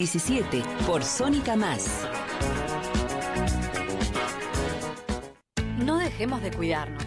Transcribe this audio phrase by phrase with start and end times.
[0.00, 2.08] 17 por Sónica Más.
[5.84, 7.04] No dejemos de cuidarnos.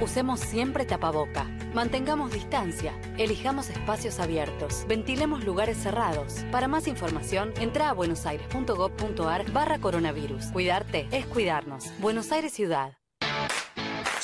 [0.00, 1.50] Usemos siempre tapaboca.
[1.74, 2.92] Mantengamos distancia.
[3.18, 4.84] Elijamos espacios abiertos.
[4.86, 6.44] Ventilemos lugares cerrados.
[6.52, 10.46] Para más información, entra a buenosaires.gov.ar barra coronavirus.
[10.52, 11.90] Cuidarte es cuidarnos.
[11.98, 12.96] Buenos Aires Ciudad.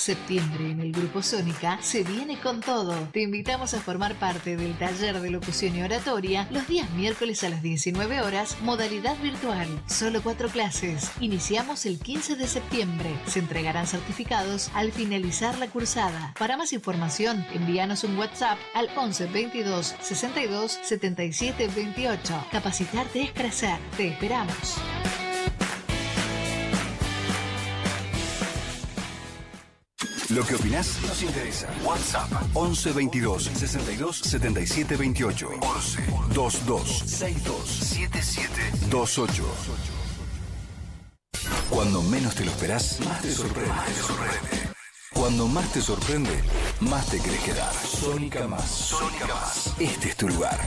[0.03, 2.93] Septiembre en el Grupo Sónica se viene con todo.
[3.13, 7.51] Te invitamos a formar parte del taller de locución y oratoria los días miércoles a
[7.51, 9.69] las 19 horas, modalidad virtual.
[9.87, 11.09] Solo cuatro clases.
[11.21, 13.15] Iniciamos el 15 de septiembre.
[13.27, 16.35] Se entregarán certificados al finalizar la cursada.
[16.37, 22.47] Para más información, envíanos un WhatsApp al 11 22 62 77 28.
[22.51, 23.79] Capacitarte es crecer.
[23.97, 24.79] Te esperamos.
[30.35, 31.69] Lo que opinás nos interesa.
[31.85, 36.03] WhatsApp 11 22 62 77 28 11
[36.35, 39.45] 22 62 77 28.
[41.69, 43.73] Cuando menos te lo esperás, más te sorprende.
[45.13, 46.43] Cuando más te sorprende,
[46.81, 47.75] más te crees quedar.
[47.75, 48.65] Sónica más.
[48.65, 49.75] Sónica más.
[49.79, 50.59] Este es tu lugar.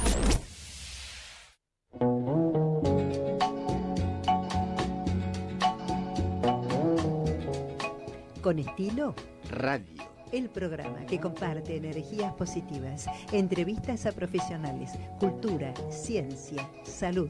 [8.43, 9.15] Con estilo,
[9.49, 10.03] radio.
[10.31, 17.29] El programa que comparte energías positivas, entrevistas a profesionales, cultura, ciencia, salud.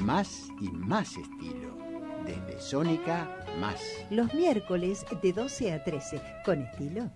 [0.00, 1.78] Más y más estilo.
[2.24, 3.80] Desde Sónica más.
[4.10, 6.20] Los miércoles de 12 a 13.
[6.44, 7.10] Con estilo,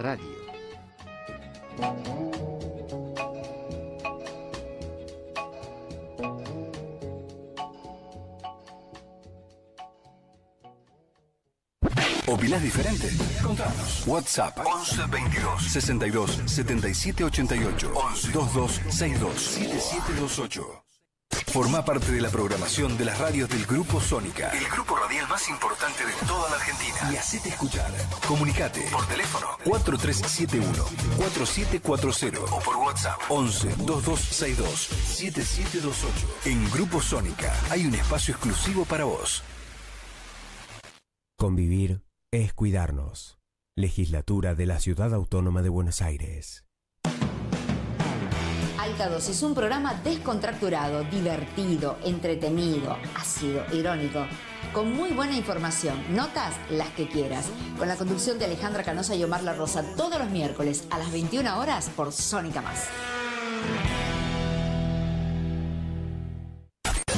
[0.00, 0.52] radio.
[12.32, 13.10] ¿Opinás diferente?
[13.42, 14.06] Contanos.
[14.06, 20.84] WhatsApp 11 22 62 77 88 11 22 62 7728.
[21.48, 25.46] Forma parte de la programación de las radios del Grupo Sónica, el grupo radial más
[25.50, 27.12] importante de toda la Argentina.
[27.12, 27.90] Y hacete escuchar.
[28.26, 30.84] Comunicate por teléfono 4371
[31.18, 36.28] 4740 o por WhatsApp 11 2262 7728.
[36.46, 39.42] En Grupo Sónica hay un espacio exclusivo para vos.
[41.36, 42.00] Convivir
[42.32, 43.38] es cuidarnos.
[43.76, 46.64] Legislatura de la Ciudad Autónoma de Buenos Aires.
[48.78, 54.26] Alta Dosis, un programa descontracturado, divertido, entretenido, ácido, irónico,
[54.72, 59.22] con muy buena información, notas las que quieras, con la conducción de Alejandra Canosa y
[59.22, 62.88] Omar La Rosa todos los miércoles a las 21 horas por Sónica Más.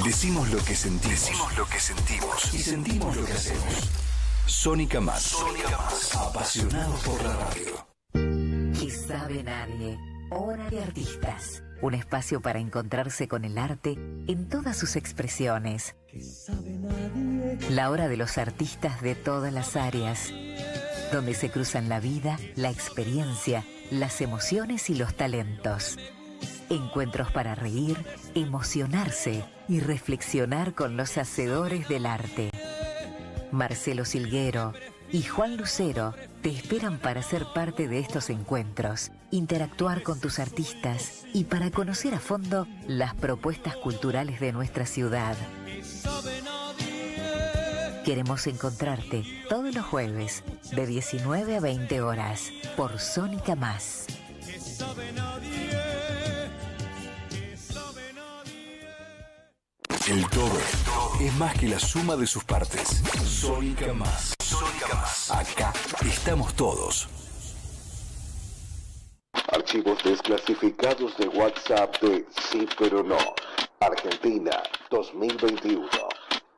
[0.04, 1.20] Decimos lo que sentimos.
[1.20, 2.54] Decimos lo que sentimos.
[2.54, 4.13] Y sentimos lo que hacemos.
[4.46, 5.22] Sónica Más.
[5.22, 6.14] Sónica Más.
[6.14, 8.82] Apasionados por la radio.
[8.82, 9.98] Y sabe nadie.
[10.30, 11.62] Hora de artistas.
[11.80, 13.92] Un espacio para encontrarse con el arte
[14.26, 15.96] en todas sus expresiones.
[17.70, 20.32] La hora de los artistas de todas las áreas.
[21.10, 25.98] Donde se cruzan la vida, la experiencia, las emociones y los talentos.
[26.68, 27.96] Encuentros para reír,
[28.34, 32.50] emocionarse y reflexionar con los hacedores del arte.
[33.54, 34.74] Marcelo Silguero
[35.10, 41.24] y Juan Lucero te esperan para ser parte de estos encuentros, interactuar con tus artistas
[41.32, 45.36] y para conocer a fondo las propuestas culturales de nuestra ciudad.
[48.04, 54.06] Queremos encontrarte todos los jueves de 19 a 20 horas por Sónica Más.
[60.06, 60.58] El todo
[61.18, 63.02] es más que la suma de sus partes.
[63.24, 64.34] Sónica Más.
[64.38, 65.30] Sónica Más.
[65.30, 65.72] Acá
[66.02, 67.08] estamos todos.
[69.50, 73.16] Archivos desclasificados de WhatsApp de Sí pero no.
[73.80, 75.88] Argentina 2021.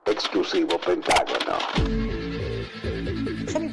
[0.07, 1.59] Exclusivo Pentágono.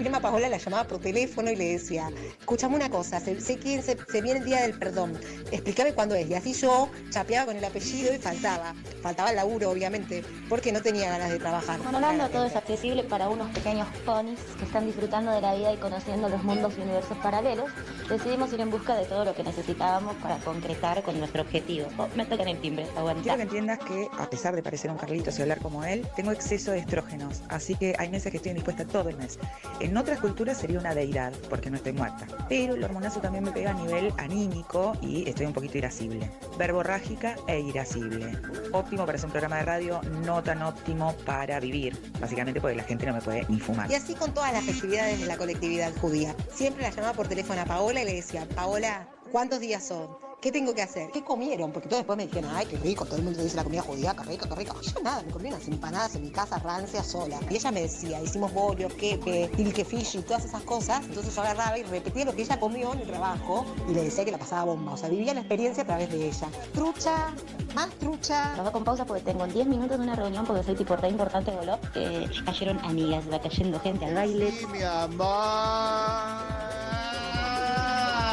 [0.04, 3.22] Yo a mi prima Paola la llamaba por teléfono y le decía, escúchame una cosa,
[3.22, 5.18] sé quién se, se viene el día del perdón,
[5.50, 6.30] explícame cuándo es.
[6.30, 8.76] Y así yo chapeaba con el apellido y faltaba.
[9.02, 11.80] Faltaba el laburo, obviamente, porque no tenía ganas de trabajar.
[11.86, 15.78] Hablando todo es accesible para unos pequeños ponis que están disfrutando de la vida y
[15.78, 17.72] conociendo los mundos y universos paralelos,
[18.10, 21.88] decidimos ir en busca de todo lo que necesitábamos para concretar con nuestro objetivo.
[21.98, 23.24] Oh, me tocan el timbre, aguanta.
[23.24, 26.34] Quiero que entiendas que, a pesar de parecer un Carlitos y hablar como él, tengo
[26.34, 29.40] exceso de estrógenos, así que hay meses que estoy indispuesta todo el mes.
[29.80, 32.26] En otras culturas sería una deidad, porque no estoy muerta.
[32.50, 36.32] Pero el hormonazo también me pega a nivel anímico y estoy un poquito irascible.
[36.58, 38.38] Verborrágica e irascible.
[38.72, 41.98] Óptimo para hacer un programa de radio, no tan óptimo para vivir.
[42.20, 43.90] Básicamente porque la gente no me puede ni fumar.
[43.92, 46.36] Y así con todas las festividades de la colectividad judía.
[46.54, 50.33] Siempre la llamaba por teléfono a Paola y le decía, Paola, ¿cuántos días son?
[50.44, 51.10] ¿Qué tengo que hacer?
[51.12, 51.72] ¿Qué comieron?
[51.72, 54.14] Porque todos después me dijeron, ay, qué rico, todo el mundo dice la comida judía,
[54.14, 54.76] qué rico, qué rico.
[54.82, 57.40] Yo nada, me comí unas empanadas en mi casa rancia sola.
[57.50, 61.02] Y ella me decía, hicimos bollo, quepe, tilque fish y todas esas cosas.
[61.06, 64.26] Entonces yo agarraba y repetía lo que ella comió en el trabajo y le decía
[64.26, 64.92] que la pasaba bomba.
[64.92, 66.50] O sea, vivía la experiencia a través de ella.
[66.74, 67.34] Trucha,
[67.74, 68.54] más trucha.
[68.58, 71.52] Lo con pausa porque tengo 10 minutos de una reunión porque soy tipo re importante
[71.52, 71.80] de Golop.
[71.96, 74.54] Eh, cayeron amigas, va cayendo gente al baile.
[74.74, 76.34] mi amor.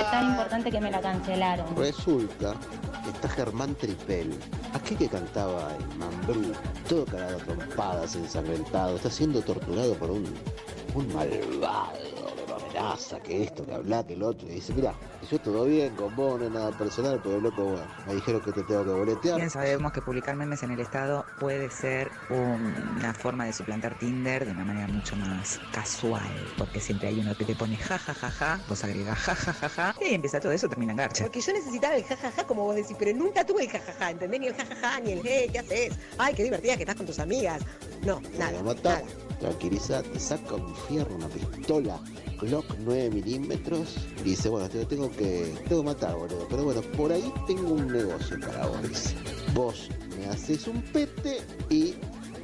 [0.00, 1.76] Es tan importante que me la cancelaron.
[1.76, 2.54] Resulta
[3.04, 4.38] que está Germán Tripel,
[4.72, 6.52] aquel que cantaba en Mambrú,
[6.88, 10.24] todo cagado trompadas, ensangrentado, está siendo torturado por un,
[10.94, 12.19] un malvado
[12.80, 14.94] que lo amenaza, que esto, que habla, que el otro, y dice, mira,
[15.30, 18.52] yo todo bien con vos, no es nada personal, pero loco, bueno, me dijeron que
[18.52, 19.36] te tengo que boletear.
[19.36, 24.44] Bien sabemos que publicar memes en el Estado puede ser una forma de suplantar Tinder
[24.44, 26.22] de una manera mucho más casual,
[26.56, 29.52] porque siempre hay uno que te pone ja ja ja ja, vos agregás ja ja
[29.52, 31.24] ja ja, y empieza todo eso, termina en garcha.
[31.24, 34.40] Porque yo necesitaba el jajaja, como vos decís, pero nunca tuve el jajaja, ¿entendés?
[34.40, 35.98] Ni el jajaja, ni el hey, ¿qué haces?
[36.18, 37.62] Ay, qué divertida que estás con tus amigas.
[38.04, 38.62] No, nada.
[38.62, 39.02] Nada,
[39.40, 42.00] matar, tranquilizate, saca un fierro, una pistola,
[42.40, 46.46] Glock 9 milímetros, y dice, bueno, te tengo que, tengo que matar, boludo.
[46.48, 49.14] Pero bueno, por ahí tengo un negocio para vos, dice.
[49.54, 49.88] Vos
[50.18, 51.38] me haces un pete
[51.68, 51.94] y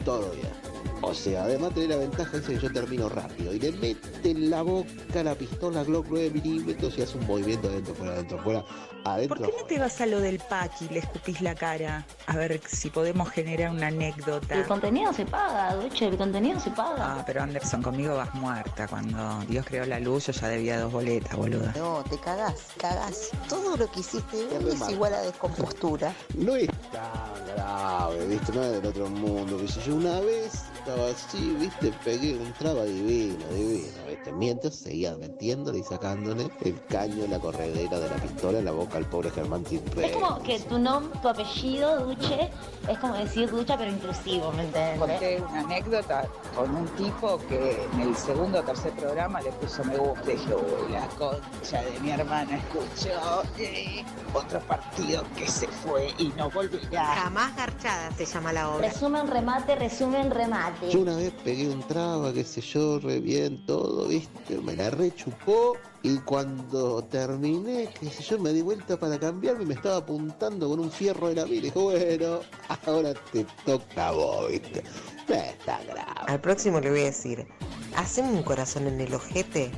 [0.04, 0.65] todo bien.
[1.02, 3.52] O sea, además tiene la ventaja esa que yo termino rápido.
[3.52, 7.68] Y le mete en la boca la pistola Glock 9 milímetros y hace un movimiento
[7.68, 8.64] adentro, fuera, adentro, fuera,
[9.04, 9.36] adentro.
[9.36, 12.06] ¿Por qué no te vas a lo del pack y le escupís la cara?
[12.26, 14.54] A ver si podemos generar una anécdota.
[14.54, 17.18] El contenido se paga, Duche, el contenido se paga.
[17.18, 18.88] Ah, pero Anderson, conmigo vas muerta.
[18.88, 21.72] Cuando Dios creó la luz, yo ya debía dos boletas, boluda.
[21.76, 23.30] No, te cagás, cagás.
[23.48, 26.14] Todo lo que hiciste hoy es igual a descompostura.
[26.34, 28.52] No es tan grave, ¿viste?
[28.52, 29.58] No es del otro mundo.
[29.88, 31.92] una vez estaba así, ¿viste?
[32.04, 34.32] Pegué un traba divino, divino, ¿viste?
[34.32, 38.70] Mientras seguía metiéndole y sacándole el caño de la corredera de la pistola en la
[38.70, 40.04] boca al pobre Germán Tripel.
[40.04, 42.50] Es como que tu nombre, tu apellido, Duche,
[42.88, 44.98] es como decir ducha pero inclusivo, ¿me entiendes?
[44.98, 49.82] Conté una anécdota con un tipo que en el segundo o tercer programa le puso
[49.84, 55.48] me gusta y dije, uy, la concha de mi hermana escuchó eh, otro partido que
[55.48, 57.06] se fue y no volverá.
[57.06, 58.88] Jamás garchada se llama la obra.
[58.88, 60.75] Resumen, remate, resumen, remate.
[60.90, 64.58] Yo una vez pegué un traba, qué sé yo, re bien todo, ¿viste?
[64.58, 69.66] Me la rechupó y cuando terminé, qué sé yo, me di vuelta para cambiarme y
[69.66, 71.56] me estaba apuntando con un fierro de la mira.
[71.56, 72.40] Y dijo, bueno,
[72.86, 74.84] ahora te toca a vos, ¿viste?
[75.28, 76.20] No es tan grave.
[76.26, 77.46] Al próximo le voy a decir,
[77.96, 79.72] haceme un corazón en el ojete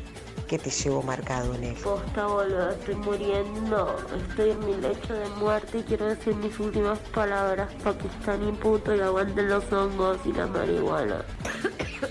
[0.48, 1.74] que te llevo marcado en él.
[1.76, 3.96] Posta, boludo, estoy muriendo.
[4.28, 7.72] Estoy en mi lecho de muerte y quiero decir mis últimas palabras.
[7.84, 11.24] Pakistán puto y aguanten los hongos y la marihuana.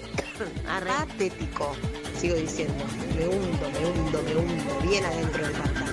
[1.18, 1.76] Patético.
[2.16, 2.84] Sigo diciendo,
[3.16, 5.87] me hundo, me hundo, me hundo, bien adentro del pantano.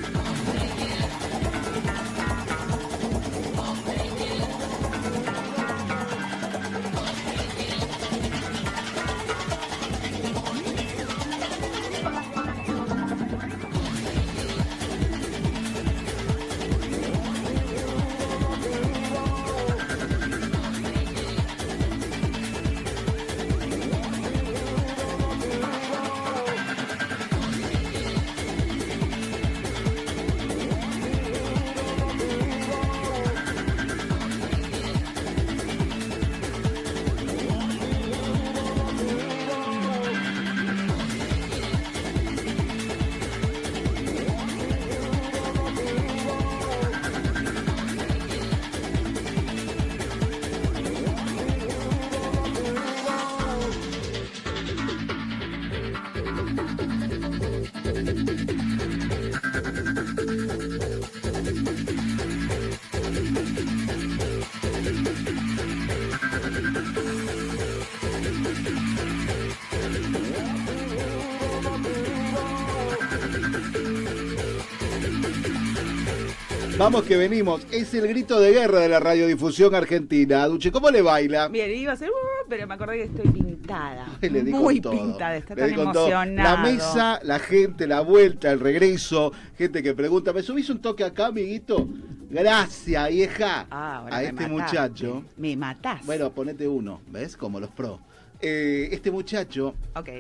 [76.94, 77.66] Vamos que venimos.
[77.72, 80.46] Es el grito de guerra de la radiodifusión argentina.
[80.46, 81.48] Duche, ¿cómo le baila?
[81.48, 84.06] Bien, iba a ser, "Uh", pero me acordé que estoy pintada.
[84.22, 84.92] Ay, le di con Muy todo.
[84.92, 86.56] pintada, está Le tan emocionado.
[86.56, 91.02] La mesa, la gente, la vuelta, el regreso, gente que pregunta, ¿me subís un toque
[91.02, 91.88] acá, amiguito?
[92.30, 93.66] Gracias, vieja.
[93.72, 94.52] Ah, ahora a me este mataste.
[94.54, 95.24] muchacho.
[95.36, 96.06] Me matás.
[96.06, 97.36] Bueno, ponete uno, ¿ves?
[97.36, 97.98] Como los pro.
[98.40, 100.10] Eh, este muchacho, Ok,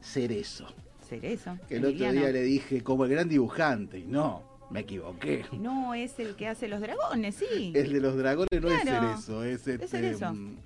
[0.00, 0.66] Cerezo.
[1.08, 1.58] Cerezo.
[1.68, 3.98] Que el otro día le dije como el gran dibujante.
[3.98, 5.44] Y no, me equivoqué.
[5.52, 7.72] No, es el que hace los dragones, sí.
[7.74, 9.08] El de los dragones no es Claro.
[9.16, 9.88] Cerezo, es este.
[9.88, 10.32] Cerezo.
[10.34, 10.56] mm,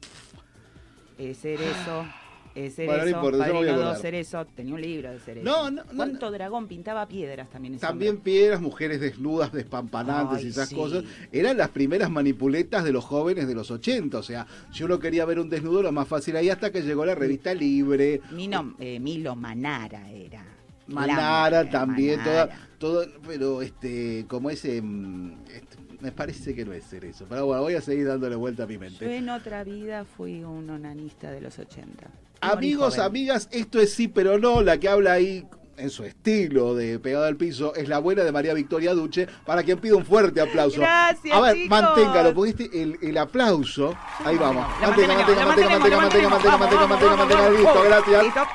[1.18, 2.06] Es Cerezo.
[2.54, 3.92] Eh, Bueno, no Cerezo, importa, yo me voy a Padrino acordar.
[3.94, 5.44] 2, Cerezo, tenía un libro de Cerezo.
[5.48, 7.74] No, no, no, ¿Cuánto dragón pintaba piedras también?
[7.76, 10.74] ese También piedras, mujeres desnudas, despampanantes Ay, y esas sí.
[10.74, 11.02] cosas.
[11.32, 14.18] Eran las primeras manipuletas de los jóvenes de los 80.
[14.18, 17.06] O sea, si uno quería ver un desnudo, lo más fácil ahí hasta que llegó
[17.06, 18.20] la revista Libre.
[18.32, 20.44] Mino, eh, Milo Manara era.
[20.86, 22.48] Manara también, Manara.
[22.78, 27.26] toda, todo, pero este, como ese, mm, este, me parece que no es ser eso.
[27.28, 29.16] Pero bueno, voy a seguir dándole vuelta a mi Yo mente.
[29.16, 32.10] en otra vida fui un onanista de los 80.
[32.40, 34.62] Amigos, amigas, esto es sí, pero no.
[34.62, 35.46] La que habla ahí
[35.76, 39.62] en su estilo de pegado al piso es la abuela de María Victoria Duche, para
[39.62, 40.80] quien pido un fuerte aplauso.
[40.80, 41.70] Gracias, A ver, chicos.
[41.70, 43.94] manténgalo, porque este, el, el aplauso.
[44.24, 44.66] Ahí vamos.
[44.80, 47.50] Mantenga, mantenga, mantenga, mantenga, mantenga, mantenga, mantenga, mantenga.
[47.50, 47.84] Listo, vamos.
[47.84, 48.46] gracias.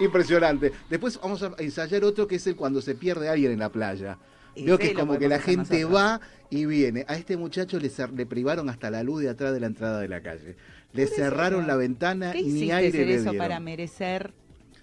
[0.00, 0.72] Impresionante.
[0.88, 4.18] Después vamos a ensayar otro que es el cuando se pierde alguien en la playa.
[4.54, 7.04] Y Veo sí, que es como que la hacer gente va y viene.
[7.06, 10.08] A este muchacho le, le privaron hasta la luz de atrás de la entrada de
[10.08, 10.56] la calle.
[10.92, 13.38] Le cerraron la ventana ¿Qué y ni aire le Cerezo dieron.
[13.38, 14.32] para merecer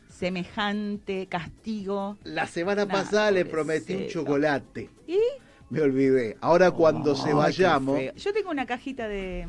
[0.10, 2.18] semejante castigo?
[2.24, 4.90] La semana Nah, pasada le prometí un chocolate.
[5.06, 5.20] ¿Y?
[5.70, 6.38] Me olvidé.
[6.40, 8.00] Ahora cuando se vayamos...
[8.16, 9.48] Yo tengo una cajita de...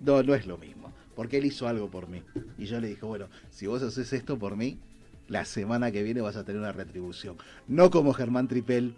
[0.00, 0.81] No, no es lo mismo.
[1.14, 2.22] Porque él hizo algo por mí.
[2.58, 4.78] Y yo le dije, bueno, si vos haces esto por mí,
[5.28, 7.36] la semana que viene vas a tener una retribución.
[7.68, 8.94] No como Germán Tripel,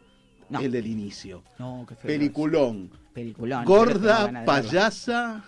[0.48, 0.60] No.
[0.60, 1.42] el del inicio.
[1.58, 2.90] No, qué feo Peliculón.
[3.12, 3.64] Peliculón.
[3.64, 5.44] Gorda, payasa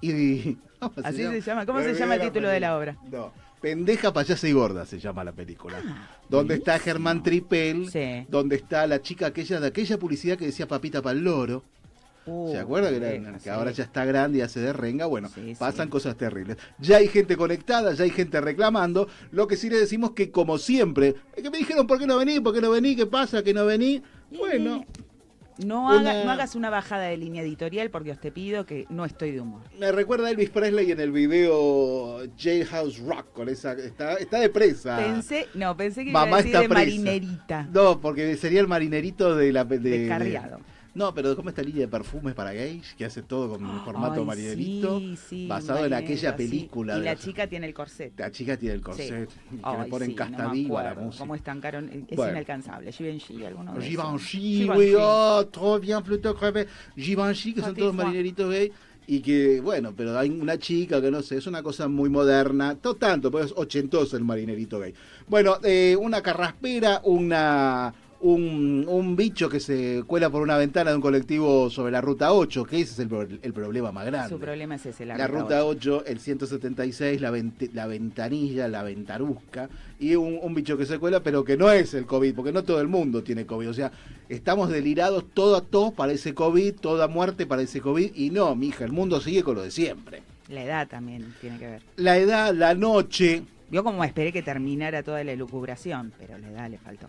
[0.00, 0.54] y...
[0.80, 1.66] ¿cómo Así se llama.
[1.66, 2.96] ¿Cómo se llama el título de la obra?
[3.10, 3.32] No.
[3.60, 5.78] Pendeja, payasa y gorda se llama la película.
[5.86, 8.26] Ah, donde está Germán Tripel, Sí.
[8.30, 11.62] donde está la chica aquella de aquella publicidad que decía papita para el loro.
[12.26, 13.48] Uh, ¿Se acuerda que, sí.
[13.48, 15.06] ahora ya está grande y hace de renga?
[15.06, 15.90] Bueno, Sí, pasan sí.
[15.90, 16.58] cosas terribles.
[16.78, 19.08] Ya hay gente conectada, ya hay gente reclamando.
[19.32, 22.18] Lo que sí le decimos que, como siempre, es que me dijeron, ¿por qué no
[22.18, 22.38] vení?
[22.40, 22.94] ¿Por qué no vení?
[22.94, 23.42] ¿Qué pasa?
[23.42, 24.02] ¿Que no vení?
[24.30, 24.84] Bueno,
[25.64, 28.86] No, Una- haga- no hagas una bajada de línea editorial porque os te pido que
[28.88, 29.60] no estoy de humor.
[29.78, 33.32] me recuerda a Elvis Presley en el video Jailhouse Rock.
[33.34, 34.96] Con esa, está, está de presa.
[34.98, 36.80] Pensé, no, pensé que iba a Mamá decir está de presa.
[36.80, 37.68] marinerita.
[37.74, 39.64] No, porque sería el marinerito de la...
[39.64, 40.60] De, Descarriado.
[40.92, 42.94] No, pero ¿cómo esta línea de perfumes para gays?
[42.98, 44.98] Que hace todo con formato Ay, marinerito.
[44.98, 46.36] sí, sí, basado en aquella sí.
[46.36, 46.96] película.
[46.96, 48.12] Y de la los- chica tiene el corset.
[48.18, 49.30] La chica tiene el corset.
[49.30, 49.36] Sí.
[49.58, 51.22] Que le ponen sí, casta no viva la música.
[51.22, 51.88] ¿Cómo estancaron?
[52.08, 52.32] Es Bueno.
[52.32, 52.90] inalcanzable.
[52.92, 56.36] Givenchy, alguno de Givenchy, oui, oh, trop bien, plutôt.
[56.96, 58.72] Givenchy, que son todos marineritos gay.
[59.06, 62.76] Y que, bueno, pero hay una chica que no sé, es una cosa muy moderna,
[62.84, 64.94] no tanto, pero es ochentoso el marinerito gay.
[65.26, 70.96] Bueno, eh, una carraspera, una un, un bicho que se cuela por una ventana de
[70.96, 74.28] un colectivo sobre la ruta 8, que ese es el, el problema más grande.
[74.28, 78.82] Su problema es ese, la, La ruta 8, el 176, la, vent- la ventanilla, la
[78.82, 82.52] ventarusca, y un, un bicho que se cuela, pero que no es el COVID, porque
[82.52, 83.70] no todo el mundo tiene COVID.
[83.70, 83.90] O sea,
[84.28, 89.20] estamos delirados, todo todo parece COVID, toda muerte parece COVID, y no, mija, el mundo
[89.20, 90.22] sigue con lo de siempre.
[90.48, 91.82] La edad también tiene que ver.
[91.96, 93.42] La edad, la noche.
[93.70, 97.06] Vio como esperé que terminara toda la elucubración, pero la edad le faltó.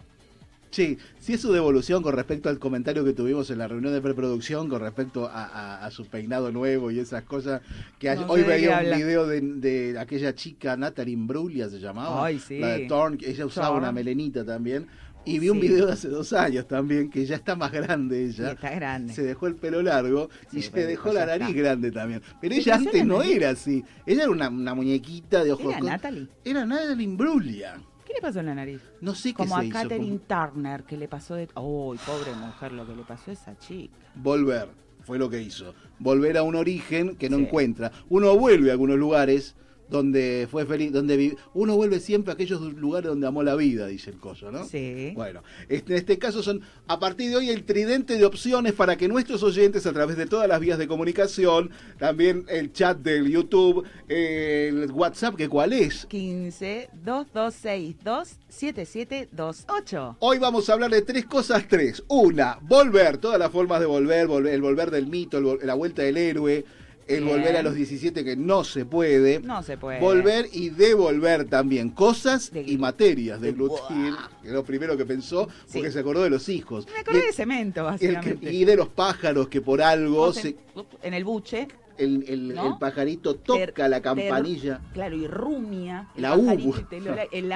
[0.71, 4.01] Sí, sí es su devolución con respecto al comentario que tuvimos en la reunión de
[4.01, 7.61] preproducción con respecto a, a- a su peinado nuevo y esas cosas
[7.99, 12.39] que No hoy veía un video de, de aquella chica Natalie Imbruglia se llamaba, Ay,
[12.39, 12.59] sí.
[12.59, 14.87] la de Thorn, que ella usaba una melenita también.
[15.23, 18.53] Y vi un video de hace dos años también, que ya está más grande ella.
[18.53, 19.13] Está grande.
[19.13, 21.59] Se dejó el pelo largo y se dejó pues la nariz está.
[21.61, 22.23] grande también.
[22.41, 23.35] Pero ¿Le ella antes no nariz?
[23.35, 23.83] era así.
[24.07, 25.75] Ella era una, una muñequita de ojos.
[25.75, 26.27] ¿Era Natalie?
[26.43, 27.79] Era Natalie Imbruglia.
[28.11, 28.81] ¿Qué le pasó en la nariz?
[28.99, 29.73] No sé qué Como se a hizo.
[29.73, 30.19] Como-
[30.51, 31.47] Turner, que le pasó de...
[31.55, 33.95] ¡Uy, pobre mujer, lo que le pasó a esa chica!
[34.15, 34.67] volver,
[35.01, 35.73] fue lo que hizo.
[35.97, 37.43] Volver a un origen que no Sí.
[37.43, 37.91] encuentra.
[38.09, 39.55] Uno vuelve a algunos lugares
[39.91, 43.85] donde fue feliz, donde vi- uno vuelve siempre a aquellos lugares donde amó la vida,
[43.85, 44.65] dice el coso, ¿no?
[44.65, 45.11] Sí.
[45.15, 48.95] Bueno, este- en este caso son a partir de hoy el tridente de opciones para
[48.97, 51.69] que nuestros oyentes a través de todas las vías de comunicación,
[51.99, 56.05] también el chat del YouTube, el WhatsApp, que cuál es.
[56.07, 60.15] 15 2262 7728.
[60.19, 62.03] Hoy vamos a hablar de tres cosas, tres.
[62.07, 66.01] Una, volver, todas las formas de volver, volver- el volver del mito, el la vuelta
[66.01, 66.63] del héroe,
[67.07, 67.35] el Bien.
[67.37, 69.39] volver a los 17 que no se puede.
[69.41, 69.99] No se puede.
[69.99, 75.05] Volver y devolver también cosas y materias de Blue Hill, que es lo primero que
[75.05, 75.91] pensó, porque Sí.
[75.93, 76.85] se acordó de los hijos.
[76.93, 78.53] Me acordé Y- de cemento, el que- básicamente.
[78.53, 80.55] y de los pájaros que por algo se-
[81.01, 81.67] en, el buche.
[81.97, 82.67] el, el- ¿no?
[82.67, 84.79] el pajarito toca la campanilla.
[84.79, 86.07] ter- claro, y rumia.
[86.15, 86.35] el La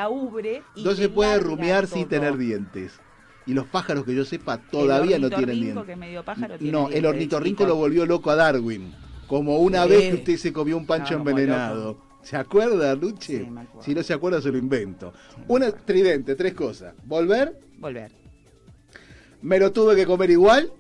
[0.10, 0.62] ubre.
[0.76, 2.94] Y No te se puede rumiar sin tener dientes.
[3.48, 5.86] Y los pájaros que yo sepa todavía no tienen dientes.
[5.86, 8.92] que medio pájaro tiene No, dientes el ornitorrinco lo volvió loco a Darwin.
[9.28, 9.90] Como una Sí.
[9.90, 11.98] vez que usted se comió un pancho envenenado.
[12.22, 12.98] ¿Se acuerda?
[13.20, 13.84] Sí, me acuerdo.
[13.84, 15.14] si no se acuerda, se lo invento.
[15.48, 16.94] Una tridente, tres cosas.
[17.06, 18.12] Volver, Volver.
[19.42, 20.72] me lo tuve que comer igual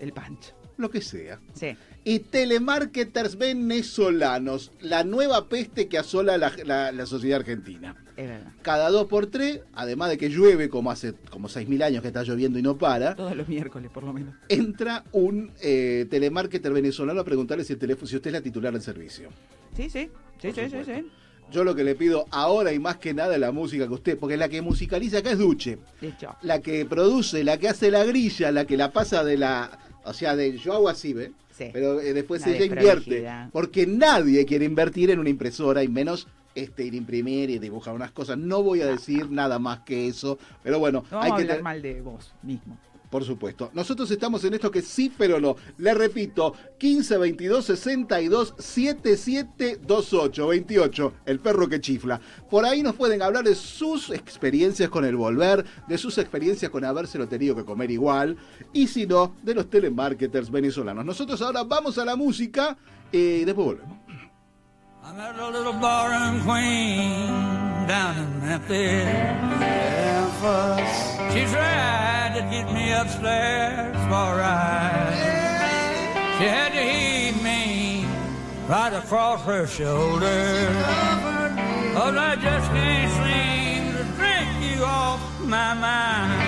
[0.00, 0.52] El pancho.
[0.76, 1.38] Lo que sea.
[1.54, 1.76] Sí.
[2.04, 7.96] Y telemarketers venezolanos, la nueva peste que asola la, la- la sociedad argentina.
[8.16, 8.52] Es verdad.
[8.62, 12.08] Cada dos por tres, además de que llueve como hace como seis mil años que
[12.08, 14.34] está lloviendo y no para, Todos los miércoles, por lo menos.
[14.48, 18.72] entra un eh, telemarketer venezolano a preguntarle si, el teléfono, si usted es la titular
[18.72, 19.30] del servicio.
[19.76, 20.10] Sí, sí.
[20.40, 21.06] Sí, sí, sí, sí.
[21.50, 24.18] Yo lo que le pido ahora y más que nada es la música que usted,
[24.18, 25.78] porque la que musicaliza acá es Duche.
[26.42, 29.78] La que produce, la que hace la grilla, la que la pasa de la...
[30.04, 31.32] O sea, de yo hago así, ¿ve?
[31.56, 31.68] Sí.
[31.72, 33.28] Pero eh, después La ella invierte.
[33.52, 37.94] Porque nadie quiere invertir en una impresora y menos este ir a imprimir y dibujar
[37.94, 38.38] unas cosas.
[38.38, 41.62] No voy a decir nada más que eso, pero bueno, No hay a que hablar
[41.62, 42.78] mal de vos mismo.
[43.12, 43.70] Por supuesto.
[43.74, 45.54] Nosotros estamos en esto que sí, pero no.
[45.76, 52.18] Le repito, 15 22 62 77 28 28, el perro que chifla.
[52.50, 56.86] Por ahí nos pueden hablar de sus experiencias con el volver, de sus experiencias con
[56.86, 58.38] habérselo tenido que comer igual,
[58.72, 61.04] y si no, de los telemarketers venezolanos.
[61.04, 62.78] Nosotros ahora vamos a la música
[63.12, 63.98] eh, y después volvemos.
[65.04, 65.72] I met a little
[66.44, 69.42] queen down in Memphis.
[71.32, 75.14] She tried to get me upstairs for a ride.
[76.38, 78.04] She had to heave me
[78.68, 80.68] right across her shoulder.
[81.94, 86.42] Cause I just can't seem to drink you off my mind.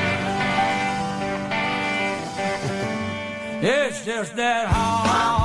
[3.63, 5.44] It's just that honky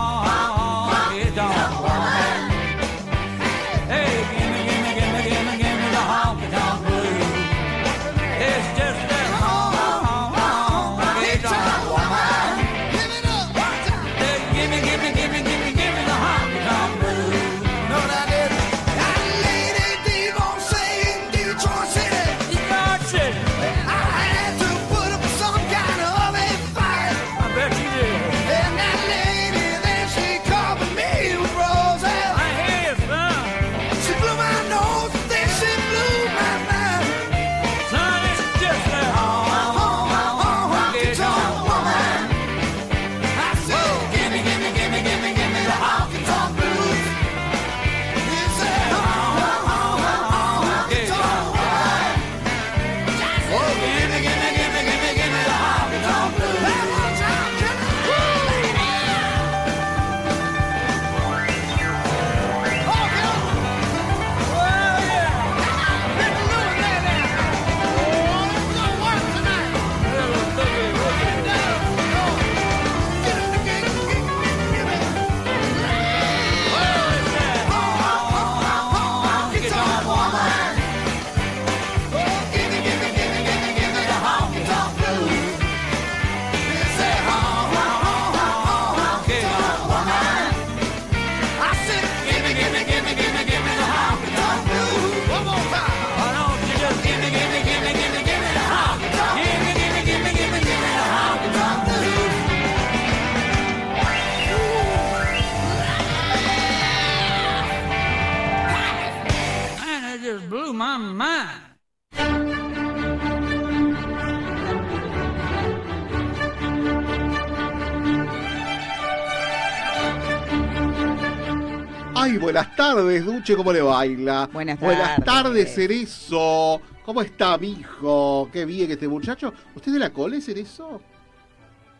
[122.21, 124.49] Ay, buenas tardes, Duche, ¿cómo le baila?
[124.51, 125.25] Buenas Buenas tardes.
[125.25, 126.81] tardes, Cerezo.
[127.05, 128.49] ¿Cómo está, mijo?
[128.51, 129.53] Qué bien este muchacho.
[129.73, 131.01] ¿Usted de la cole, Cerezo?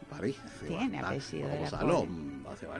[0.10, 0.40] Parece.
[0.68, 2.44] Tiene apellido de como la Salom.
[2.60, 2.80] Se, va-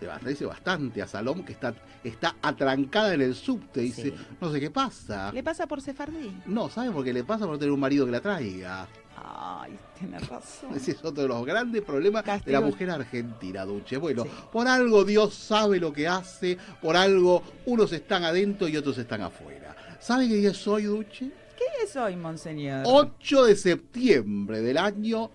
[0.00, 3.80] se parece bastante a Salom, que está, está atrancada en el subte.
[3.80, 4.14] Dice, Sí.
[4.40, 5.30] no sé qué pasa.
[5.32, 6.40] ¿Le pasa por sefardí?
[6.46, 7.44] No, ¿sabe por qué le pasa?
[7.44, 8.86] Por no tener un marido que la traiga.
[9.24, 10.74] Ay, tiene razón.
[10.74, 13.96] Ese es otro de los grandes problemas de la mujer argentina, Duche.
[13.96, 18.96] Bueno, por algo Dios sabe lo que hace, por algo unos están adentro y otros
[18.98, 19.74] están afuera.
[20.00, 21.30] ¿Sabe qué día es hoy, Duche?
[21.56, 22.84] ¿Qué es hoy, monseñor?
[22.86, 25.30] 8 de septiembre del año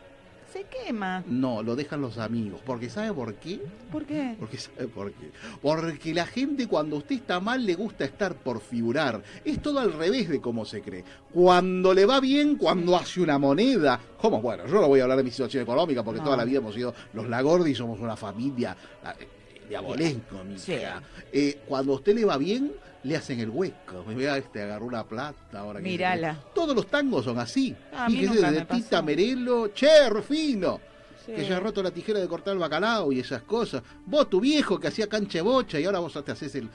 [0.53, 1.23] Se quema.
[1.27, 2.61] No, lo dejan los amigos.
[2.65, 3.59] Porque ¿sabe por qué?
[3.91, 4.35] ¿Por qué?
[4.39, 5.31] Porque ¿sabe por qué?
[5.61, 9.21] Porque la gente cuando usted está mal le gusta estar por figurar.
[9.45, 11.03] Es todo al revés de cómo se cree.
[11.31, 13.99] Cuando le va bien, cuando hace una moneda.
[14.19, 14.41] ¿Cómo?
[14.41, 16.25] Bueno, yo no voy a hablar de mi situación económica porque No.
[16.25, 18.75] toda la vida hemos sido los Lagordi, somos una familia
[19.19, 19.27] eh,
[19.69, 20.73] diabolesco, mi Sí.
[21.31, 22.71] Eh, cuando a usted le va bien,
[23.03, 24.03] le hacen el hueco.
[24.07, 26.37] Vea este, agarró una plata ahora que Mírala.
[26.53, 27.75] Todos los tangos son así.
[27.93, 29.01] Ah, Fíjese, nunca de Tita.
[29.01, 30.79] Merelo, che, Rufino.
[31.25, 31.33] Sí.
[31.35, 33.83] Que ya ha roto la tijera de cortar el bacalao y esas cosas.
[34.05, 36.69] Vos, tu viejo, que hacía cancha de bocha y ahora vos te haces el...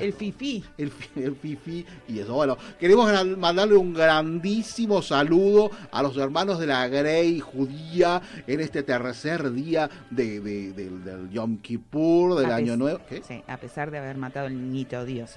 [0.00, 0.64] El fifí.
[0.76, 2.34] El, el fifi y eso.
[2.34, 8.82] Bueno, queremos mandarle un grandísimo saludo a los hermanos de la Grey judía en este
[8.82, 13.00] tercer día de, de- del, del Yom Kippur, del A Año Nuevo.
[13.08, 13.22] ¿Qué?
[13.22, 15.36] Sí, a pesar de haber matado al niñito Dios.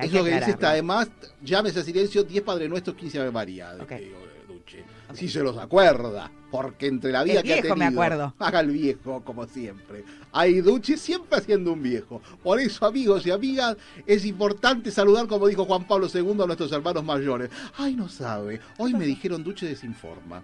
[0.00, 1.10] Hay Es lo que dice está además,
[1.42, 3.72] llámese a silencio 10 Padre Nuestros, 15 Ave María.
[3.74, 4.84] de- de- Duche.
[5.14, 8.34] Si se los acuerda, porque entre la vida El que ha viejo tenido, me acuerdo.
[8.38, 10.04] haga el viejo como siempre.
[10.32, 12.20] Hay Duche siempre haciendo un viejo.
[12.42, 16.70] Por eso, amigos y amigas, es importante saludar, como dijo Juan Pablo II, a nuestros
[16.72, 17.50] hermanos mayores.
[17.76, 20.42] Ay, no sabe, hoy me dijeron Duche desinforma.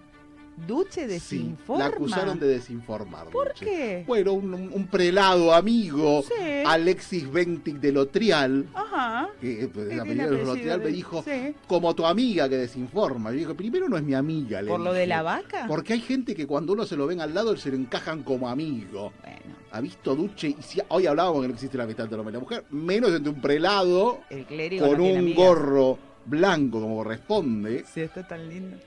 [0.65, 1.83] Duche Sí, desinforma.
[1.83, 3.27] la acusaron de desinformar.
[3.27, 3.65] ¿Por Duche.
[3.65, 4.03] qué?
[4.07, 6.33] Bueno, un, prelado amigo, Sí.
[6.65, 9.29] Alexis Bentic de Lotrial, Ajá.
[9.39, 11.53] que eh, pues, apellido de apellido Lotrial me dijo, sí.
[11.67, 13.31] como tu amiga que desinforma.
[13.31, 14.61] Yo dije, primero no es mi amiga.
[14.61, 15.65] le ¿Por lo de la vaca?
[15.67, 18.49] Porque hay gente que cuando uno se lo ven al lado, se lo encajan como
[18.49, 19.13] amigo.
[19.71, 22.31] Ha visto Duche, y si, hoy hablábamos que no existe la amistad entre el hombre
[22.31, 24.45] y la mujer, menos entre un prelado El
[24.79, 28.77] con no un gorro blanco como corresponde Sí, está tan lindo.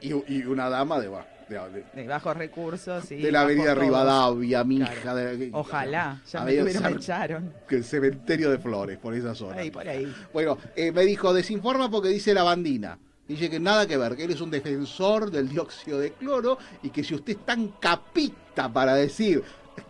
[0.00, 3.74] Y, y una dama de, de- de- De bajos recursos de la avenida.
[3.74, 4.92] Rivadavia, mi Claro.
[5.00, 5.14] hija.
[5.14, 7.52] de- Ojalá, ya me, tuvieron, me echaron.
[7.68, 9.56] que el cementerio de Flores, por esa zona.
[9.60, 10.12] Ahí, por ahí.
[10.32, 12.98] Bueno, eh, me dijo, desinforma porque dice la bandina.
[13.26, 16.88] Dice que nada que ver, que él es un defensor del dióxido de cloro y
[16.90, 19.42] que si usted es tan capita para decir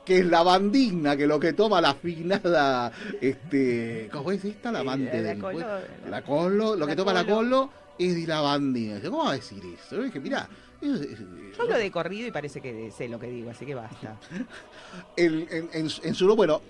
[0.05, 2.91] que es la bandina, que lo que toma la afinada,
[3.21, 4.73] este, ¿cómo es esta?
[4.73, 5.39] La amante la del...
[5.41, 5.67] colo-
[6.11, 7.71] la colo, lo la que toma la colo.
[7.99, 8.59] Es de la.
[8.59, 9.97] Dice, ¿Cómo va a decir eso?
[9.97, 10.49] Yo dije, mirá,
[10.81, 11.19] es- es-
[11.57, 14.17] Yo hablo de corrido y parece que sé lo que digo, así que basta.
[15.17, 16.61] en, en en su bueno,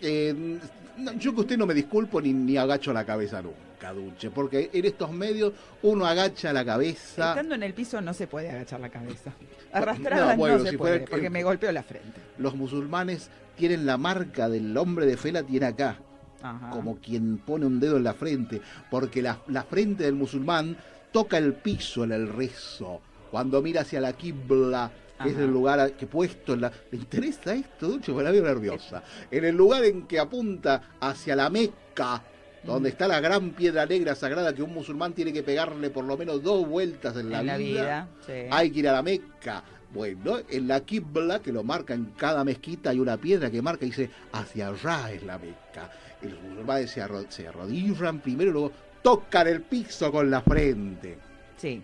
[0.00, 0.58] eh,
[0.98, 4.70] no, yo que usted no me disculpo ni, ni agacho la cabeza nunca, Duche, porque
[4.72, 7.30] en estos medios uno agacha la cabeza.
[7.30, 9.32] Estando en el piso no se puede agachar la cabeza.
[9.72, 12.20] Arrastrada no, No, bueno, se si puede, fuera porque me golpeó la frente.
[12.38, 15.98] Los musulmanes tienen la marca del hombre de fe, la tiene acá.
[16.44, 16.70] Ajá.
[16.70, 20.76] Como quien pone un dedo en la frente, porque la, la frente del musulmán
[21.10, 23.00] toca el piso en el rezo.
[23.30, 24.90] Cuando mira hacia la Qibla,
[25.22, 26.72] que es el lugar que puesto en la...
[26.90, 28.12] ¿Le interesa esto, Duche?
[28.12, 29.02] Me la veo nerviosa.
[29.30, 32.22] En el lugar en que apunta hacia la Meca,
[32.64, 36.16] donde está la gran piedra negra sagrada que un musulmán tiene que pegarle por lo
[36.16, 38.48] menos dos vueltas en la, En la vida, vida, sí.
[38.50, 39.62] hay que ir a la Meca.
[39.92, 43.84] Bueno, en la Qibla, que lo marca en cada mezquita, hay una piedra que marca
[43.84, 45.90] y dice, hacia allá es la Meca.
[46.24, 50.40] Y los musulmanes se, arro- se arrodillan primero y luego tocan el piso con la
[50.40, 51.18] frente.
[51.56, 51.82] Sí.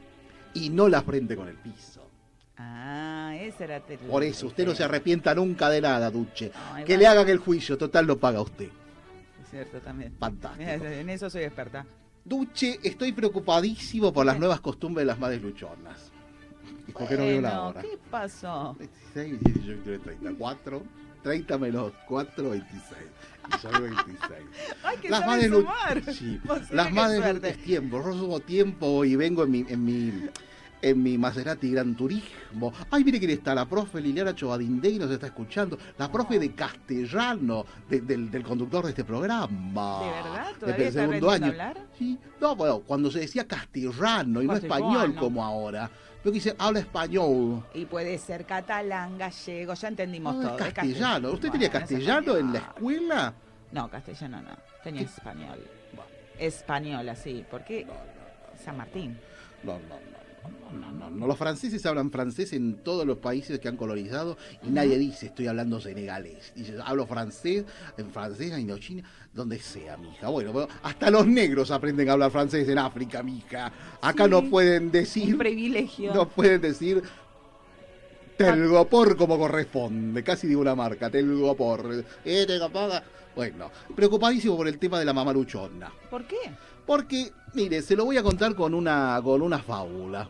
[0.54, 2.00] Y no la frente con el piso.
[2.56, 3.76] Ah, esa era...
[3.76, 6.50] el- Por eso, usted no se arrepienta nunca de nada, Duche.
[6.54, 8.68] No, que igual- le hagan el juicio, total lo paga usted.
[9.42, 10.14] Es cierto también.
[10.18, 10.68] Fantástico.
[10.70, 11.84] En eso soy experta.
[12.24, 16.10] Duche, estoy preocupadísimo por las nuevas costumbres de las madres luchonas.
[16.86, 17.80] ¿Y por qué no veo la hora?
[17.82, 18.76] ¿qué pasó?
[18.78, 20.32] 16, 18, 19, 30.
[20.38, 20.82] 4,
[21.22, 22.82] 30 menos 4, 26.
[23.48, 24.20] Y soy 26.
[24.84, 26.02] Ay, que las lu- sumar.
[26.12, 27.48] Sí, las suerte.
[27.50, 28.02] es tiempo.
[28.04, 30.12] Yo sumo tiempo y vengo en mi, en mi,
[30.82, 32.72] en mi Maserati Gran Turismo.
[32.90, 35.78] Ay, mire quién está, la profe Liliana Chovadindey nos está escuchando.
[35.98, 40.00] La profe de castellano de- del, del conductor de este programa.
[40.00, 40.46] ¿De verdad?
[40.46, 41.46] Desde ¿Todavía el está segundo año.
[41.46, 41.86] hablar?
[41.98, 45.90] Sí, no, bueno, cuando se decía castellano y no español como ahora.
[46.24, 47.64] Yo quise, habla español.
[47.74, 50.58] Y puede ser catalán, gallego, ya entendimos No, todo.
[50.66, 51.30] es castellano.
[51.32, 52.74] ¿Usted tenía Bueno, castellano en la español.
[52.94, 53.34] escuela?
[53.72, 54.50] No, castellano no.
[54.84, 55.58] Tenía español.
[56.38, 57.44] Española, sí.
[57.50, 57.86] porque
[58.64, 59.18] San Martín.
[59.62, 59.80] No, no,
[60.72, 61.26] no, no, no, no.
[61.26, 65.46] Los franceses hablan francés en todos los países que han colonizado y nadie dice estoy
[65.48, 66.52] hablando senegalés.
[66.54, 67.64] Dice, hablo francés,
[67.98, 70.28] en francés, en Indochina, donde sea, mija.
[70.28, 73.72] Bueno, hasta los negros aprenden a hablar francés en África, mija.
[74.00, 76.12] Acá Sí, no pueden decir, Un privilegio.
[76.14, 77.02] no pueden decir
[78.36, 82.04] Telgopor como corresponde, casi digo una marca, Telgopor.
[82.24, 83.02] Eh, Telgopor.
[83.36, 85.92] Bueno, preocupadísimo por el tema de la mamaluchona.
[86.10, 86.36] ¿Por qué?
[86.86, 90.28] Porque, mire, se lo voy a contar con una, con una fábula.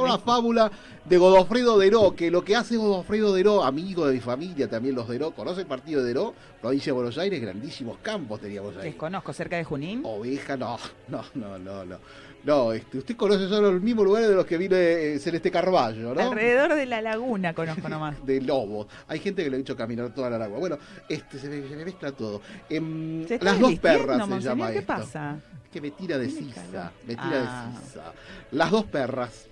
[0.00, 0.70] Con una fábula
[1.04, 5.08] de Godofredo Deró, que lo que hace Godofredo Deró, amigo de mi familia, también los
[5.08, 6.34] Deró, ¿conoce el partido de Deró?
[6.60, 8.84] Provincia de Buenos Aires, grandísimos campos teníamos ahí.
[8.90, 10.02] Desconozco, cerca de Junín.
[10.04, 11.96] Oveja, no, no, no, no, no.
[12.42, 16.14] No, este, usted conoce solo los mismos lugares de los que vive eh, Celeste Carballo,
[16.14, 16.20] ¿no?
[16.22, 18.24] Alrededor de la laguna conozco nomás.
[18.24, 18.88] de Lobo.
[19.08, 20.58] Hay gente que le ha hecho caminar toda la agua.
[20.58, 22.40] Bueno, este se me, se me mezcla todo.
[22.70, 24.40] Em, ¿Se está las dos perras se monseñor?
[24.56, 24.86] llama ¿Qué esto.
[24.94, 25.38] pasa?
[25.70, 26.90] Que me tira de sisa.
[27.06, 27.70] Me tira Ah.
[27.74, 28.12] de sisa.
[28.52, 29.46] Las dos perras.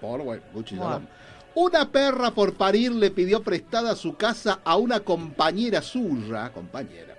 [0.00, 0.42] Por bueno.
[1.56, 7.14] Una perra por parir le pidió prestada su casa a una compañera suya, compañera.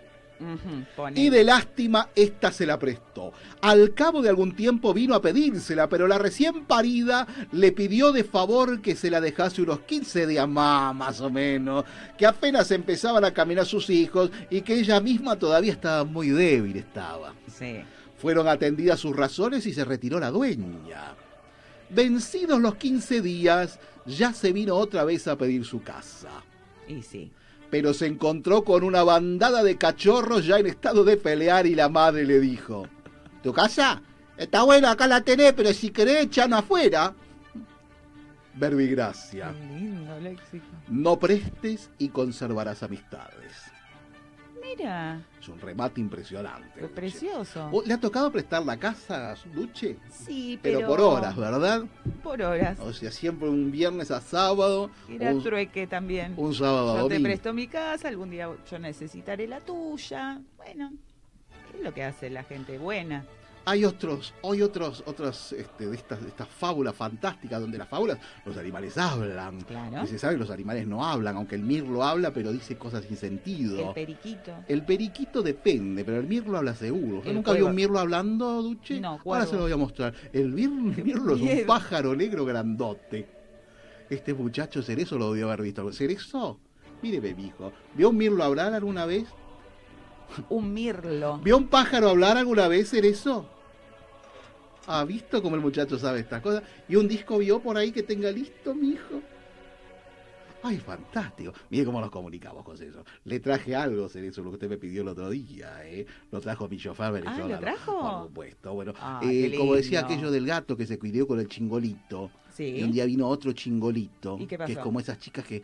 [1.15, 3.31] Y de lástima, esta se la prestó.
[3.61, 8.25] Al cabo de algún tiempo vino a pedírsela, pero la recién parida le pidió de
[8.25, 11.85] favor que se la dejase unos 15 días más, más o menos,
[12.17, 16.75] que apenas empezaban a caminar sus hijos y que ella misma todavía estaba muy débil
[16.75, 17.33] estaba.
[17.47, 17.77] Sí.
[18.17, 21.15] Fueron atendidas sus razones y se retiró la dueña.
[21.89, 26.29] Vencidos los 15 días, ya se vino otra vez a pedir su casa
[26.87, 27.31] Y sí.
[27.69, 31.89] pero se encontró con una bandada de cachorros ya en estado de pelear y la
[31.89, 32.87] madre le dijo,
[33.43, 34.01] ¿tu casa?
[34.37, 37.13] Está buena, acá la tenés, pero si querés echarnos afuera.
[38.55, 40.65] Verbigracia, Qué lindo léxico.
[40.87, 43.51] no prestes y conservarás amistades.
[44.77, 46.79] Mira, Es un remate impresionante.
[46.79, 47.69] qué precioso.
[47.69, 49.97] ¿Vos ¿Le ha tocado prestar la casa a su Duche?
[50.11, 50.89] Sí, Pero, pero...
[50.89, 51.83] por horas, ¿verdad?
[52.23, 52.79] Por horas.
[52.79, 56.33] O sea, siempre un viernes a sábado, Era un, trueque también.
[56.37, 57.23] un sábado a Yo te domingo.
[57.23, 60.41] presto mi casa, algún día yo necesitaré la tuya.
[60.57, 60.91] Bueno,
[61.75, 63.23] es lo que hace la gente buena.
[63.67, 68.19] Hay otros, hay otros, otras este, de estas, de estas fábulas fantásticas donde las fábulas,
[68.45, 69.61] los animales hablan.
[69.61, 70.03] Claro.
[70.03, 73.05] Y se sabe que los animales no hablan, aunque el mirlo habla, pero dice cosas
[73.05, 73.89] sin sentido.
[73.89, 74.51] El periquito.
[74.67, 77.17] El periquito depende, pero el mirlo habla seguro.
[77.17, 79.01] ¿Usted El nunca vio un mirlo hablando, Duche?
[79.01, 79.45] No, Ahora cuervo.
[79.47, 80.13] se lo voy a mostrar.
[80.31, 83.27] El mirlo, el mirlo es un pájaro negro grandote.
[84.11, 85.91] Este muchacho Cerezo lo debió haber visto.
[85.91, 86.59] ¿Cerezo?
[87.01, 87.73] Mire, hijo.
[87.95, 89.25] ¿Vio un mirlo hablar alguna vez?
[90.49, 91.39] Un mirlo.
[91.39, 93.49] ¿Vio un pájaro hablar alguna vez, Cerezo?
[94.87, 96.63] ¿Ha visto cómo el muchacho sabe estas cosas?
[96.87, 99.21] ¿Y un disco vio por ahí que tenga listo, mi hijo?
[100.61, 101.53] Ay, fantástico.
[101.69, 103.03] Mire cómo nos comunicamos con eso.
[103.25, 106.07] Le traje algo, Cerezo, lo que usted me pidió el otro día, ¿eh?
[106.31, 107.47] Lo trajo mi chofer venezolano.
[107.49, 107.99] ¿lo trajo?
[107.99, 108.73] Por supuesto.
[108.73, 112.31] Bueno, Ah, eh, como decía aquello del gato que se cuidó con el chingolito.
[112.51, 112.77] Sí.
[112.77, 114.37] Y un día vino otro chingolito.
[114.39, 114.81] ¿Y qué Que es pasó?
[114.81, 115.61] como esas chicas que.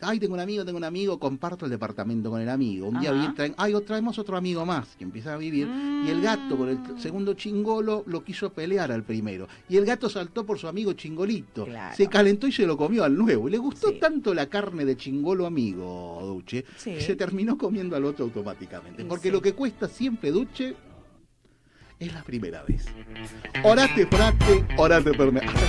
[0.00, 2.88] Ay, tengo un amigo, tengo un amigo, comparto el departamento con el amigo.
[2.88, 5.66] Un día viene, traen, ay, o traemos otro amigo más que empieza a vivir.
[6.04, 6.98] Y el gato con el Mm.
[6.98, 9.48] segundo chingolo lo quiso pelear al primero.
[9.68, 11.64] Y el gato saltó por su amigo chingolito.
[11.64, 11.96] Claro.
[11.96, 13.48] Se calentó y se lo comió al nuevo.
[13.48, 16.92] Y le gustó tanto la carne de chingolo amigo, Duche, Sí.
[16.94, 19.04] que se terminó comiendo al otro automáticamente.
[19.06, 19.32] Porque sí.
[19.32, 20.76] lo que cuesta siempre, Duche,
[21.98, 22.84] es la primera vez.
[23.62, 25.40] Orate, frate, orate per me.
[25.40, 25.60] Hasta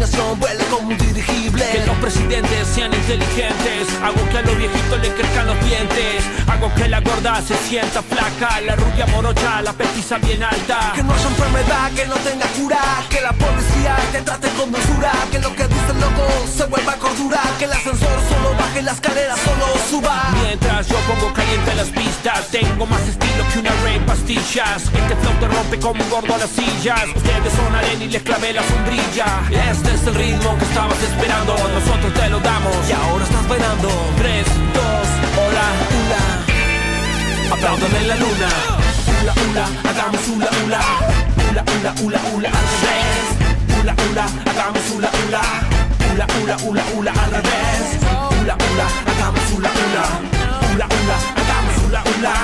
[0.00, 1.64] que tu imaginación vuele como un dirigible.
[1.72, 3.88] Que los presidentes sean inteligentes.
[4.02, 6.24] Hago que a los viejitos le crezcan los dientes.
[6.46, 8.60] Hago que la gorda se sienta flaca.
[8.60, 10.92] La rubia morocha, la petiza bien alta.
[10.94, 12.80] Que no haya enfermedad, que no tenga cura,
[13.10, 16.94] que la policía te trate con dulzura, que lo que dice el loco se vuelva
[16.96, 20.30] cordura, que el ascensor solo baje, la escalera solo suba.
[20.44, 24.82] Mientras yo pongo caliente las pistas Tengo más estilo que una rey pastillas.
[24.84, 27.04] Este flow te rompe como un gordo a las sillas.
[27.14, 29.26] Ustedes son arena y les clavé la sombrilla.
[29.70, 32.76] Este es el ritmo que estabas esperando Nosotros te lo damos.
[32.88, 33.88] Y ahora estás bailando.
[34.18, 34.84] 3, 2,
[35.42, 36.22] hola, Hula,
[37.54, 38.48] aplaudan en la luna.
[39.20, 40.82] hula, hula, hagamos hula, hula.
[41.50, 43.26] Hula, hula, hula, hula, al revés.
[43.80, 45.42] Hula, hula, hagamos hula, hula.
[46.12, 47.84] Hula, hula, hula, hula, al revés.
[48.40, 50.04] Hula, hula, hagamos hula, hula.
[50.72, 52.34] Hula, hula, hagamos hula, hula.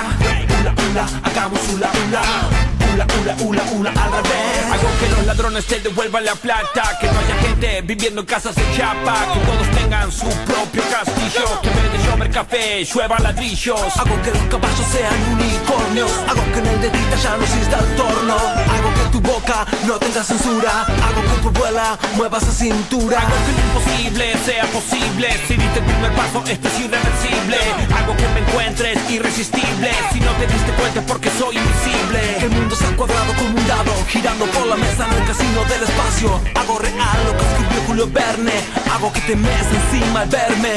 [0.59, 5.65] Hula, hula, hagamos hula, hula Hula, hula, hula, hula, al revés Hago que los ladrones
[5.65, 9.67] te devuelvan la plata Que no haya gente viviendo en casas de chapa Que todos
[9.77, 14.41] tengan su propio castillo Que en vez de llover café, llueva ladrillos Hago que los
[14.49, 16.11] caballos sean unicornios.
[16.27, 18.35] Hago que en el de grita ya no exista el torno.
[18.35, 20.81] Hago que tu boca no tenga censura.
[20.81, 23.19] Hago que tu abuela mueva esa cintura.
[23.19, 23.97] Hago que lo imposible
[24.45, 27.57] sea posible Si diste el primer paso, esto es irreversible
[27.95, 32.75] Hago que me encuentres irresistible Si no te diste cuenta porque soy invisible el mundo
[32.95, 36.39] cuadrado como un dado, girando por la mesa en el casino del espacio.
[36.55, 38.53] Hago real lo que escribió Julio Verne.
[38.91, 40.75] Hago que te mes encima al verme.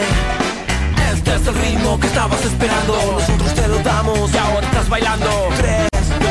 [1.13, 2.95] Este es el ritmo que estabas esperando.
[3.13, 4.33] Nosotros te lo damos.
[4.33, 6.31] Y ahora estás bailando 3, 2,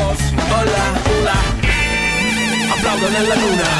[0.59, 2.73] hola, hula.
[2.73, 3.78] Aplaudan en la luna.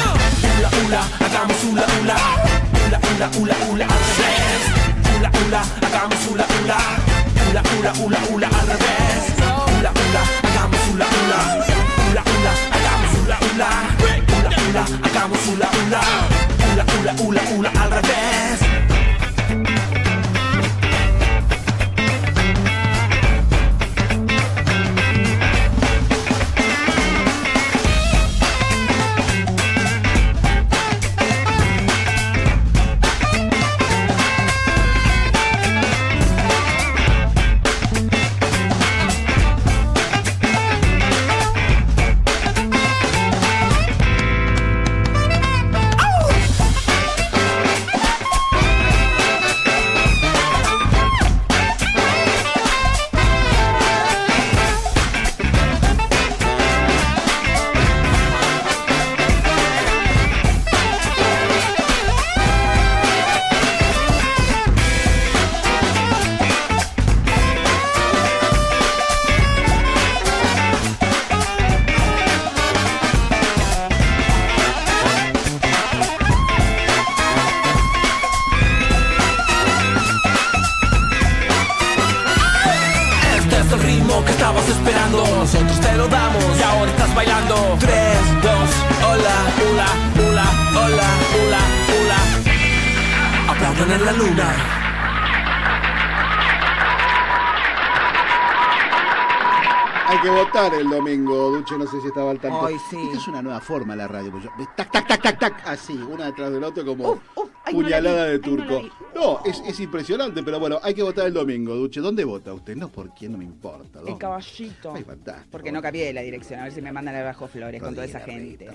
[103.70, 104.32] Forma la radio.
[104.76, 108.38] tac, tac, tac, tac, tac, así, una detrás del otro como no puñalada vi, de
[108.38, 108.80] no la turco.
[108.82, 108.92] vi.
[109.20, 112.00] No, es, es impresionante, pero bueno, hay que votar el domingo, Duche.
[112.00, 112.74] ¿Dónde vota usted?
[112.74, 114.00] No, por quién no me importa.
[114.06, 114.94] El caballito.
[114.94, 115.48] Ay, fantástico.
[115.50, 116.58] Porque no cabía de la dirección.
[116.58, 118.66] A ver si me mandan al Bajo Flores con toda esa gente.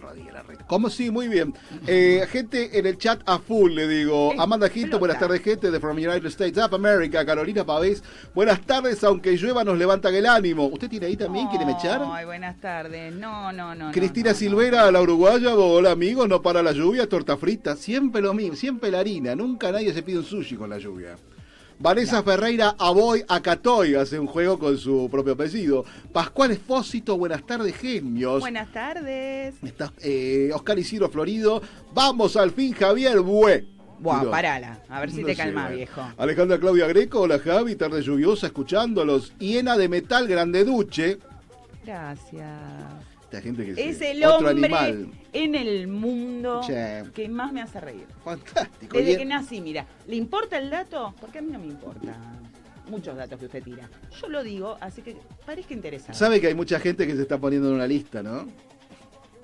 [0.67, 1.09] ¿Cómo sí?
[1.09, 1.55] Muy bien.
[1.87, 4.33] Eh, gente en el chat a full, le digo.
[4.37, 7.25] Amanda Hilton, buenas tardes, gente de From United States of America.
[7.25, 8.03] Carolina Pavés,
[8.35, 10.67] buenas tardes, aunque llueva nos levantan el ánimo.
[10.67, 11.47] ¿Usted tiene ahí también?
[11.47, 12.03] ¿Quiere me echar?
[12.05, 13.15] Ay, buenas tardes.
[13.15, 13.87] No, no, no.
[13.87, 18.21] no, Cristina no, Silvera, la uruguaya, hola amigos, no para la lluvia, torta frita, siempre
[18.21, 21.15] lo mismo, siempre la harina, nunca nadie se pide un sushi con la lluvia.
[21.77, 25.83] Vanessa Ferreira, Aboy, Acatoy, hace un juego con su propio apellido.
[26.13, 28.39] Pascual Espósito, buenas tardes, genios.
[28.39, 29.55] Buenas tardes.
[29.61, 31.61] Está, eh, Oscar Isidro Florido,
[31.93, 33.67] vamos al fin, Javier Bue.
[33.99, 34.79] Buah, Digo, parala.
[34.89, 35.69] A ver si no te sé, bueno.
[35.69, 36.01] viejo.
[36.17, 39.33] Alejandra Claudia Greco, hola Javi, tarde lluviosa, escuchándolos.
[39.39, 41.19] Hiena de Metal Grande Duche.
[41.85, 43.04] Gracias.
[43.35, 45.11] Esta gente que Es se- el otro hombre animal.
[45.33, 47.03] en el mundo Che.
[47.13, 48.05] que más me hace reír.
[48.23, 48.97] Fantástico.
[48.97, 49.85] Desde Y- que nací, mira.
[50.07, 51.13] ¿Le importa el dato?
[51.19, 52.15] Porque a mí no me importa.
[52.89, 53.89] Muchos datos que usted tira.
[54.21, 56.13] Yo lo digo, así que parezca interesante.
[56.17, 58.47] Sabe que hay mucha gente que se está poniendo en una lista, ¿no?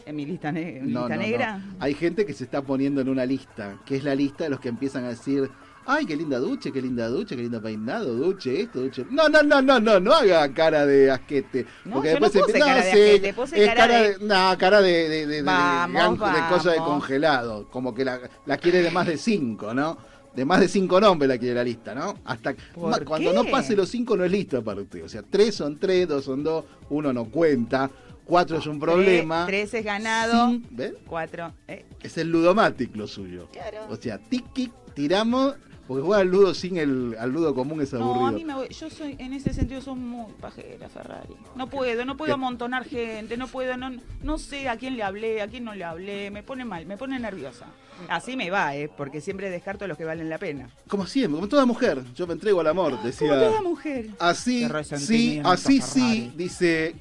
[0.06, 1.58] ¿En mi lista, ne- en mi No, lista no, negra?
[1.58, 1.76] no.
[1.80, 4.60] Hay gente que se está poniendo en una lista, que es la lista de los
[4.60, 5.50] que empiezan a decir,
[5.86, 9.06] ay, qué linda duche, qué linda duche, qué lindo peinado, duche, esto, duche.
[9.10, 11.66] No, no, no, no, no, no haga cara de asquete.
[11.86, 14.18] No, porque yo no después puse empieza, cara de sí, asquete, puse es cara de-
[14.20, 17.68] No, cara de, de, de, de- de de cosa de congelado.
[17.70, 19.98] Como que la, la quiere de más de cinco, ¿no?
[20.36, 22.18] De más de cinco nombres la quiere la lista, ¿no?
[22.24, 23.36] Hasta ¿Por ma- cuando qué?
[23.36, 25.04] no pase los cinco no es lista para usted.
[25.04, 27.90] O sea, tres son tres, dos son dos, uno no cuenta,
[28.24, 29.46] cuatro es un problema.
[29.46, 30.58] Tres, tres es ganado.
[30.70, 30.94] ¿ves?
[31.06, 31.54] Cuatro.
[31.68, 31.86] eh.
[32.02, 33.50] Es el ludomatic lo suyo.
[33.90, 35.56] O sea, tiki, tiramos,
[35.92, 38.22] porque juega al ludo sin el al ludo común es aburrido.
[38.22, 41.36] No, a mí me voy, yo soy, en ese sentido, soy muy pajera, Ferrari.
[41.58, 42.34] No puedo, no puedo ¿Qué?
[42.36, 43.92] amontonar gente, no puedo, no,
[44.24, 46.96] no sé a quién le hablé, a quién no le hablé, me pone mal, me
[46.96, 47.66] pone nerviosa.
[48.08, 48.90] Así me va, ¿eh?
[48.96, 50.70] Porque siempre descarto los que valen la pena.
[50.88, 53.28] Como siempre, como toda mujer, yo me entrego al amor, decía.
[53.28, 54.12] Como toda mujer.
[54.18, 55.82] Así, sí, así Ferrari.
[55.82, 56.96] sí, dice.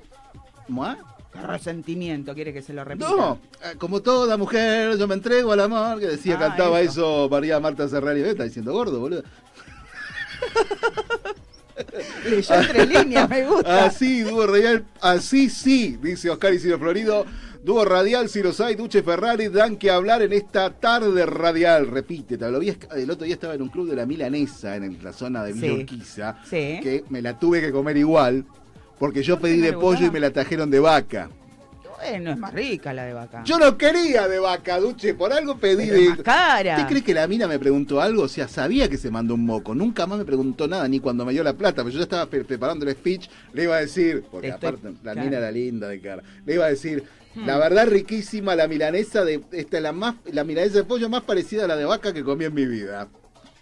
[0.66, 0.98] ¿Mua?
[1.32, 3.08] Resentimiento, quiere que se lo repita.
[3.08, 7.24] No, eh, como toda mujer, yo me entrego al amor, que decía, Ah, cantaba eso.
[7.24, 7.28] eso.
[7.30, 9.22] María Marta Serrari, está diciendo gordo, boludo.
[12.28, 13.84] Leyó entre líneas, me gusta.
[13.86, 17.24] Así, dúo radial, así sí, dice Oscar Isidro Florido.
[17.62, 21.86] Dúo radial, si los hay, Duche Ferrari, dan que hablar en esta tarde radial.
[21.88, 25.02] Repite, te lo vi, el otro día estaba en un club de la Milanesa, en
[25.02, 25.72] la zona de Villa Sí.
[25.74, 26.80] Urquiza, Sí.
[26.82, 28.46] que me la tuve que comer igual,
[29.00, 31.28] porque yo pedí de pollo y me la trajeron de vaca.
[31.98, 33.42] Bueno, es más rica la de vaca.
[33.44, 36.08] Yo no quería de vaca, Duche, por algo pedí Pero de...
[36.10, 36.76] más cara.
[36.76, 38.22] ¿Usted cree que la mina me preguntó algo?
[38.22, 39.74] O sea, sabía que se mandó un moco.
[39.74, 41.82] Nunca más me preguntó nada, ni cuando me dio la plata.
[41.82, 43.28] Pero yo ya estaba pre- preparando el speech.
[43.52, 45.20] Le iba a decir, porque Estoy- aparte la claro.
[45.24, 46.22] mina era linda de cara.
[46.46, 47.46] Le iba a decir, Hmm.
[47.46, 51.22] la verdad riquísima la milanesa de esta es la más la milanesa de pollo más
[51.22, 53.06] parecida a la de vaca que comí en mi vida.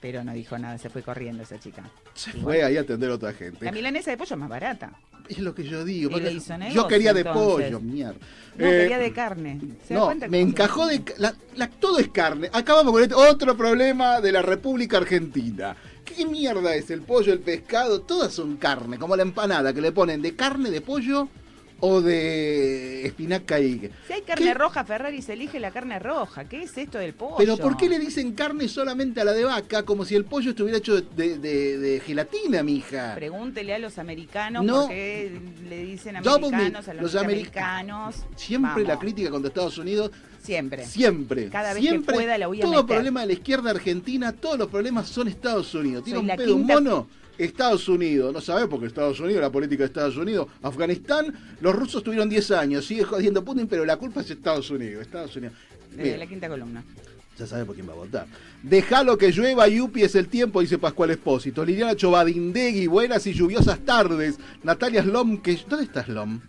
[0.00, 1.82] Pero no dijo nada, se fue corriendo esa chica.
[2.14, 3.64] Se fue ahí a atender a otra gente.
[3.64, 4.92] La milanesa de pollo es más barata.
[5.28, 6.10] Es lo que yo digo.
[6.10, 7.66] Porque yo negocio, quería de entonces.
[7.66, 8.14] pollo, mierda.
[8.56, 9.60] No, Eh, quería de carne.
[9.86, 11.02] ¿Se No, me encajó de...
[11.18, 12.48] La, la- todo es carne.
[12.52, 15.76] Acabamos con este otro problema de la República Argentina.
[16.04, 18.00] ¿Qué mierda es el pollo, el pescado?
[18.00, 21.28] Todas son carne, como la empanada que le ponen de carne de pollo
[21.80, 23.90] o de espinaca y...
[24.06, 26.44] Si hay carne roja, Ferrari se elige la carne roja.
[26.44, 27.36] ¿Qué es esto del pollo?
[27.38, 30.50] Pero ¿por qué le dicen carne solamente a la de vaca como si el pollo
[30.50, 33.14] estuviera hecho de, de- de gelatina, mija?
[33.14, 34.82] Pregúntele a los americanos No.
[34.82, 38.16] por qué le dicen americanos a los, Los america- americanos.
[38.36, 40.10] Siempre la crítica contra Estados Unidos.
[40.42, 40.84] Siempre.
[40.86, 41.48] Siempre.
[41.48, 42.86] Cada vez siempre, que pueda la voy a Todo meter.
[42.96, 46.04] problema de la izquierda argentina, todos los problemas son Estados Unidos.
[46.04, 47.08] Tiene un pedo un quinta- mono.
[47.38, 52.02] Estados Unidos, no sabes porque Estados Unidos, la política de Estados Unidos, Afganistán, los rusos
[52.02, 55.54] tuvieron 10 años, sigue jodiendo Putin, pero la culpa es Estados Unidos, Estados Unidos.
[55.90, 56.18] Desde Bien.
[56.18, 56.84] la quinta columna.
[57.38, 58.26] Ya sabe por quién va a votar.
[58.64, 61.64] Dejalo que llueva, Yupi es el tiempo, dice Pascual Espósito.
[61.64, 64.38] Liliana Chovadindegui, buenas y lluviosas tardes.
[64.64, 65.56] Natalia Slom, que...
[65.68, 66.40] ¿dónde está Slom?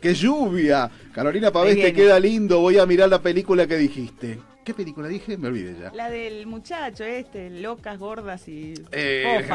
[0.00, 0.90] ¡Qué lluvia!
[1.12, 4.38] Carolina Pavés, te queda lindo, voy a mirar la película que dijiste.
[4.66, 5.38] ¿Qué película dije?
[5.38, 5.92] Me olvidé ya.
[5.94, 9.46] La del muchacho este, locas, gordas y Eh,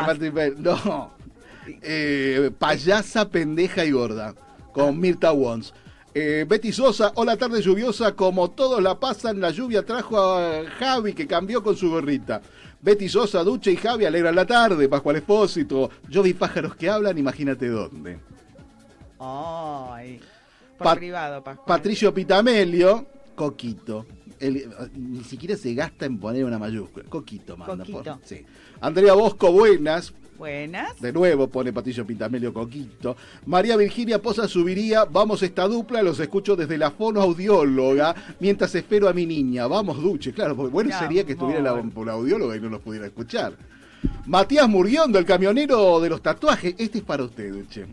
[0.57, 1.11] no.
[1.81, 4.33] Eh, payasa, pendeja y gorda.
[4.71, 5.73] Con Mirta Wons.
[6.13, 11.11] Eh, Betty Sosa, hola tarde lluviosa, como todos la pasan, la lluvia trajo a Javi
[11.13, 12.41] que cambió con su gorrita.
[12.81, 15.89] Betty Sosa, Duche y Javi alegran la tarde, Pascual Espósito.
[16.07, 18.17] Yo vi pájaros que hablan, imagínate dónde.
[19.19, 20.21] Ay.
[20.77, 21.67] Por Pat- privado, Pascual.
[21.67, 23.05] Patricio Pitamelio,
[23.35, 24.05] Coquito.
[24.95, 27.05] Ni siquiera se gasta en poner una mayúscula.
[27.09, 27.77] Coquito, manda.
[27.85, 28.19] por- Coquito.
[28.23, 28.43] sí.
[28.79, 30.13] Andrea Bosco, buenas.
[30.37, 30.99] Buenas.
[30.99, 33.15] De nuevo pone Patricio Pitamelio Coquito.
[33.45, 39.13] María Virginia Poza subiría, vamos esta dupla, los escucho desde la fonoaudióloga, mientras espero a
[39.13, 39.67] mi niña.
[39.67, 41.73] Vamos, Duche, claro, porque bueno sería que estuviera la,
[42.05, 43.53] la audióloga y no los pudiera escuchar.
[44.25, 46.75] Matías Murguiondo, el camionero de los tatuajes.
[46.77, 47.85] Este es para usted, Duche.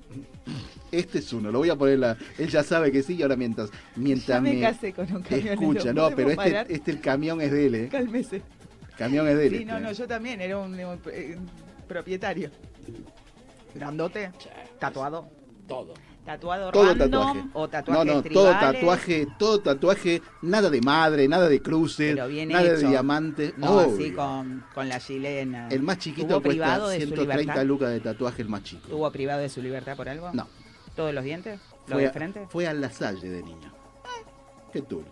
[0.90, 2.16] Este es uno, lo voy a poner la.
[2.38, 5.52] Él ya sabe que sí, y ahora mientras, mientras Ya me casé con un camionero,
[5.52, 7.88] escucha, no, pero este, este el camión es de él, ¿eh?
[7.90, 8.42] Cálmese.
[8.96, 9.50] Camión es de él.
[9.50, 9.80] Sí, este, no, ¿eh?
[9.80, 11.36] no, yo también era un, un, eh,
[11.86, 12.50] propietario.
[13.74, 14.30] Grandote,
[14.78, 15.28] tatuado.
[15.66, 15.92] Todo.
[16.28, 17.40] Tatuado Todo random tatuaje.
[17.54, 22.28] o tatuajes no, no, todo tatuaje, todo tatuaje, nada de madre, nada de cruces, nada
[22.28, 22.86] de hecho.
[22.90, 23.54] diamante.
[23.56, 25.68] No, así con, con la chilena.
[25.70, 27.64] El más chiquito ¿Tuvo cuesta privado de su 130 libertad?
[27.64, 28.88] lucas de tatuaje, el más chico.
[28.88, 30.28] ¿Tuvo privado de su libertad por algo?
[30.34, 30.46] No.
[30.94, 31.58] ¿Todos los dientes?
[31.86, 32.46] ¿Lo Fue de a, frente?
[32.50, 33.72] fue a la salle de niño.
[34.70, 35.02] Qué tú.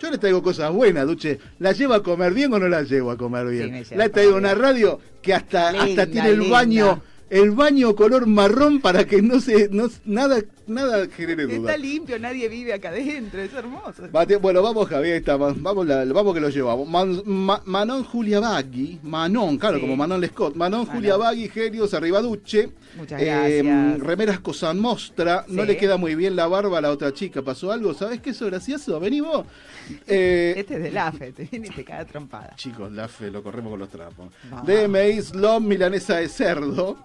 [0.00, 1.38] Yo le traigo cosas buenas, Duche.
[1.60, 3.86] ¿La llevo a comer bien o no la llevo a comer Sí, bien?
[3.96, 6.52] la he traído una radio que hasta, Linda, hasta tiene el linda.
[6.56, 11.70] baño, el baño color marrón para que no se, no, nada, nada genere duda.
[11.72, 14.02] Está limpio, nadie vive acá adentro, es hermoso.
[14.42, 16.88] Bueno, vamos Javier, está, vamos, la- vamos que lo llevamos.
[16.88, 19.80] Man- Ma- Manon Julia Bagui, Manon, claro, Sí.
[19.82, 20.56] como Manon Lescott.
[20.56, 20.94] Manon Manon.
[20.96, 22.70] Julia Bagui, Genios, Arribaduche.
[22.96, 24.00] Muchas Eh, gracias.
[24.00, 27.42] remeras Cosan Mostra, no le queda muy bien la barba a la otra chica.
[27.42, 27.94] ¿Pasó algo?
[27.94, 28.98] ¿Sabes qué es gracioso?
[29.00, 29.46] Vení vos.
[30.06, 32.54] Eh, Este es del AFE, te viene y te cae trompada.
[32.56, 34.28] Chicos, la fe, lo corremos con los trapos.
[34.50, 34.66] Vamos.
[34.66, 36.96] DMI Slom, milanesa de cerdo.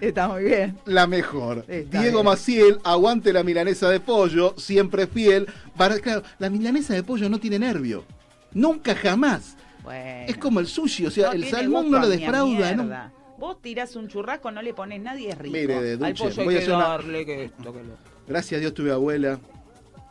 [0.00, 0.76] Está muy bien.
[0.86, 1.64] La mejor.
[1.68, 2.26] Está Diego bien.
[2.26, 5.46] Maciel, aguante la milanesa de pollo, siempre fiel.
[5.76, 8.04] Para, claro, la milanesa de pollo no tiene nervio.
[8.52, 9.56] Nunca jamás.
[9.82, 10.26] Bueno.
[10.28, 12.74] Es como el sushi, o sea, No el salmón no lo a a defrauda.
[12.74, 13.12] ¿no?
[13.38, 15.56] Vos tirás un churrasco, no le pones nadie es rico.
[15.56, 18.12] Mire, de Al pollo hay voy a que hacer una- darle que esto, que lo...
[18.28, 19.40] Gracias a Dios tuve abuela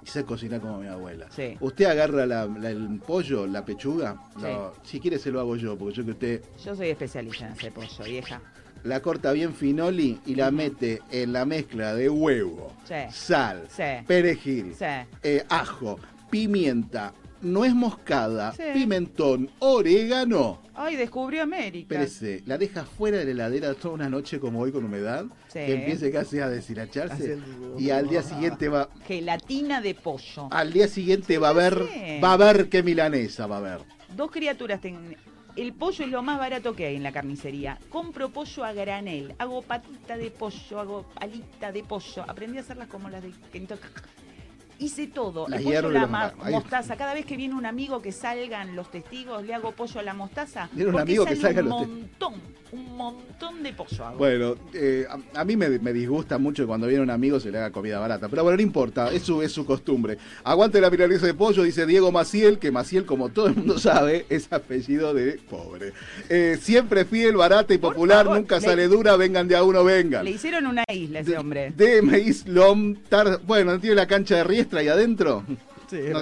[0.03, 1.27] y sé cocinar como mi abuela.
[1.29, 1.57] Sí.
[1.59, 4.15] Usted agarra la- la- el pollo, la pechuga.
[4.35, 4.41] Sí.
[4.43, 7.53] no, si quiere se lo hago yo, porque yo que usted Yo soy especialista en
[7.53, 8.41] ese pollo, vieja.
[8.83, 12.95] la corta bien finoli y la mete en la mezcla de huevo, Sí.
[13.11, 13.67] sal,
[14.07, 14.73] perejil,
[15.23, 15.99] eh, ajo,
[16.31, 18.63] pimienta, nuez moscada, Sí.
[18.73, 20.61] pimentón, orégano.
[20.73, 21.93] Ay, descubrió América.
[21.95, 25.59] Espérese, la deja fuera de la heladera toda una noche como hoy con humedad, Sí.
[25.59, 27.37] que empiece casi a deshilacharse
[27.77, 30.47] y al día siguiente va Gelatina de pollo.
[30.51, 32.19] al día siguiente va a ver sé.
[32.23, 33.79] va a ver qué milanesa va a ver.
[34.15, 35.15] Dos criaturas ten-
[35.57, 37.77] El pollo es lo más barato que hay en la carnicería.
[37.89, 39.35] Compro pollo a granel.
[39.37, 42.23] Hago patita de pollo, hago alita de pollo.
[42.25, 43.81] Aprendí a hacerlas como las de Kentucky.
[44.81, 45.47] Hice todo.
[45.47, 46.95] El pollo a la ma- mostaza.
[46.97, 50.13] Cada vez que viene un amigo que salgan los testigos, le hago pollo a la
[50.13, 50.69] mostaza.
[50.73, 52.33] Viene un amigo que sale salgan un los montón,
[52.71, 54.17] un montón de pollo hago.
[54.17, 55.05] Bueno, eh,
[55.35, 57.71] a, a mí me, me disgusta mucho que cuando viene un amigo se le haga
[57.71, 60.17] comida barata, pero bueno, no importa, es su, es su costumbre.
[60.43, 64.25] Aguante la milanesa de pollo, dice Diego Maciel, que Maciel, como todo el mundo sabe,
[64.29, 65.93] es apellido de pobre.
[66.29, 69.83] Eh, siempre fiel, barata y popular, favor, nunca le- sale dura, vengan de a uno,
[69.83, 70.25] vengan.
[70.25, 71.71] Le hicieron una isla ese hombre.
[71.77, 75.43] De Maíz Lom, tar- bueno, ¿tiene la cancha de Riestra ahí adentro?
[75.89, 76.21] Sí, No.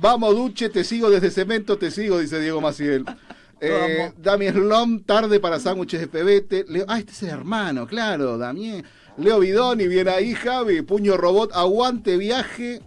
[0.00, 3.04] Vamos, Duche, te sigo desde Cemento, te sigo, dice Diego Maciel.
[3.62, 4.12] Eh.
[4.16, 6.64] Damien Lom, tarde para sándwiches de pebete.
[6.66, 8.82] Leo- ah, este es el hermano, claro, Damien.
[9.18, 10.80] Leo Bidoni, bien ahí, Javi.
[10.80, 12.80] Puño robot, aguante, viaje.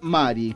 [0.00, 0.54] Mari.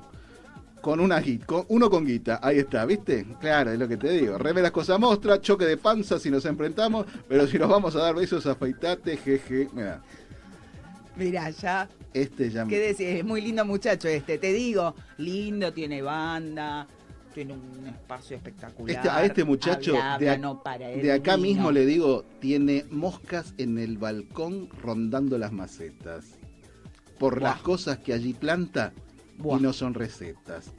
[0.83, 3.27] con una gui- con, uno con guita, ahí está, ¿viste?
[3.41, 4.39] Claro, es lo que te digo.
[4.39, 8.15] Remeras cosa mostra, choque de panza si nos enfrentamos, pero si nos vamos a dar
[8.15, 9.69] besos, afeitate, jeje.
[9.73, 10.01] Mira,
[11.17, 11.89] Mirá, ya.
[12.13, 13.01] este ya ¿Qué decís?
[13.07, 14.39] Es muy lindo muchacho este.
[14.39, 16.87] Te digo, lindo, tiene banda,
[17.35, 18.97] tiene un espacio espectacular.
[18.97, 23.79] Este- a este muchacho de, no para, de acá mismo le digo, tiene moscas en
[23.79, 26.39] el balcón rondando las macetas.
[27.19, 28.93] Por las cosas que allí planta
[29.39, 30.73] y no son recetas.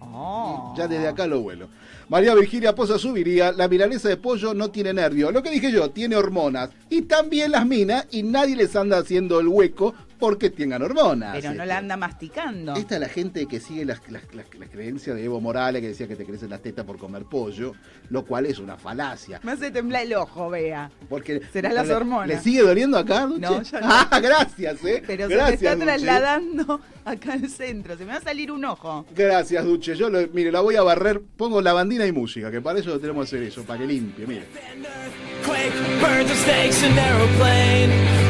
[0.00, 0.74] Oh.
[0.76, 1.68] Ya desde acá lo vuelo.
[2.08, 5.30] María Virginia Poza subiría, la milanesa de pollo no tiene nervio.
[5.30, 6.70] Lo que dije yo, tiene hormonas.
[6.88, 11.32] Y también las minas, y nadie les anda haciendo el hueco porque tengan hormonas.
[11.36, 11.66] Pero no Este.
[11.66, 12.74] la anda masticando.
[12.74, 15.88] Esta es la gente que sigue las, las, las- las creencias de Evo Morales, que
[15.88, 17.72] decía que te crecen las tetas por comer pollo,
[18.10, 19.40] lo cual es una falacia.
[19.42, 20.90] Me hace temblar el ojo, vea.
[21.08, 22.28] Porque Serán las le- hormonas.
[22.28, 23.40] ¿Le sigue doliendo acá, Duche?
[23.40, 23.86] No, ya no.
[23.90, 25.02] Ah, gracias, eh.
[25.06, 25.84] Pero se me está Duche.
[25.86, 27.96] trasladando acá al centro.
[27.96, 29.06] Se me va a salir un ojo.
[29.14, 29.94] Gracias, Duche.
[29.94, 33.28] Yo, lo- mire, la voy a barrer, pongo lavandina y música, que para eso tenemos
[33.30, 34.44] que hacer eso, para que limpie, mire.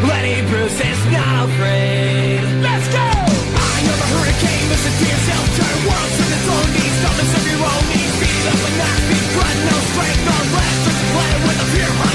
[0.06, 2.38] Lenny Bruce is not afraid.
[2.62, 3.02] Let's go!
[3.02, 7.62] I am a hurricane, to yourself, turn world to its own knees, stomachs of your
[7.66, 8.98] own knees, feet up and not
[9.34, 12.07] grunt, no strength, no rest, just play with the fear,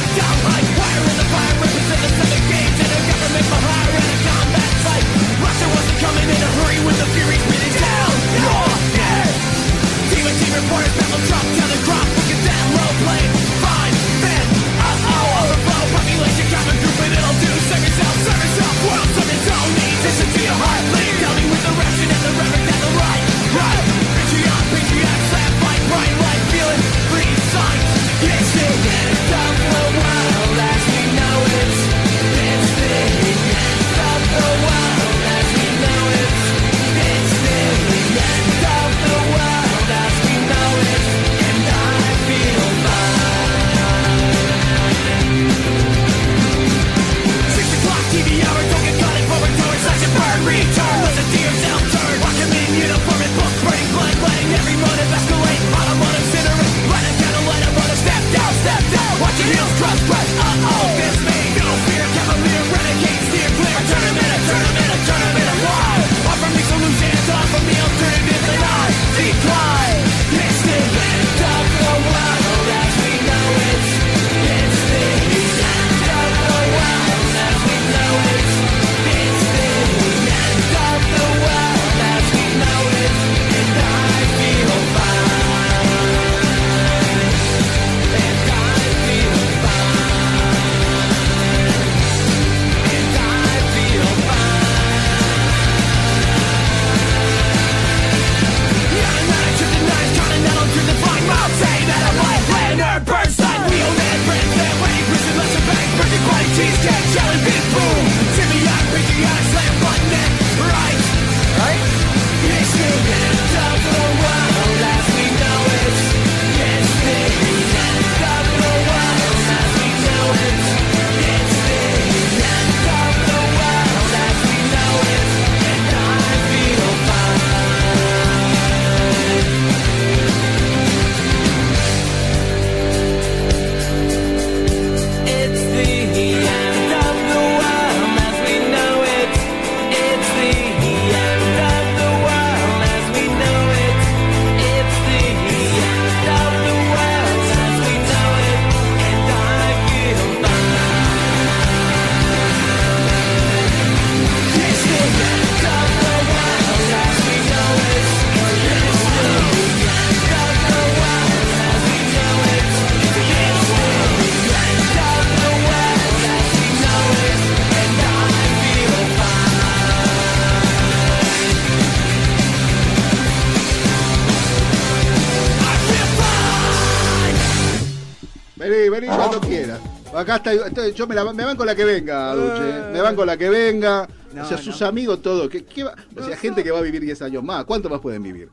[180.24, 182.92] Acá está, yo me, la, me van con la que venga, Duche.
[182.92, 184.08] Me van con la que venga.
[184.34, 184.64] No, o sea, no.
[184.64, 185.48] sus amigos, todo.
[185.48, 187.66] ¿Qué, qué va- o sea, gente que va a vivir 10 años más.
[187.66, 188.50] ¿Cuánto más pueden vivir?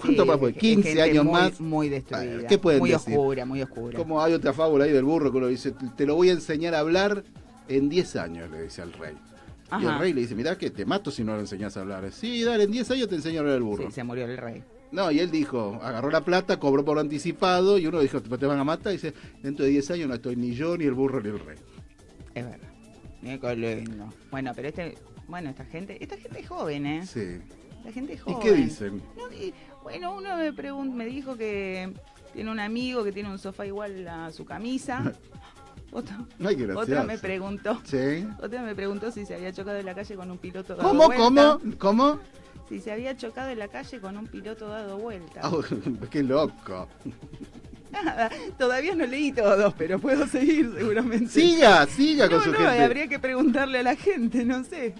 [0.00, 0.54] ¿Cuánto Sí, más pueden?
[0.56, 1.60] es 15 gente años muy- más.
[1.60, 2.46] Muy destruida.
[2.48, 3.16] ¿Qué pueden muy decir?
[3.16, 3.96] oscura, muy oscura.
[3.98, 6.74] Como hay otra fábula ahí del burro que uno dice, te lo voy a enseñar
[6.74, 7.22] a hablar
[7.68, 9.14] en 10 años, le dice al rey.
[9.80, 12.10] Y el rey le dice, mirá que te mato si no lo enseñás a hablar.
[12.10, 13.86] Sí, dale, en 10 años te enseño a hablar el burro.
[13.86, 14.64] Sí, se murió el rey.
[14.92, 18.58] No, y él dijo, agarró la plata, cobró por anticipado, y uno dijo, te van
[18.58, 21.20] a matar, y dice, dentro de 10 años no estoy ni yo, ni el burro,
[21.20, 21.56] ni el rey.
[22.34, 22.68] Es verdad.
[23.22, 24.12] Mira lindo.
[24.30, 24.96] Bueno, pero este,
[25.28, 27.06] bueno, esta gente, esta gente es joven, ¿eh?
[27.06, 27.38] Sí.
[27.84, 28.38] La gente ¿Y joven.
[28.40, 29.02] qué dicen?
[29.16, 31.92] No, di- bueno, uno me, pregun- me dijo que
[32.32, 35.12] tiene un amigo que tiene un sofá igual a su camisa.
[35.92, 37.80] Otra, Ay, otra me preguntó.
[37.84, 38.26] Sí.
[38.42, 41.60] Otra me preguntó si se había chocado en la calle con un piloto ¿Cómo, cómo,
[41.78, 42.18] cómo?
[42.70, 45.40] Si se había chocado en la calle con un piloto dado vuelta.
[45.42, 45.50] Ah,
[46.08, 46.86] qué loco.
[47.90, 51.26] Nada, todavía no leí todos, pero puedo seguir seguramente.
[51.28, 52.82] Siga, siga con no, su no, gente.
[52.84, 54.94] habría que preguntarle a la gente, no sé.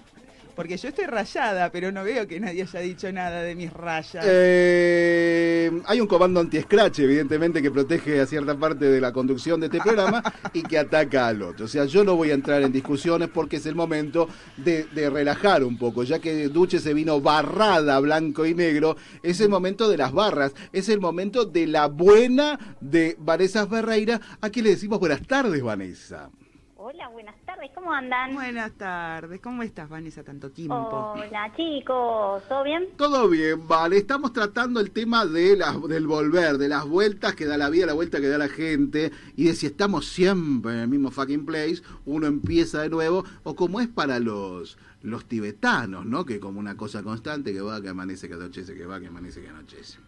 [0.55, 4.23] Porque yo estoy rayada, pero no veo que nadie haya dicho nada de mis rayas.
[4.27, 9.67] Eh, hay un comando anti-scratch, evidentemente, que protege a cierta parte de la conducción de
[9.67, 10.21] este programa
[10.53, 11.65] y que ataca al otro.
[11.65, 14.27] O sea, yo no voy a entrar en discusiones porque es el momento
[14.57, 18.97] de, de relajar un poco, ya que Duche se vino barrada blanco y negro.
[19.23, 24.19] Es el momento de las barras, es el momento de la buena de Vanessa Ferreira.
[24.41, 26.29] Aquí le decimos buenas tardes, Vanessa.
[26.75, 28.33] Hola, buenas tardes, ¿cómo andan?
[28.33, 31.13] Buenas tardes, ¿cómo estás, Vanessa, tanto tiempo?
[31.13, 32.87] Hola, chicos, ¿todo bien?
[32.97, 33.97] Todo bien, vale.
[33.97, 37.85] Estamos tratando el tema de las, del volver, de las vueltas que da la vida,
[37.85, 41.45] la vuelta que da la gente, y de si estamos siempre en el mismo fucking
[41.45, 46.25] place, uno empieza de nuevo, o como es para los, los tibetanos, ¿no?
[46.25, 49.41] Que como una cosa constante, que va, que amanece, que anochece, que va, que amanece,
[49.41, 49.99] que anochece.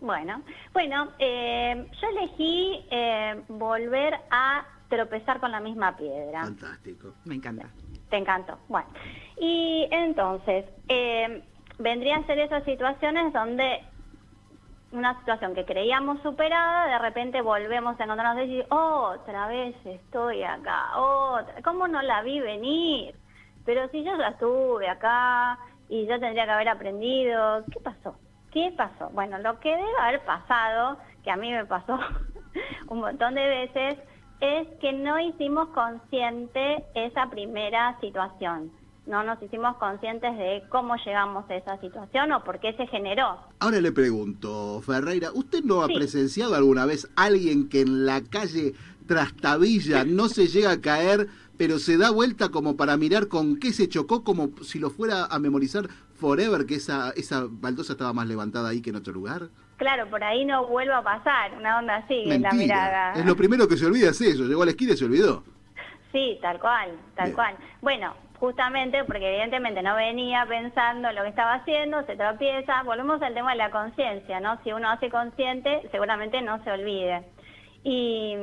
[0.00, 0.42] Bueno,
[0.72, 6.42] bueno, eh, yo elegí eh, volver a tropezar con la misma piedra.
[6.42, 7.14] Fantástico.
[7.24, 7.70] Me encanta.
[8.10, 8.58] Te encantó.
[8.68, 8.88] Bueno,
[9.38, 11.42] y entonces, eh,
[11.78, 13.80] vendría a ser esas situaciones donde
[14.92, 20.42] una situación que creíamos superada, de repente volvemos a encontrarnos y decir, otra vez estoy
[20.42, 23.14] acá, otra, ¿cómo no la vi venir?
[23.64, 28.16] Pero si yo ya estuve acá y yo tendría que haber aprendido, ¿qué pasó?
[28.50, 29.10] ¿Qué pasó?
[29.10, 31.96] Bueno, lo que debe haber pasado, que a mí me pasó
[32.88, 33.96] un montón de veces,
[34.40, 38.70] es que no hicimos consciente esa primera situación.
[39.06, 43.38] No nos hicimos conscientes de cómo llegamos a esa situación o por qué se generó.
[43.58, 45.94] Ahora le pregunto, Ferreira, ¿usted no ha Sí.
[45.94, 48.74] presenciado alguna vez alguien que en la calle
[49.06, 53.72] Trastabilla no se llega a caer, pero se da vuelta como para mirar con qué
[53.72, 58.26] se chocó, como si lo fuera a memorizar forever, que esa, esa baldosa estaba más
[58.28, 59.48] levantada ahí que en otro lugar?
[59.80, 63.14] Claro, por ahí no vuelvo a pasar, una onda así en la mirada.
[63.14, 64.44] Es lo primero que se olvida es eso.
[64.44, 65.42] Llegó a la esquina y se olvidó.
[66.12, 67.34] Sí, tal cual, tal Bien.
[67.34, 67.56] cual.
[67.80, 72.82] Bueno, justamente porque evidentemente no venía pensando lo que estaba haciendo, se tropieza.
[72.82, 74.62] Volvemos al tema de la conciencia, ¿no?
[74.64, 77.22] Si uno hace consciente, seguramente no se olvide.
[77.82, 78.36] Y,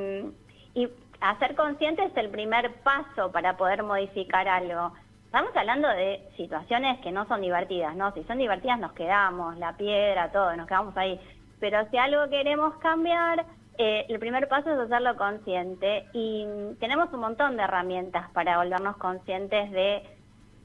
[0.73, 0.89] y
[1.21, 4.91] hacer consciente es el primer paso para poder modificar algo.
[5.28, 8.13] Estamos hablando de situaciones que no son divertidas, ¿no?
[8.13, 11.19] Si son divertidas nos quedamos, la piedra, todo, nos quedamos ahí.
[11.59, 13.45] Pero si algo queremos cambiar,
[13.78, 18.57] eh, el primer paso es hacerlo consciente y mm, tenemos un montón de herramientas para
[18.57, 20.01] volvernos conscientes de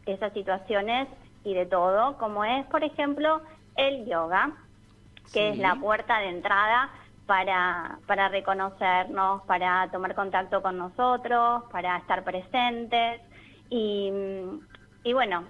[0.07, 1.09] esas situaciones
[1.43, 3.43] y de todo, como es, por ejemplo,
[3.75, 4.53] el yoga,
[5.33, 6.89] que es la puerta de entrada
[7.27, 13.23] para, para reconocernos, para tomar contacto con nosotros, para estar presentes
[13.73, 14.13] y,
[15.03, 15.45] y bueno,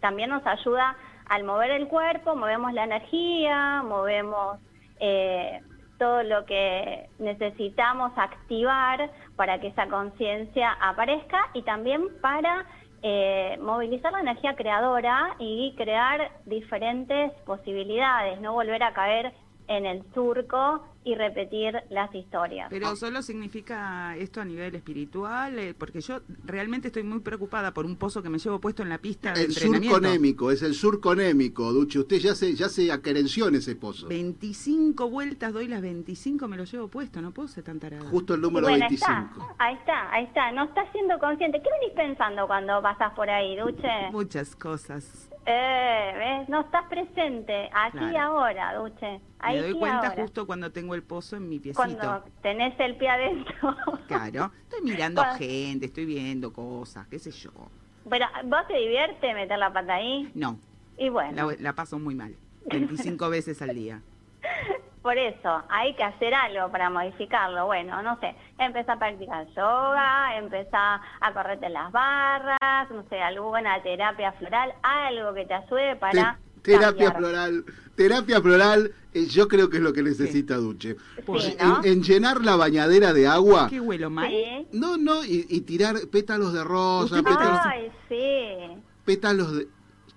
[0.00, 0.96] también nos ayuda
[1.26, 4.58] al mover el cuerpo, movemos la energía, movemos
[5.00, 5.60] eh,
[5.98, 12.64] todo lo que necesitamos activar para que esa conciencia aparezca y también para
[13.02, 19.32] eh, movilizar la energía creadora y crear diferentes posibilidades, no volver a caer
[19.68, 22.68] en el surco y repetir las historias.
[22.70, 27.84] Pero solo significa esto a nivel espiritual, Eh, porque yo realmente estoy muy preocupada por
[27.86, 29.96] un pozo que me llevo puesto en la pista de El entrenamiento.
[29.96, 31.98] surconémico, es el surconémico, Duche.
[31.98, 34.08] Usted ya se, ya se acerenció en ese pozo.
[34.08, 38.08] 25 vueltas doy las 25, me lo llevo puesto, no puedo ser tan tarada.
[38.08, 39.10] Justo el número bueno, 25.
[39.10, 41.60] está, ahí está, ahí está, no estás siendo consciente.
[41.62, 43.88] ¿Qué venís pensando cuando pasás por ahí, Duche?
[44.12, 45.28] Muchas cosas.
[45.44, 46.48] Eh, ¿ves?
[46.48, 49.20] No estás presente, aquí y ahora, Duche.
[49.40, 50.22] Ahí me doy cuenta ahora.
[50.22, 51.82] justo cuando tengo el pozo en mi piecito.
[51.82, 53.76] Cuando tenés el pie adentro.
[54.06, 57.50] Claro, estoy mirando gente, estoy viendo cosas, qué sé yo.
[58.08, 60.30] Pero, ¿vos te divierte meter la pata ahí?
[60.34, 60.58] No,
[60.98, 62.36] Y bueno, la, la paso muy mal.
[62.66, 64.02] 25 veces al día.
[65.02, 67.66] Por eso hay que hacer algo para modificarlo.
[67.66, 73.82] Bueno, no sé, empezá a practicar yoga, empezá a correrte las barras, no sé, alguna
[73.82, 76.38] terapia floral, algo que te ayude para...
[76.62, 77.16] Te- terapia cambiar.
[77.16, 77.64] floral.
[77.96, 80.94] Terapia floral, eh, yo creo que es lo que necesita Duche.
[81.38, 81.80] Sí, En- ¿no?
[81.84, 83.66] en, llenar la bañadera de agua.
[83.68, 84.30] ¿Qué huelo mal?
[84.30, 84.68] Sí.
[84.72, 88.80] No, no, y, y tirar pétalos de rosa, pétalos, Ay, sí.
[89.04, 89.66] pétalos de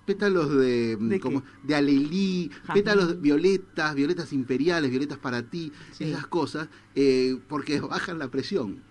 [0.06, 6.26] pétalos de mm, como de alelí, pétalos de violetas, violetas imperiales, violetas para ti, esas
[6.26, 8.82] cosas, eh, porque bajan la presión.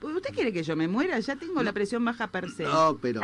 [0.00, 1.20] ¿Usted quiere que yo me muera?
[1.20, 2.64] Ya tengo la presión baja per se.
[2.64, 3.20] No, pero,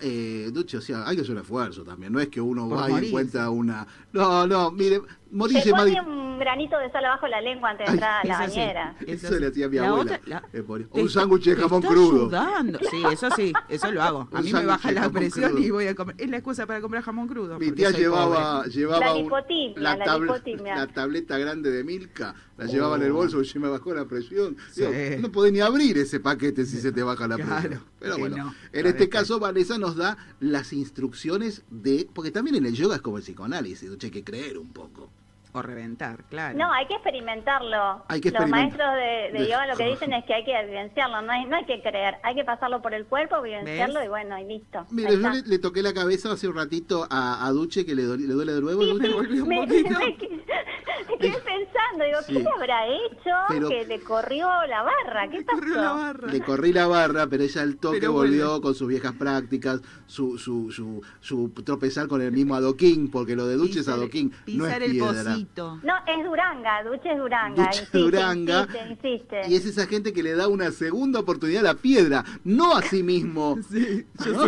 [0.00, 2.12] eh, Duche, o sea, hay que hacer un esfuerzo también.
[2.12, 3.86] No es que uno Por va y encuentra una.
[4.12, 5.02] No, no, mire,
[5.62, 8.34] Se pone di- un granito de sal abajo la lengua antes de entrar a la
[8.34, 8.96] eso bañera.
[9.06, 10.02] Eso le hacía mi La abuela.
[10.16, 10.60] otra- la- Te
[11.00, 12.20] un sándwich de jamón crudo.
[12.26, 12.78] ayudando.
[12.90, 14.28] Sí, eso sí, eso lo hago.
[14.32, 15.64] A mí me baja la presión crudo.
[15.64, 16.16] y voy a comer.
[16.18, 17.58] Es la excusa para comprar jamón crudo.
[17.58, 18.70] Mi tía llevaba, pobre.
[18.72, 19.30] llevaba La un-
[19.76, 20.76] la, la tabla- lipotimia.
[20.76, 22.68] la tableta grande de Milka, la Oh.
[22.68, 24.56] llevaba en el bolso y se me bajó la presión.
[24.70, 24.82] Sí.
[24.84, 27.82] Digo, no podés ni abrir ese paquete si se te baja la Claro, presión.
[28.00, 32.06] Pero bueno, no, en este que- caso Vanessa nos da las instrucciones de...
[32.12, 35.10] Porque también en el yoga es como el psicoanálisis, hay que creer un poco.
[35.54, 36.56] O reventar, claro.
[36.56, 38.04] No, hay que experimentarlo.
[38.08, 38.78] Hay que Los experimentar.
[38.78, 41.44] maestros de, de De- yoga lo que dicen es que hay que vivenciarlo, no hay,
[41.44, 44.06] no hay que creer, hay que pasarlo por el cuerpo, vivenciarlo ¿Ves?
[44.06, 44.86] y bueno, y listo.
[44.90, 48.04] Mira, yo le, le toqué la cabeza hace un ratito a, a Duche que le,
[48.04, 48.80] doli- le duele de nuevo.
[48.82, 49.28] Sí, Duche.
[49.28, 50.44] sí, me, me quedé-
[51.08, 52.32] me quedé pensando, digo, Sí.
[52.34, 55.28] ¿qué le habrá hecho Pero- que le corrió la barra?
[55.30, 56.26] ¿Qué pasó?
[56.28, 60.38] Le corrí la barra, pero ella al toque Pero volvió con sus viejas prácticas, su,
[60.38, 64.30] su, su, su tropezar con el mismo adoquín, porque lo de Duche es Pisar- adoquín,
[64.46, 65.36] no es Pisar el piedra.
[65.82, 67.64] No, es Duranga, Duche es Duranga.
[67.64, 68.60] Duche insiste, Duranga.
[68.60, 69.40] Insiste, insiste.
[69.48, 72.82] Y es esa gente que le da una segunda oportunidad a la piedra, no a
[72.82, 73.58] sí mismo.
[73.70, 74.44] ¿No?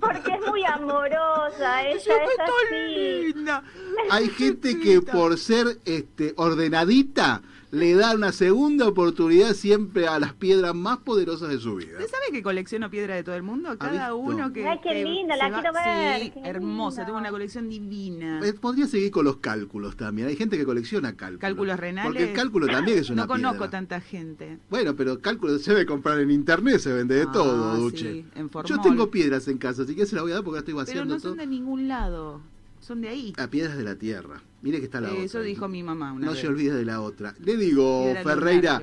[0.00, 2.10] Porque es muy amorosa, ella es
[2.40, 3.34] así.
[4.10, 7.42] Hay gente que por ser este, ordenadita
[7.76, 11.92] le da una segunda oportunidad siempre a las piedras más poderosas de su vida.
[11.98, 13.76] ¿Usted sabe que colecciono piedra de todo el mundo?
[13.78, 14.16] Cada visto?
[14.16, 14.66] uno que.
[14.66, 18.40] Ay, qué que linda, la va- quiero ver, Sí, hermosa, tengo una colección divina.
[18.42, 20.28] Eh, Podría seguir con los cálculos también.
[20.28, 21.40] Hay gente que colecciona cálculos.
[21.40, 22.10] Cálculos renales.
[22.10, 23.70] Porque el cálculo también es una No conozco piedra.
[23.70, 24.58] tanta gente.
[24.70, 28.24] Bueno, pero cálculo se debe comprar en internet, se vende de Ah, todo, sí, Duche.
[28.34, 30.72] en Yo tengo piedras en casa, así que se las voy a dar porque estoy
[30.72, 31.30] Pero vaciando no todo.
[31.32, 32.40] son de ningún lado.
[32.86, 33.32] Son de ahí.
[33.36, 34.40] A piedras de la tierra.
[34.62, 35.40] Mire que está la Eso otra.
[35.48, 36.40] dijo mi mamá una No vez.
[36.40, 37.34] se olvide de la otra.
[37.40, 38.80] Le digo, Ferreira,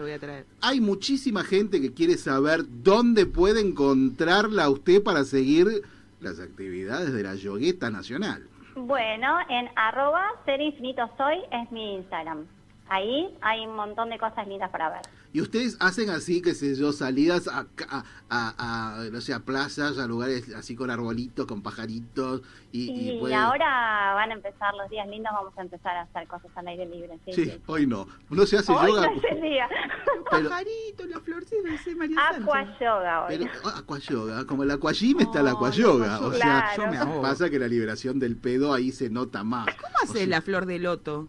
[0.59, 5.83] hay muchísima gente que quiere saber dónde puede encontrarla a usted para seguir
[6.19, 8.43] las actividades de la yogueta nacional.
[8.75, 12.45] Bueno, en arroba ser infinito soy es mi Instagram.
[12.89, 15.01] Ahí hay un montón de cosas lindas para ver.
[15.33, 19.39] Y ustedes hacen así, qué sé yo, salidas a, a, a- a, no sé, a
[19.39, 22.43] plazas, a lugares así con arbolitos, con pajaritos.
[22.71, 26.01] Y, y Y, pueden- ahora van a empezar los días lindos, vamos a empezar a
[26.03, 27.17] hacer cosas al aire libre.
[27.25, 27.61] Sí, Sí, sí.
[27.65, 28.07] hoy no.
[28.29, 29.07] No se hace Hoy yoga.
[29.07, 29.67] no es el día.
[30.31, 33.35] Pero- Pajarito, la florcita, dice María Aqua yoga hoy.
[33.37, 36.19] Pero ah, aquayoga, como el aquagym está el aquayoga.
[36.19, 36.39] O sea,
[36.75, 36.83] Claro.
[36.85, 37.21] Yo me ahogo.
[37.23, 39.65] pasa que la liberación del pedo ahí se nota más.
[39.81, 41.27] ¿Cómo hace la flor de loto?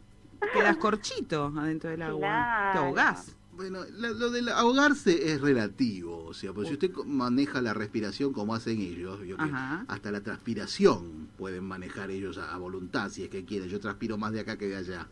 [0.52, 2.70] Quedas corchito adentro del agua.
[2.72, 3.34] Te ahogás.
[3.56, 8.32] Bueno, la- lo del ahogarse es relativo, o sea, pues si usted maneja la respiración
[8.32, 9.36] como hacen ellos, que
[9.88, 13.68] hasta la transpiración pueden manejar ellos a, a voluntad, si es que quieren.
[13.68, 15.06] Yo transpiro más de acá que de allá.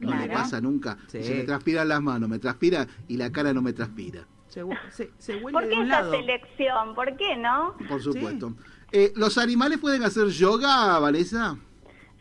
[0.00, 0.32] No le Claro.
[0.34, 0.98] pasa nunca.
[1.06, 1.22] Sí.
[1.22, 4.76] Se me transpiran las manos, me transpira y la cara no me transpira, Se, hu-
[4.90, 6.12] se, se huele ¿Por de qué un esa lado.
[6.12, 6.94] selección?
[6.94, 7.74] ¿Por qué no?
[7.88, 8.54] por supuesto.
[8.92, 11.56] Eh, ¿Los animales pueden hacer yoga, Vanessa?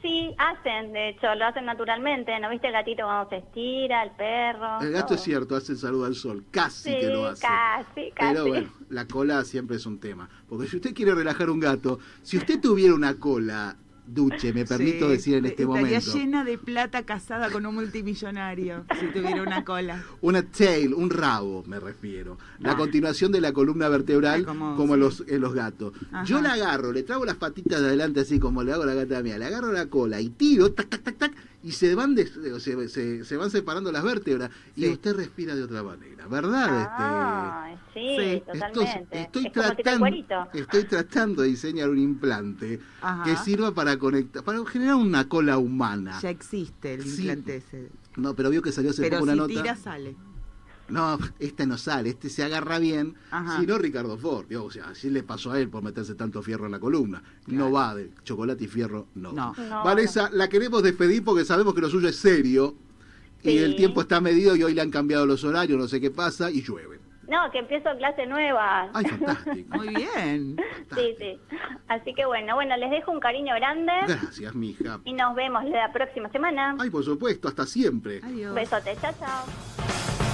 [0.05, 2.39] Sí, hacen, de hecho, lo hacen naturalmente.
[2.39, 4.79] ¿No viste el gatito cuando se estira, el perro?
[4.81, 5.15] El gato todo.
[5.15, 7.41] es cierto, hace el saludo al sol, casi Sí, que lo hace.
[7.41, 8.33] casi, casi.
[8.33, 10.29] Pero bueno, la cola siempre es un tema.
[10.47, 13.77] Porque si usted quiere relajar un gato, si usted tuviera una cola,
[14.07, 17.73] Duche, me permito Sí, decir en este estaría momento, llena de plata casada con un
[17.75, 20.03] multimillonario si tuviera una cola.
[20.21, 22.37] una tail, un rabo, me refiero.
[22.59, 22.77] La Ah.
[22.77, 25.93] continuación de la columna vertebral, como- los, en los gatos.
[26.11, 26.23] Ajá.
[26.23, 28.93] Yo la agarro, le trago las patitas de adelante así como le hago a la
[28.93, 31.31] gata mía, le agarro la cola y tiro, tac, tac, tac, tac,
[31.65, 32.15] y se van,
[32.53, 36.67] o se, se- se van separando las vértebras y usted respira de otra manera, ¿verdad?
[36.91, 39.21] Ah, sí, Este, totalmente.
[39.21, 40.05] estoy es tratando,
[40.53, 43.23] estoy tratando de diseñar un implante Ajá.
[43.23, 46.19] que sirva para conectar, para generar una cola humana.
[46.21, 47.21] Ya existe el Sí.
[47.21, 47.89] implante ese.
[48.15, 49.53] No, pero vio que salió hace Pero poco una si nota.
[49.63, 50.15] tira, sale.
[50.87, 53.59] No, este no sale, este se agarra bien, Ajá.
[53.59, 56.43] si no Ricardo Ford, vio, o sea, así le pasó a él por meterse tanto
[56.43, 57.23] fierro en la columna.
[57.47, 59.31] No va de chocolate y fierro, no.
[59.31, 59.53] No.
[59.57, 62.75] No, Vanessa, la queremos despedir porque sabemos que lo suyo es serio
[63.41, 66.11] y el tiempo está medido y hoy le han cambiado los horarios, no sé qué
[66.11, 66.99] pasa y llueve.
[67.27, 68.87] No, que empiezo clase nueva.
[68.93, 69.77] Ay, fantástico.
[69.77, 70.55] Muy bien.
[70.93, 71.39] Sí, sí.
[71.87, 74.99] Así que bueno, bueno, les dejo un cariño grande Gracias, mija.
[75.03, 76.75] y nos vemos la próxima semana.
[76.79, 78.21] Ay, por supuesto, hasta siempre.
[78.23, 78.53] Adiós.
[78.53, 80.24] Besote, chao, chao.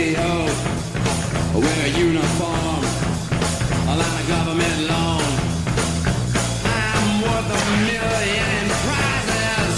[0.00, 0.32] CEO.
[1.52, 2.82] I wear a uniform,
[3.90, 5.24] I lot of government loan.
[6.64, 9.76] I'm worth a million in prizes.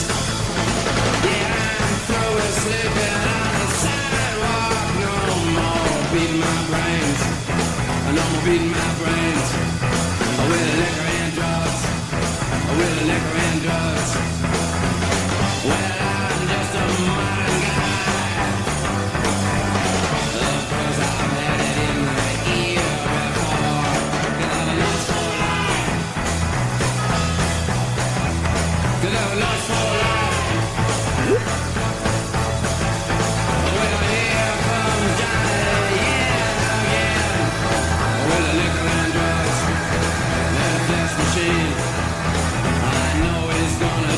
[1.27, 4.87] Yeah, I'm through with sleeping on the sidewalk.
[5.03, 5.15] No
[5.59, 7.21] more beating my brains.
[8.17, 9.47] No more beating my brains.
[10.39, 11.81] I With liquor and drugs.
[12.79, 13.32] With liquor.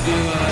[0.05, 0.44] Do another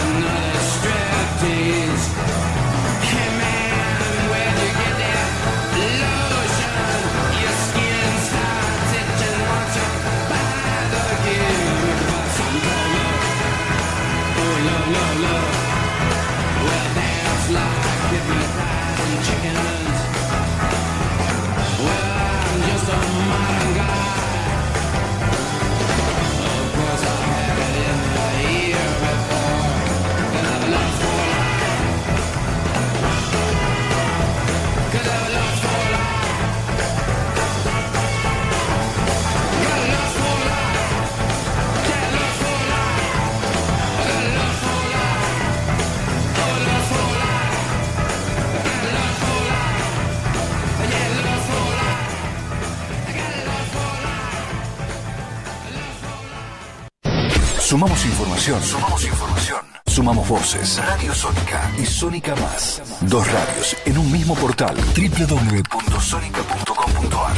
[57.72, 58.60] Sumamos información.
[58.62, 59.64] Sumamos información.
[59.86, 60.76] Sumamos voces.
[60.76, 62.82] Radio Sónica y Sónica Más.
[63.00, 64.76] Dos radios en un mismo portal.
[64.76, 67.36] www.sonica.com.ar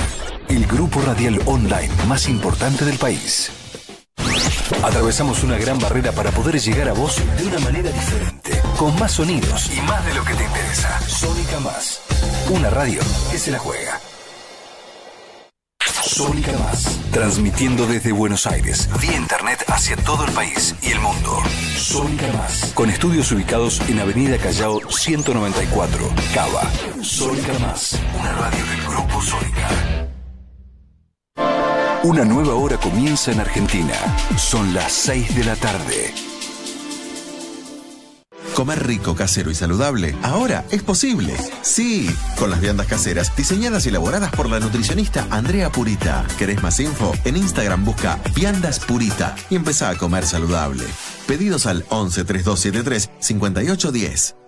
[0.49, 3.53] El grupo radial online más importante del país.
[4.83, 9.13] Atravesamos una gran barrera para poder llegar a vos de una manera diferente, con más
[9.13, 10.99] sonidos y más de lo que te interesa.
[11.07, 12.01] Sónica Más.
[12.51, 14.01] Una radio que se la juega.
[16.15, 17.01] Sónica Más.
[17.11, 21.43] Transmitiendo desde Buenos Aires, vía internet hacia todo el país y el mundo.
[21.77, 22.71] Sónica Más.
[22.73, 26.71] Con estudios ubicados en Avenida Callao 194, Cava.
[27.03, 27.99] Sónica Más.
[28.17, 29.69] Una radio del Grupo Sónica.
[32.05, 33.95] Una nueva hora comienza en Argentina.
[34.37, 36.15] Son las 6 de la tarde.
[38.55, 41.35] Comer rico, casero y saludable ahora es posible.
[41.63, 46.25] Sí, con las viandas caseras diseñadas y elaboradas por la nutricionista Andrea Purita.
[46.39, 47.13] ¿Querés más info?
[47.25, 50.85] En Instagram busca Viandas Purita y empezá a comer saludable.
[51.27, 54.44] Pedidos al 11 3273 5810.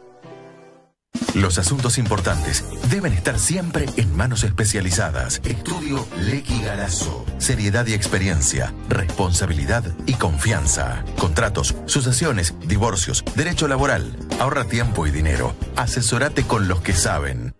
[1.37, 5.43] Los asuntos importantes deben estar siempre en manos especializadas.
[5.45, 7.27] Estudio Lequi Galazo.
[7.37, 11.05] Seriedad y experiencia, responsabilidad y confianza.
[11.19, 14.17] Contratos, sucesiones, divorcios, derecho laboral.
[14.41, 15.55] Ahorra tiempo y dinero.
[15.77, 17.55] Asesorate con los que saben.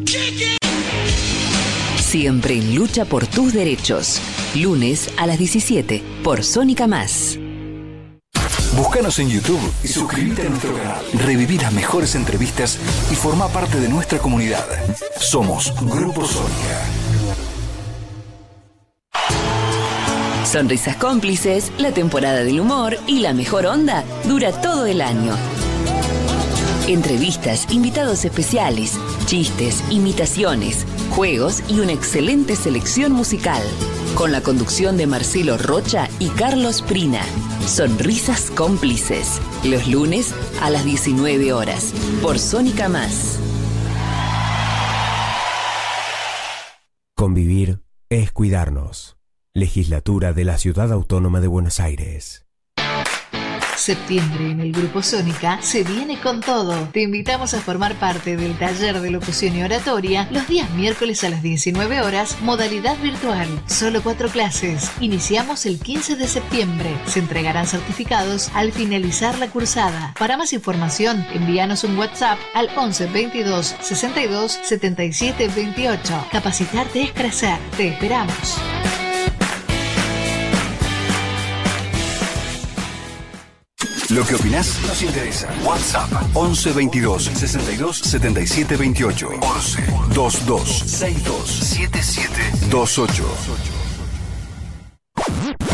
[1.98, 4.20] Siempre en lucha por tus derechos.
[4.56, 7.38] Lunes a las 17 por Sónica Más.
[8.78, 11.04] Búscanos en YouTube y suscríbete a nuestro canal.
[11.14, 12.78] Reviví las mejores entrevistas
[13.10, 14.64] y forma parte de nuestra comunidad.
[15.18, 16.84] Somos Grupo Sónica.
[20.44, 25.34] Sonrisas cómplices, la temporada del humor y la mejor onda dura todo el año.
[26.86, 28.92] Entrevistas, invitados especiales,
[29.26, 33.62] chistes, imitaciones, juegos y una excelente selección musical.
[34.14, 37.22] Con la conducción de Marcelo Rocha y Carlos Prina.
[37.66, 39.40] Sonrisas cómplices.
[39.64, 41.92] Los lunes a las 19 horas.
[42.22, 43.38] Por Sónica Más.
[47.14, 49.16] Convivir es cuidarnos.
[49.54, 52.47] Legislatura de la Ciudad Autónoma de Buenos Aires.
[53.78, 56.88] Septiembre en el Grupo Sónica se viene con todo.
[56.92, 61.30] Te invitamos a formar parte del taller de locución y oratoria los días miércoles a
[61.30, 63.48] las 19 horas, modalidad virtual.
[63.66, 64.90] Solo cuatro clases.
[65.00, 66.90] Iniciamos el 15 de septiembre.
[67.06, 70.12] Se entregarán certificados al finalizar la cursada.
[70.18, 76.26] Para más información, envíanos un WhatsApp al 11 22 62 77 28.
[76.32, 77.58] Capacitarte es crecer.
[77.76, 78.58] Te esperamos.
[84.10, 85.48] Lo que opinás nos interesa.
[85.64, 93.24] WhatsApp 11 22 62 77 28 11 22 62 77 28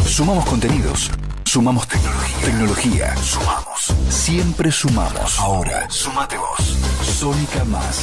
[0.06, 1.10] Sumamos contenidos.
[1.44, 2.44] Sumamos tecnología.
[2.44, 3.16] Tecnología.
[3.16, 3.94] Sumamos.
[4.08, 5.38] Siempre sumamos.
[5.38, 6.76] Ahora, sumate vos.
[7.02, 8.00] Sónica Más.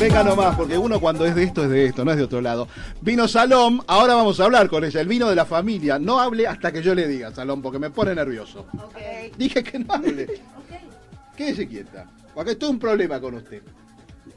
[0.00, 2.40] Venga nomás, porque uno cuando es de esto es de esto, no es de otro
[2.40, 2.66] lado.
[3.02, 5.98] Vino Salom, ahora vamos a hablar con ella, el vino de la familia.
[5.98, 8.64] No hable hasta que yo le diga, Salom, porque me pone nervioso.
[9.36, 10.40] Dije que no hable.
[11.36, 12.06] Quédese quieta.
[12.34, 13.62] Porque esto es un problema con usted.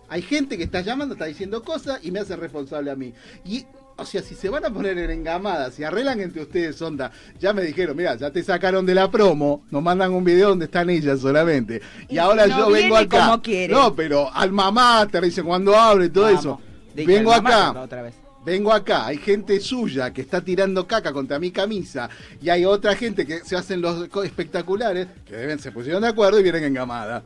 [0.09, 3.14] Hay gente que está llamando, está diciendo cosas y me hace responsable a mí.
[3.45, 3.66] Y,
[3.96, 7.54] o sea, si se van a poner en engamada, si arreglan entre ustedes onda, ya
[7.54, 10.89] me dijeron, mira, ya te sacaron de la promo, nos mandan un video donde están
[10.89, 11.82] ellas solamente.
[12.10, 13.26] Y, Y ahora no yo vengo acá.
[13.26, 13.74] como quiere.
[13.74, 16.39] No, pero al mamá te dice cuando abre y todo Vamos.
[16.39, 16.62] eso.
[16.96, 17.72] Vengo acá.
[17.82, 18.16] otra vez.
[18.46, 22.10] Vengo acá, hay gente suya que está tirando caca contra mi camisa
[22.41, 26.41] y hay otra gente que se hacen los espectaculares que deben se pusieron de acuerdo
[26.41, 27.24] y vienen engamada.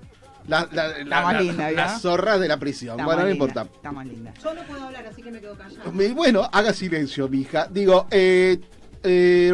[0.48, 1.76] La, la, la- Está más la- linda, ¿vio?
[1.78, 2.94] las zorras de la prisión.
[3.00, 3.70] Está bueno, no linda, importa.
[3.76, 4.34] Está más linda.
[4.42, 6.14] Yo no puedo hablar, así que me quedo callada.
[6.16, 7.68] Bueno, haga silencio, mija.
[7.70, 8.60] Digo, eh,
[9.04, 9.52] eh,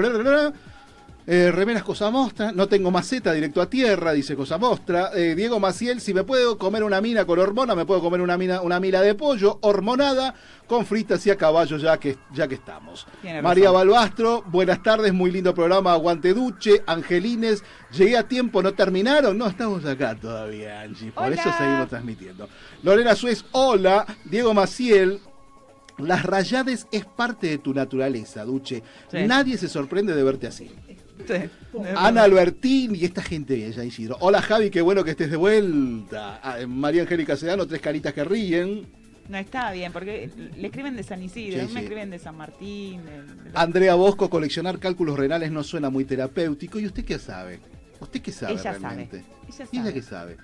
[1.26, 5.11] Eh, remeras Cosa Mostra, no tengo maceta, directo a tierra, dice Cosa Mostra.
[5.15, 8.38] Eh, Diego Maciel, si me puedo comer una mina con hormona, me puedo comer una
[8.38, 10.36] mina, una mila de pollo hormonada
[10.67, 13.07] con fritas y a caballo ya que, ya que estamos.
[13.41, 13.71] María.
[13.71, 19.38] Balbastro, buenas tardes, muy lindo programa, aguante Duche, Angelines, llegué a tiempo, ¿no terminaron?
[19.38, 21.36] No, estamos acá todavía, Angie, por Hola.
[21.36, 22.49] eso seguimos transmitiendo.
[22.82, 25.21] Lorena Suez, hola, Diego Maciel,
[25.97, 28.84] las rayades es parte de tu naturaleza, Duche.
[29.09, 29.17] Sí.
[29.26, 30.71] Nadie se sorprende de verte así.
[31.28, 31.34] Sí.
[31.95, 34.18] Ana Albertín y esta gente bella, Isidro.
[34.20, 36.39] Hola Javi, qué bueno que estés de vuelta.
[36.43, 38.88] Ah, María Angélica Sedano, tres caritas que ríen.
[39.30, 41.86] No está bien, porque le escriben de San Isidro, Sí, mí me sí.
[41.86, 43.05] escriben de San Martín.
[43.05, 46.78] de- de- Andrea Bosco, coleccionar cálculos renales no suena muy terapéutico.
[46.80, 47.59] ¿Y usted qué sabe?
[48.01, 49.22] ¿Usted qué sabe Ella realmente?
[49.22, 49.34] sabe.
[49.47, 49.93] Ella ¿Y ella sabe.
[49.93, 50.38] qué sabe?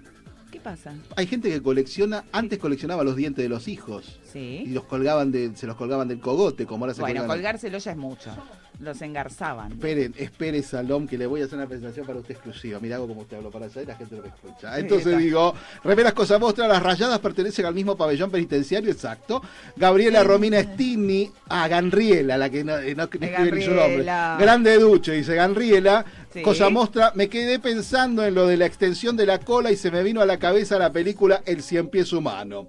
[0.51, 0.93] ¿Qué pasa?
[1.17, 4.19] Hay gente que colecciona, antes coleccionaba los dientes de los hijos.
[4.31, 4.63] Sí.
[4.65, 7.91] Y los colgaban de, se los colgaban del cogote, como ahora se Bueno, colgárselo ya
[7.91, 8.31] es mucho.
[8.79, 9.73] Los engarzaban.
[9.73, 12.79] Esperen, espere Salom, que le voy a hacer una presentación para usted exclusiva.
[12.79, 14.79] Mira hago como usted habló para allá y la gente lo escucha.
[14.79, 15.53] Entonces digo,
[15.83, 19.41] remeras cosa mostra, las rayadas pertenecen al mismo pabellón penitenciario, exacto.
[19.75, 24.03] Gabriela Romina Stini, a Ganriela, la que no, eh, no escribe ni su nombre.
[24.03, 26.05] Grande Duche, dice Ganriela.
[26.33, 26.41] Sí.
[26.41, 29.91] Cosa mostra, me quedé pensando en lo de la extensión de la cola y se
[29.91, 32.67] me vino a la cabeza la película El Cien Pies Humano.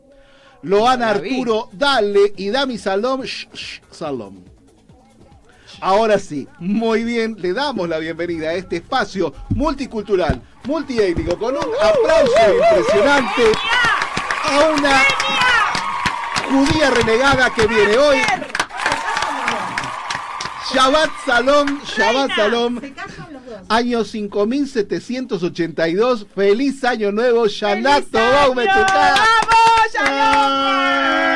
[0.62, 1.10] Loana.
[1.10, 4.42] Arturo, dale y Dami Salom, shh, shh, Salom.
[5.80, 11.64] Ahora sí, muy bien, le damos la bienvenida a este espacio multicultural, multiétnico, con un
[11.80, 13.52] aplauso impresionante
[14.44, 15.02] a una
[16.50, 18.18] judía renegada que viene hoy.
[20.74, 22.78] Shabbat Salom, Shabbat Salom,
[23.70, 29.14] año 5782, feliz año nuevo, Shana Tova Umetuká.
[29.14, 31.29] ¡Vamos, ¡Felicidades!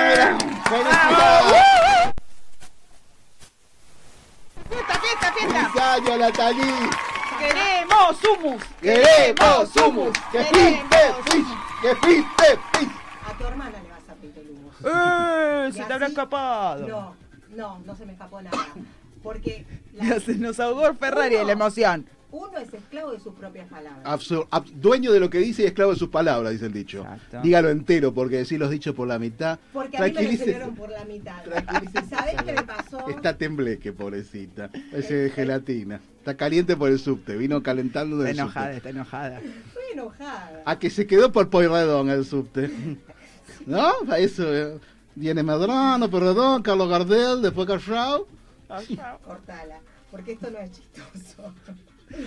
[5.45, 5.75] ¡Fiesta, fiesta, fiesta!
[5.75, 6.73] ¡Feliz año, Natalí!
[7.39, 8.63] ¡Queremos humus!
[8.81, 10.13] ¡Queremos humus!
[10.33, 11.47] ¡Que pinte fish!
[11.83, 12.91] ¡Que pinte fish!
[13.27, 14.71] A tu hermana le vas a pedir el humo.
[14.85, 15.71] ¡Eh!
[15.73, 16.87] Se te habrá escapado.
[16.87, 17.17] No,
[17.51, 18.57] no, no se me escapó nada.
[19.23, 22.07] Porque Ya se nos ahogó el Ferrari de la emoción.
[22.35, 24.05] Uno es esclavo de sus propias palabras.
[24.05, 27.03] Absur- ab- dueño de lo que dice y esclavo de sus palabras, dice el dicho.
[27.03, 27.41] Exacto.
[27.43, 29.59] Dígalo entero, porque decir los dichos por la mitad.
[29.73, 31.43] Porque a mí me lo enseñaron por la mitad.
[31.47, 33.09] ¿Y sabés qué me pasó?
[33.09, 34.71] Está tembleque, pobrecita.
[34.93, 36.01] Ese de gelatina.
[36.19, 37.37] Está caliente por el subte.
[37.37, 38.77] Vino calentando Está del enojada, subte.
[38.79, 39.39] está enojada.
[39.41, 40.63] Estoy enojada.
[40.67, 42.69] A que se quedó por Poirredón el subte.
[43.67, 43.93] ¿No?
[44.07, 44.79] Para eso eh,
[45.15, 48.27] viene Medrano, Poirredón, Carlos Gardel, después Carrao.
[49.25, 49.79] Cortala,
[50.11, 51.53] porque esto no es chistoso.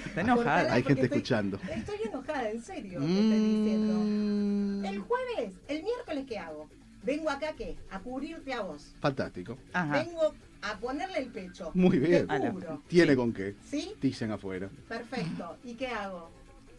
[0.06, 0.74] Está enojada.
[0.74, 1.60] Hay gente estoy- escuchando.
[1.74, 3.32] Estoy enojada, en serio, te Mm.
[3.32, 4.88] estoy diciendo.
[4.90, 6.70] El jueves, el miércoles, ¿qué hago?
[7.04, 7.78] Vengo acá, ¿qué?
[7.92, 8.94] A cubrirte a vos.
[9.00, 9.58] Fantástico.
[9.74, 10.04] Ajá.
[10.04, 11.72] Vengo a ponerle el pecho.
[11.74, 12.28] Muy bien.
[12.28, 12.52] Te.
[12.88, 13.56] Tiene con qué.
[13.64, 13.94] ¿Sí?
[14.02, 14.70] Dicen afuera.
[14.90, 15.58] Perfecto.
[15.64, 16.30] ¿Y qué hago?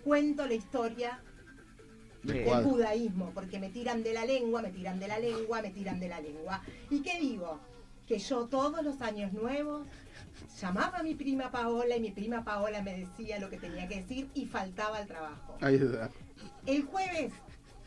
[0.04, 1.20] Cuento la historia
[2.22, 5.70] De del judaísmo, porque me tiran de la lengua, me tiran de la lengua, me
[5.70, 6.62] tiran de la lengua.
[6.90, 7.60] ¿Y qué digo?
[8.06, 9.86] Que yo todos los años nuevos
[10.60, 14.02] llamaba a mi prima Paola y mi prima Paola me decía lo que tenía que
[14.02, 15.56] decir y faltaba al trabajo.
[15.60, 16.10] Ahí está.
[16.66, 17.32] El jueves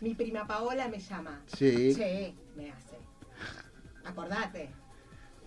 [0.02, 1.42] mi prima Paola me llama.
[1.56, 1.94] Sí.
[1.96, 2.98] Che, me hace.
[4.04, 4.70] Acordate.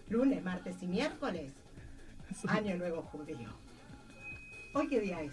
[0.08, 1.52] Lunes, martes y miércoles.
[2.46, 3.48] Año nuevo judío.
[4.74, 5.32] ¿Hoy qué día es?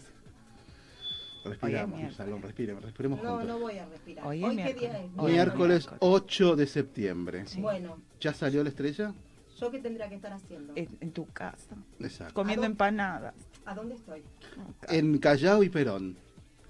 [1.44, 2.14] Respiramos.
[2.16, 3.48] Salón, respiremos, respiremos No, juntos.
[3.48, 4.28] no voy a respirar.
[4.28, 5.02] Hoy Hoy, qué día miércoles.
[5.06, 5.12] es?
[5.20, 7.46] Hoy es Miércoles 8 de septiembre.
[7.58, 9.14] Bueno, ¿Ya salió la estrella?
[9.62, 10.74] ¿Yo qué tendría que estar haciendo?
[10.76, 11.76] En, en tu casa.
[12.00, 12.34] Exacto.
[12.34, 13.36] Comiendo empanadas.
[13.66, 14.24] ¿A dónde estoy?
[14.90, 16.18] En Callao y Perón.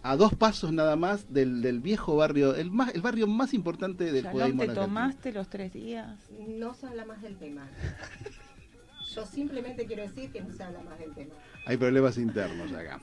[0.04, 4.12] a dos pasos nada más del, del viejo barrio, el más el barrio más importante
[4.12, 4.64] del judaísmo.
[4.66, 6.20] ¿te tomaste los tres días?
[6.48, 7.68] No se habla más del tema.
[9.16, 11.34] Yo simplemente quiero decir que no se habla más del tema.
[11.66, 13.00] Hay problemas internos acá.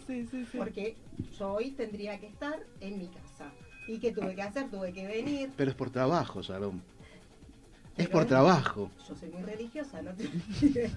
[0.56, 0.96] Porque
[1.38, 3.52] yo hoy tendría que estar en mi casa.
[3.86, 4.70] ¿Y qué tuve que hacer?
[4.70, 5.50] Tuve que venir.
[5.54, 6.82] Pero es por trabajo, Salón.
[7.98, 8.90] Es por trabajo.
[9.08, 10.90] Yo soy muy religiosa, no te.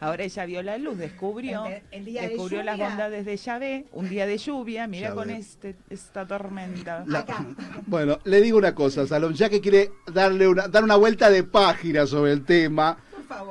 [0.00, 3.36] Ahora ella vio la luz, descubrió, El de- el día de descubrió las bondades de
[3.36, 7.04] Yahvé, un día de lluvia, mira con este, esta tormenta.
[7.06, 7.24] La-
[7.86, 11.44] Bueno, le digo una cosa, Salón, ya que quiere darle una, dar una vuelta de
[11.44, 12.98] página sobre el tema,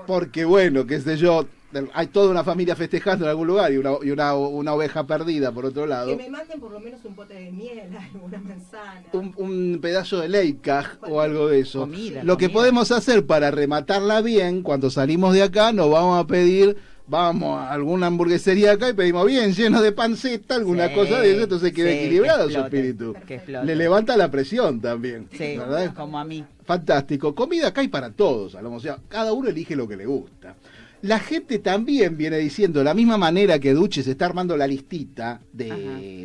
[0.06, 1.46] porque bueno, qué sé yo,
[1.94, 5.52] hay toda una familia festejando en algún lugar y una, y una, una oveja perdida
[5.52, 6.08] por otro lado.
[6.18, 7.82] Que me manden por lo menos un pote de miel,
[8.14, 9.04] alguna manzana.
[9.14, 11.82] un, un pedazo de leicaj o algo de eso.
[11.82, 16.28] Comida, Lo que podemos hacer para rematarla bien, cuando salimos de acá, nos vamos a
[16.28, 21.20] pedir, vamos a alguna hamburguesería acá y pedimos bien lleno de panceta, alguna Sí, cosa
[21.22, 23.16] de eso, entonces queda sí, equilibrado que su espíritu.
[23.64, 25.28] Le levanta la presión también.
[25.32, 25.94] Sí, ¿verdad?
[25.96, 26.44] como a mí.
[26.66, 27.36] Fantástico.
[27.36, 28.78] Comida acá hay para todos, Salomón.
[28.78, 30.56] O sea, cada uno elige lo que le gusta.
[31.04, 34.68] La gente también viene diciendo, de la misma manera que Duche se está armando la
[34.68, 35.68] listita de,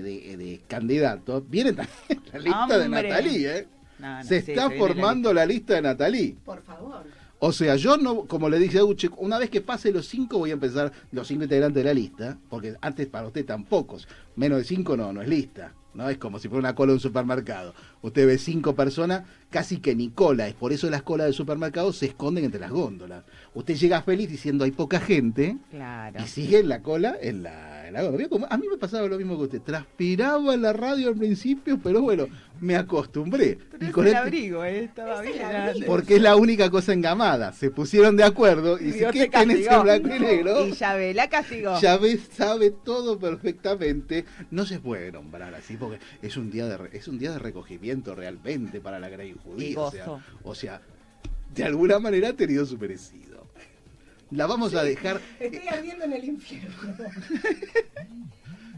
[0.03, 2.89] de- de candidatos, viene también la lista de.
[2.89, 3.67] Natalí, ¿eh?
[3.99, 5.75] No, no, se sí, está se viene la formando la lista.
[5.75, 6.37] de Natalí.
[6.45, 7.05] Por favor.
[7.39, 10.39] O sea, yo no, como le dije a Duche, una vez que pase los cinco
[10.39, 13.99] voy a empezar los cinco integrantes de la lista, porque antes para usted tampoco,
[14.37, 15.73] menos de cinco no, no es lista.
[15.95, 17.73] No es como si fuera una cola de un supermercado.
[18.07, 20.47] Usted ve cinco personas, casi que ni cola.
[20.47, 23.25] Es por eso las colas del supermercado se esconden entre las góndolas.
[23.55, 26.23] Usted llega feliz diciendo hay poca gente Claro.
[26.23, 29.45] y sigue en la cola en la, la A mí me pasaba lo mismo que
[29.45, 29.61] usted.
[29.63, 32.27] Transpiraba en la radio al principio, pero bueno,
[32.61, 33.59] me acostumbré.
[33.81, 35.37] Y Es con el este- abrigo, eh, estaba bien.
[35.87, 37.53] porque es la única cosa engamada.
[37.53, 40.67] Se pusieron de acuerdo y Y si Dios ¿qué te tenés en blanco y negro?
[40.67, 41.75] Y Yahvé la castigó.
[41.81, 44.25] Ya ves, sabe todo perfectamente.
[44.51, 47.39] No se puede nombrar así porque es un día de re- es un día de
[47.39, 49.81] recogimiento realmente para la Y judía.
[49.81, 50.07] O sea,
[50.43, 50.81] o sea,
[51.55, 53.36] de alguna manera ha tenido su merecido.
[54.31, 55.21] La vamos a dejar.
[55.41, 56.75] Estoy ardiendo en el infierno.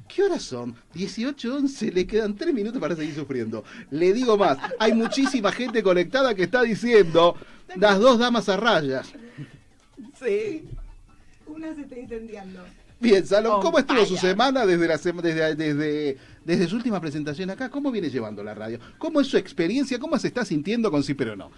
[0.08, 0.74] ¿Qué horas son?
[0.94, 3.62] 18.11, le quedan 3 minutos para seguir sufriendo.
[3.90, 7.36] Le digo más, hay muchísima gente conectada que está diciendo
[7.76, 9.12] las dos damas a rayas.
[10.18, 10.64] Sí.
[11.46, 12.64] Una se está incendiando.
[13.00, 17.00] Bien, Salón, ¿cómo On estuvo su semana desde, la sema- desde, desde, desde su última
[17.00, 17.70] presentación acá?
[17.70, 18.80] ¿Cómo viene llevando la radio?
[18.98, 19.98] ¿Cómo es su experiencia?
[19.98, 21.50] ¿Cómo se está sintiendo con Sí pero no?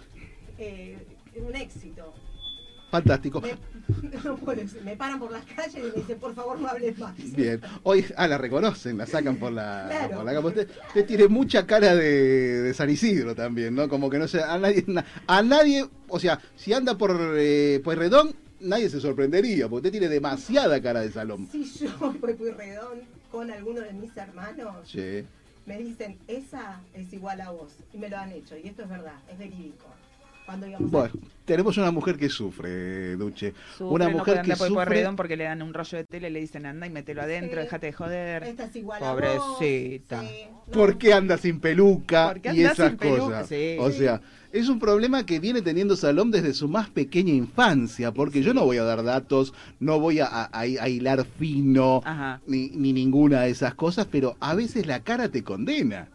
[0.59, 0.97] Eh,
[1.37, 2.13] un éxito.
[2.91, 3.41] Fantástico.
[3.41, 3.55] Me,
[4.23, 4.37] no
[4.83, 7.13] me paran por las calles y me dicen, por favor, no hables más.
[7.35, 7.59] Bien.
[7.83, 10.15] Hoy, ah, la reconocen, la sacan por la, Claro.
[10.17, 10.47] por la cama.
[10.49, 13.87] Usted, usted tiene mucha cara de, de San Isidro también, ¿no?
[13.89, 17.81] Como que no sé, a nadie, na- a nadie, o sea, si anda por eh,
[18.61, 21.47] nadie se sorprendería, porque usted tiene demasiada cara de salón.
[21.51, 22.99] Si yo por Puyredón
[23.31, 25.23] con alguno de mis hermanos, Sí.
[25.65, 27.71] me dicen, esa es igual a vos.
[27.93, 28.55] Y me lo han hecho.
[28.57, 29.85] Y esto es verdad, es verídico.
[30.51, 31.13] Cuando íbamos a- Bueno,
[31.45, 33.53] tenemos una mujer que sufre, Duche.
[33.77, 34.73] Sufre, una no mujer que por sufre.
[34.85, 37.59] Pueyrredón porque le dan un rollo de tele y le dicen anda y mételo adentro,
[37.61, 37.63] Sí.
[37.65, 38.43] déjate de joder.
[38.43, 39.21] Esta es igual a vos.
[39.21, 40.23] Pobrecita.
[40.73, 43.19] ¿Por qué anda sin peluca ¿Por y esas sin peluca?
[43.23, 43.47] cosas?
[43.47, 43.77] Sí.
[43.79, 44.21] O sea,
[44.51, 48.65] es un problema que viene teniendo Salom desde su más pequeña infancia, porque yo no
[48.65, 52.03] voy a dar datos, no voy a, a- a hilar fino,
[52.45, 56.09] ni ninguna de esas cosas, pero a veces la cara te condena.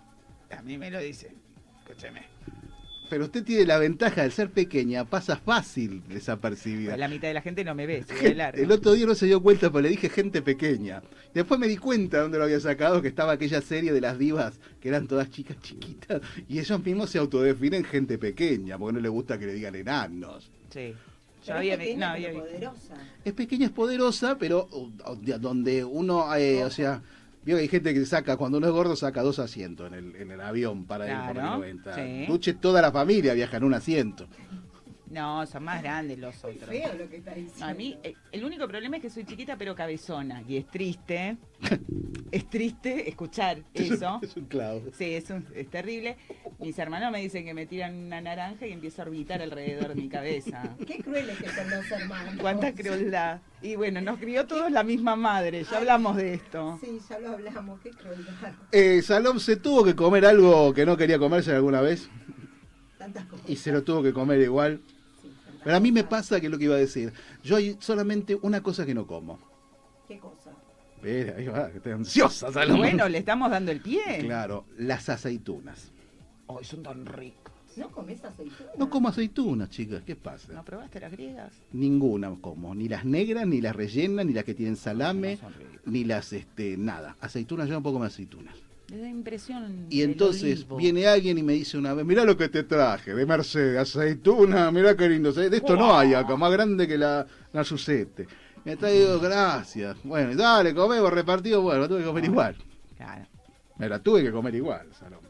[0.57, 1.33] A mí me lo dice.
[1.89, 2.36] Escúcheme.
[3.09, 6.91] Pero usted tiene la ventaja de ser pequeña, pasa fácil desapercibida.
[6.91, 8.63] Pues La mitad de la gente no me ve, se ve de largo.
[8.63, 11.03] El otro día no se dio cuenta, pero le dije gente pequeña.
[11.33, 14.19] Después me di cuenta de dónde lo había sacado, que estaba aquella serie de las
[14.19, 19.01] divas, que eran todas chicas chiquitas, y ellos mismos se autodefinen gente pequeña, porque no
[19.01, 20.51] les gusta que le digan enanos.
[20.71, 20.95] Sí.
[21.47, 22.95] Yo Pero había, es pequeña, no, había poderosa.
[23.25, 24.69] Es pequeña, es poderosa, pero
[25.39, 27.03] donde uno, eh, o sea,
[27.47, 30.17] vio que hay gente que saca, cuando uno es gordo, saca dos asientos en el,
[30.17, 31.95] en el avión para ir por el Claro, 90.
[31.95, 32.27] sí.
[32.27, 34.27] Duche, toda la familia viaja en un asiento.
[35.17, 36.69] No, son más grandes los otros.
[36.69, 37.61] Feo lo que está diciendo.
[37.65, 40.43] No, a mí, eh, el único problema es que soy chiquita pero cabezona.
[40.47, 41.37] Y es triste.
[42.31, 44.21] es triste escuchar eso.
[44.23, 44.83] Es un clavo.
[44.97, 46.17] Sí, es, un- es terrible.
[46.59, 49.95] Mis hermanos me dicen que me tiran una naranja y empiezo a orbitar alrededor de
[49.95, 50.77] mi cabeza.
[50.87, 52.35] Qué crueles que son los hermanos.
[52.41, 53.41] Cuánta crueldad.
[53.63, 55.65] Y bueno, nos crió todos la misma madre.
[55.65, 56.79] Ya hablamos de esto.
[56.83, 58.53] Sí, ya lo hablamos, qué crueldad.
[58.73, 62.09] Eh, Salom se tuvo que comer algo que no quería comerse alguna vez
[62.99, 63.49] Tantas cosas.
[63.49, 64.81] y se lo tuvo que comer igual.
[65.67, 67.13] Pero a mí me pasa que es lo que iba a decir.
[67.43, 69.41] Yo hay solamente una cosa que no como.
[70.07, 70.53] ¿Qué cosa?
[70.95, 72.79] Espera, ahí va, que estoy ansiosa, Salom.
[72.79, 74.21] Bueno, le estamos dando el pie.
[74.21, 75.91] Claro, las aceitunas.
[76.47, 77.53] Ay, son tan ricos.
[77.75, 78.71] ¿No comes aceituna?
[78.79, 80.53] No como aceitunas, chicas, ¿qué pasa?
[80.53, 81.53] ¿No probaste las griegas?
[81.73, 85.37] Ninguna como, ni las negras, ni las rellenas, ni las que tienen salame,
[85.85, 87.17] ni las, este, nada.
[87.21, 88.55] Aceitunas, yo no puedo comer aceitunas.
[88.91, 89.87] Me da impresión.
[89.91, 93.27] Y entonces viene alguien y me dice una vez, mirá lo que te traje, de
[93.27, 97.65] Mercedes, aceituna, mirá qué lindo, de esto no hay acá, más grande que la, la
[97.65, 98.29] Susete.
[98.65, 99.97] Me traigo, gracias.
[100.05, 102.57] Bueno, dale, comemos, repartido, bueno, tuve que comer igual.
[102.97, 103.27] Claro.
[103.79, 105.29] Me la tuve que comer igual, Salomé.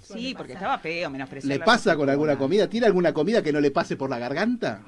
[0.00, 2.68] Sí, porque estaba feo, menospreciar ¿Le pasa con alguna comida?
[2.68, 4.82] ¿Tiene alguna comida que no le pase por la garganta?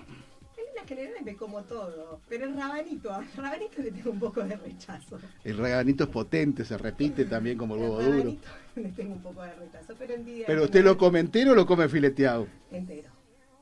[1.24, 5.18] Me como todo, pero el rabanito, al rabanito le tengo un poco de rechazo.
[5.44, 8.16] El reganito es potente, se repite también como el huevo El duro.
[8.18, 11.52] rabanito le tengo un poco de rechazo, pero en día ¿Pero usted lo come entero
[11.52, 12.46] o lo come fileteado?
[12.70, 13.10] entero.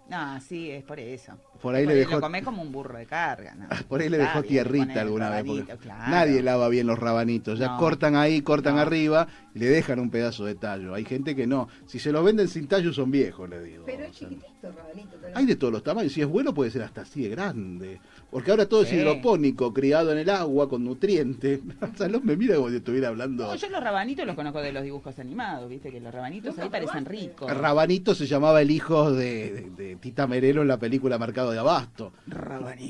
[0.09, 1.33] No, sí, es por eso.
[1.61, 3.55] Por ahí le dejó- Lo comés como un burro de carga.
[3.57, 3.67] ¿no?
[3.89, 5.45] Por ahí le dejó tierrita alguna vez.
[5.45, 6.11] porque rabanito, claro.
[6.13, 7.59] Nadie lava bien los rabanitos.
[7.59, 7.79] Ya No.
[7.79, 10.95] cortan ahí, cortan arriba y le dejan un pedazo de tallo.
[10.95, 11.69] Hay gente que no.
[11.87, 13.83] Si se los venden sin tallo son viejos, le digo.
[13.85, 15.17] Pero es chiquitito el rabanito.
[15.35, 16.13] Hay de todos los tamaños.
[16.13, 18.01] Si es bueno puede ser hasta así de grande.
[18.31, 21.61] Porque ahora todo es hidropónico, criado en el agua, con nutrientes.
[21.97, 23.45] Salón me mira como si estuviera hablando.
[23.47, 26.69] No, yo los rabanitos los conozco de los dibujos animados, viste que los rabanitos ahí
[26.69, 27.51] parecen ricos.
[27.57, 31.59] Rabanito se llamaba el hijo de, de- de Tita Merelo en la película Mercado de
[31.59, 32.13] Abasto.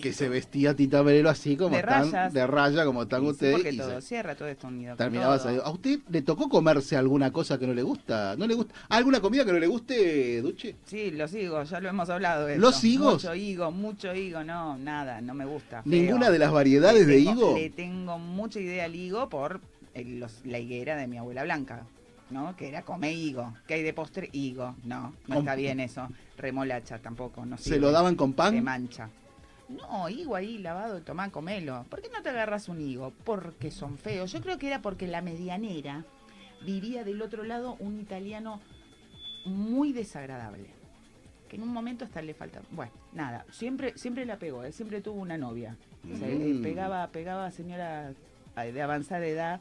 [0.03, 2.33] Que se vestía Tita Merelo así como De están, rayas.
[2.33, 3.53] de raya como están Sí, ustedes.
[3.57, 4.97] porque y todo se- cierra, todo esto unido.
[4.97, 5.65] terminaba todo.
[5.65, 8.35] ¿A usted le tocó comerse alguna cosa que no le gusta?
[8.37, 8.75] ¿No le gusta?
[8.89, 10.77] ¿Alguna comida que no le guste, Duche?
[10.87, 12.47] Sí, los higos, ya lo hemos hablado.
[12.47, 12.87] de ¿Los esto.
[12.87, 13.15] higos?
[13.25, 15.83] Mucho higo, mucho higo, no, nada, no me gusta.
[15.83, 15.93] feo.
[15.93, 17.55] ¿Ninguna de las variedades de higo?
[17.57, 19.61] Le tengo mucha idea al higo por
[19.95, 21.85] el- los- la higuera de mi abuela Blanca,
[22.31, 22.57] ¿no?
[22.57, 23.53] Que era come higo.
[23.67, 24.29] que hay de postre?
[24.33, 24.75] Higo.
[24.85, 26.09] No, no está bien eso.
[26.39, 27.81] Remolacha tampoco, no ¿Se sirve.
[27.81, 28.55] lo daban con pan?
[28.55, 29.11] Se mancha.
[29.69, 31.85] No, higo ahí lavado, tomá, comelo.
[31.91, 33.13] ¿Por qué no te agarras un higo?
[33.25, 34.31] Porque son feos.
[34.31, 36.05] Yo creo que era porque la medianera
[36.65, 38.61] vivía del otro lado un italiano
[39.45, 40.71] muy desagradable.
[41.49, 42.61] Que en un momento hasta le falta.
[42.71, 45.77] Bueno, nada, siempre, siempre la pegó, él siempre tuvo una novia.
[46.13, 46.63] O sea, Mm.
[46.63, 48.13] pegaba, pegaba a señora
[48.57, 49.61] de avanzada edad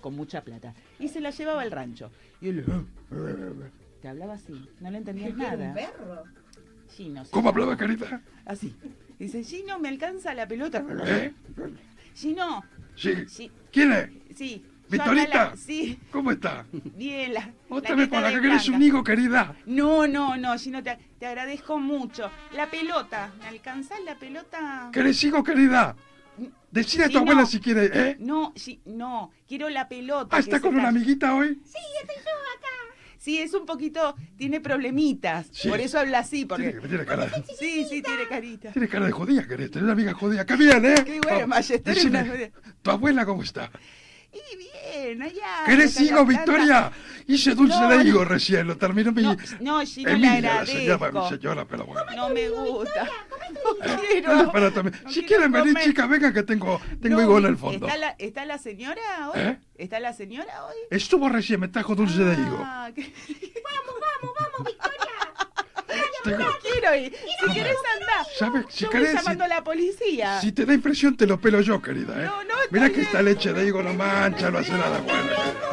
[0.00, 0.74] con mucha plata.
[0.98, 2.10] Y se la llevaba al rancho.
[2.40, 2.64] Y él
[4.02, 5.68] te hablaba así, no le entendías ¿Qué era nada.
[5.68, 6.24] un perro?
[6.96, 7.24] Gino.
[7.24, 8.20] se ¿Cómo hablaba, carita?
[8.44, 8.74] Así.
[9.18, 10.82] Dice, Gino, ¿me alcanza la pelota?
[11.06, 11.32] ¿Eh?
[12.14, 12.64] Gino.
[12.96, 13.12] Sí.
[13.28, 13.52] Sí.
[13.70, 14.08] ¿Quién es?
[14.36, 14.64] Sí.
[14.90, 15.54] ¿Victorita?
[15.56, 15.98] Sí.
[16.10, 16.64] ¿Cómo está?
[16.72, 17.50] Bien, la.
[17.68, 18.62] Otra vez de que Blanca.
[18.72, 19.54] un higo, querida.
[19.66, 22.30] No, no, no, Gino, te, te agradezco mucho.
[22.54, 24.90] La pelota, ¿me alcanzás la pelota?
[24.92, 25.94] ¿Querés higo, querida?
[26.70, 27.46] Decile a tu Sí, abuela no.
[27.46, 28.16] si quiere, ¿eh?
[28.20, 30.36] No, sí, no, quiero la pelota.
[30.36, 31.60] Ah, ¿está con una amiguita hoy?
[31.64, 32.96] Sí, estoy yo acá.
[33.18, 35.48] Sí, es un poquito, tiene problemitas.
[35.52, 35.68] Sí.
[35.68, 36.70] Por eso habla así, porque.
[36.70, 38.72] Tiene, tiene cara, Sí, sí, tiene carita.
[38.72, 39.70] tiene cara de judía, querés.
[39.70, 40.46] Tener una amiga judía.
[40.46, 40.94] ¡Qué bien, eh!
[41.04, 41.54] Qué bueno,
[41.84, 42.50] decime, una-
[42.82, 43.70] ¿Tu abuela cómo está?
[44.32, 45.64] Y bien, allá.
[45.66, 46.24] ¿Querés higo.
[46.24, 46.92] Victoria?
[47.26, 48.02] Hice dulce No, de no.
[48.04, 49.22] higo recién, lo terminó mi...
[49.22, 49.36] No,
[49.84, 50.78] Gino, le Emilia, la agradezco.
[50.78, 52.04] señora, mi señora, pero bueno.
[52.16, 53.08] No me gusta.
[53.84, 54.52] No quiero.
[54.52, 54.96] para también.
[55.04, 57.86] No si quiero quieren venir, chicas, vengan que tengo, tengo No, higo en el fondo.
[57.86, 59.00] ¿Está la, ¿Está la señora
[59.32, 59.40] hoy?
[59.40, 59.58] ¿Eh?
[59.76, 60.74] ¿Está la señora hoy?
[60.90, 62.58] Estuvo recién, me trajo dulce de higo.
[62.64, 63.12] Ah, qué-
[66.24, 67.14] Tengo- No quiero ir.
[67.14, 68.26] Si querés andar.
[68.38, 68.66] ¿Sabes?
[68.68, 70.38] Si Yo querés, llamando a la policía.
[70.40, 72.26] Si te da impresión, te lo pelo yo, querida, ¿eh?
[72.26, 75.69] No, no, Mira que esta leche de higo no mancha, no hace nada bueno.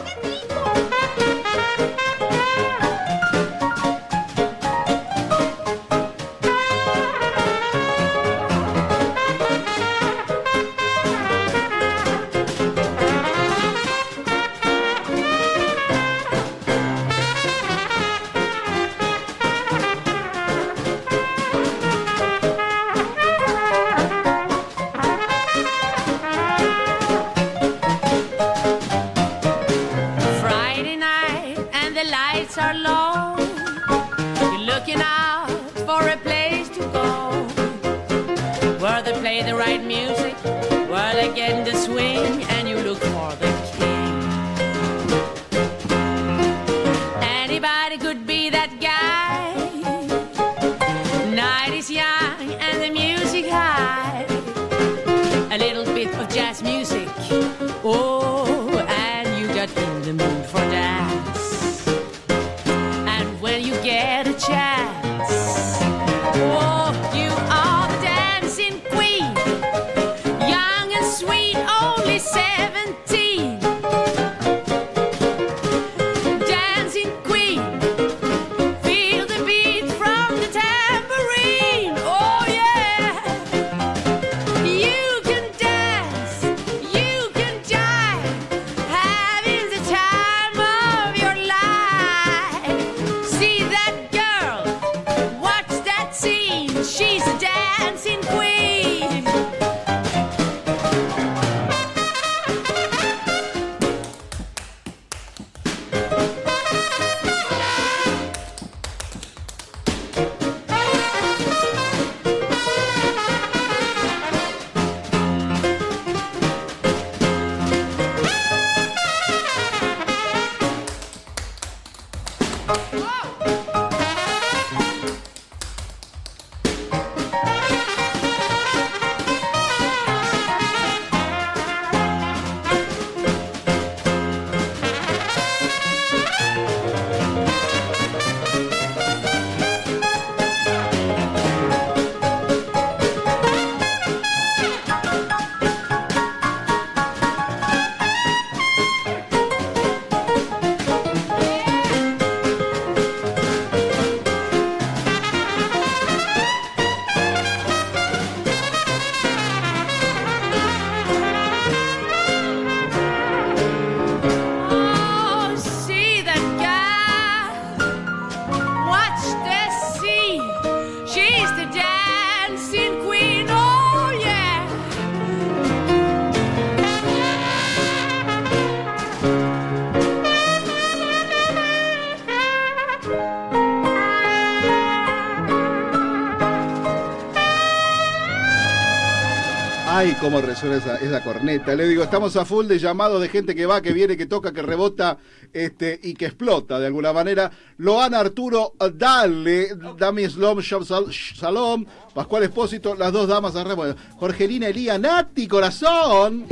[190.28, 191.74] Cómo resuena esa, esa corneta.
[191.74, 194.52] Le digo, estamos a full de llamados de gente que va, que viene, que toca,
[194.52, 195.20] que rebota
[195.54, 197.49] este, y que explota de alguna manera.
[197.78, 203.76] Loana Arturo Dale, Dami Slom, Salom, Pascual Espósito, las dos damas arriba.
[203.76, 206.45] Bueno, Jorgelina Elía, Nati, corazón.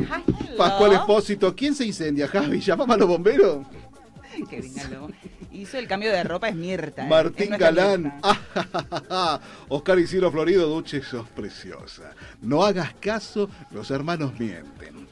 [0.57, 2.61] Pascual Espósito, ¿quién se incendia, Javi?
[2.61, 3.67] ¿Llamamos a los bomberos?
[4.49, 5.09] Que venga luego.
[5.55, 7.05] Hizo el cambio de ropa, es Mirta.
[7.05, 7.09] ¿eh?
[7.09, 8.03] Martín Es Galán.
[8.03, 9.41] Mirta.
[9.69, 12.13] Oscar Isidro Florido, Duche, sos preciosa.
[12.41, 15.07] No hagas caso, los hermanos mienten.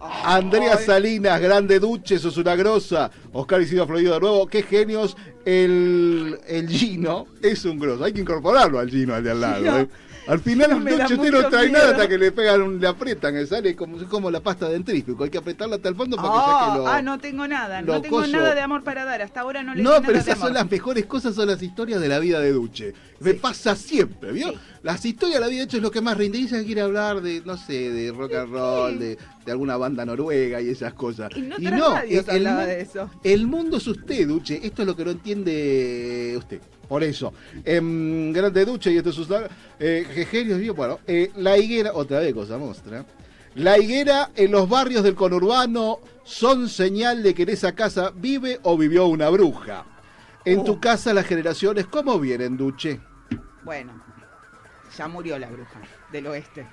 [0.00, 3.10] Andrea Salinas, grande Duche, sos una grosa.
[3.32, 5.16] Oscar Isidro Florido de nuevo, qué genios.
[5.44, 8.04] El, el Gino es un grosso.
[8.04, 9.78] Hay que incorporarlo al Gino, al de al lado.
[9.80, 9.88] ¿eh?
[10.28, 11.78] Al final Duche usted no trae miedo.
[11.78, 15.24] nada hasta que le pegan, le aprietan, sale como, como la pasta dentrífico.
[15.24, 16.86] Hay que apretarla hasta el fondo para que saque lo...
[16.88, 17.80] ah, no tengo nada.
[17.80, 18.30] No tengo coso.
[18.30, 19.22] nada de amor para dar.
[19.22, 20.60] Hasta ahora no le No, pero nada de esas son amor.
[20.60, 22.92] las mejores cosas, son las historias de la vida de Duche.
[23.20, 24.54] Me pasa siempre, ¿vio?
[24.82, 26.38] Las historias de la vida de Duche es lo que más rinde.
[26.38, 30.04] Y ella quiere hablar de, no sé, de rock and roll, de, de alguna banda
[30.04, 31.30] noruega y esas cosas.
[31.36, 33.10] Y no, radios el, el de eso.
[33.24, 34.60] el mundo es usted, Duche.
[34.62, 36.60] Esto es lo que no entiende usted.
[36.88, 37.32] Por eso.
[37.64, 39.28] Em, grande Duche y esto es sus...
[39.78, 40.72] Eh.
[40.74, 43.04] Bueno, eh, la higuera, otra vez cosa mostra.
[43.56, 48.60] La higuera en los barrios del conurbano son señal de que en esa casa vive
[48.62, 49.84] o vivió una bruja.
[50.44, 53.00] En tu casa las generaciones, ¿cómo vienen, Duche?
[53.68, 54.02] Bueno,
[54.96, 56.66] ya murió la bruja del oeste.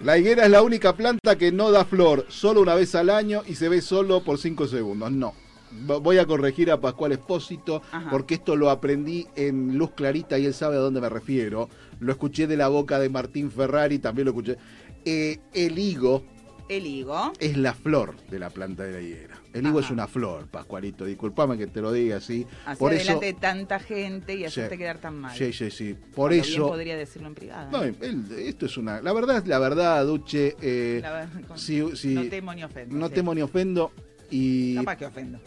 [0.00, 3.42] La higuera es la única planta que no da flor, solo una vez al año
[3.46, 5.12] y se ve solo por 5 segundos.
[5.12, 5.32] No.
[5.70, 8.10] Voy a corregir a Pascual Espósito Ajá.
[8.10, 11.68] porque esto lo aprendí en Luz Clarita y él sabe a dónde me refiero.
[12.00, 14.56] Lo escuché de la boca de Martín Ferrari, también lo escuché.
[15.04, 16.24] Eh, el higo
[16.68, 17.32] El higo.
[17.38, 19.29] es la flor de la planta de la higuera.
[19.52, 19.86] El higo Ajá.
[19.86, 21.04] es una flor, Pascualito.
[21.04, 22.46] Disculpame que te lo diga así.
[22.78, 24.78] Por eso, delante de tanta gente y hacerte Sí.
[24.78, 25.36] quedar tan mal.
[25.36, 25.94] Sí, sí, sí.
[25.94, 26.68] Por Cuando bien eso.
[26.68, 27.70] podría decirlo en privado.
[27.70, 27.96] No, él-
[28.38, 29.00] esto es una.
[29.02, 30.56] La verdad, la verdad, Duche.
[30.62, 32.96] eh, La verdad, con- si- si- no temo ni ofendo.
[32.96, 33.14] no sí.
[33.14, 33.92] temo ni ofendo.
[34.30, 35.40] Y Capaz que ofendo.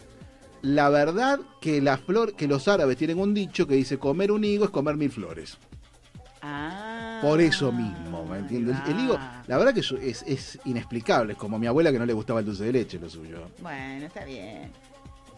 [0.62, 4.44] la verdad que la flor, que los árabes tienen un dicho que dice comer un
[4.44, 5.56] higo es comer mil flores.
[6.46, 7.18] Ah.
[7.22, 8.76] Por eso mismo, ¿me entiendes?
[8.86, 12.12] El higo, la verdad que es, inexplicable, es como a mi abuela que no le
[12.12, 13.48] gustaba el dulce de leche, lo suyo.
[13.62, 14.70] Bueno, está bien.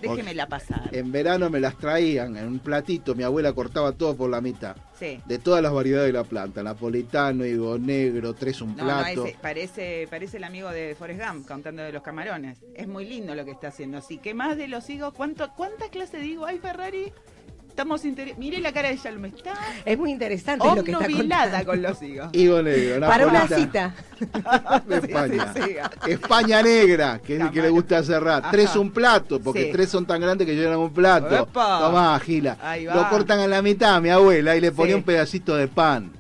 [0.01, 0.91] Déjemela pasar.
[0.93, 4.77] En verano me las traían en un platito, mi abuela cortaba todo por la mitad.
[4.99, 5.21] Sí.
[5.25, 9.25] De todas las variedades de la planta, napolitano, higo negro, tres un No, no, plato.
[9.27, 12.59] ese- parece, parece el amigo de Forrest Gump contando de los camarones.
[12.75, 13.97] Es muy lindo lo que está haciendo.
[13.99, 17.13] Así que más de los higos, ¿cuánto, ¿cuántas clases de higo hay, Ferrari?
[17.77, 18.01] Estamos.
[18.39, 19.53] Mire la cara de Yalme, está
[19.85, 21.67] Es muy interesante lo que está obnubilada contando.
[21.73, 22.29] con los higos.
[22.33, 23.95] Higo negro, Para una cita.
[24.87, 25.53] de España.
[25.55, 25.61] sí,
[26.07, 26.11] sí.
[26.11, 28.41] España negra, que es el que le gusta cerrar.
[28.41, 28.51] Ajá.
[28.51, 29.73] Tres un plato, porque Sí.
[29.73, 31.37] tres son tan grandes que llenan un plato.
[31.37, 31.81] Epa.
[31.81, 32.57] Tomá, Gila.
[32.95, 34.99] Lo cortan a la mitad, mi abuela, y le ponía Sí.
[34.99, 36.11] un pedacito de pan.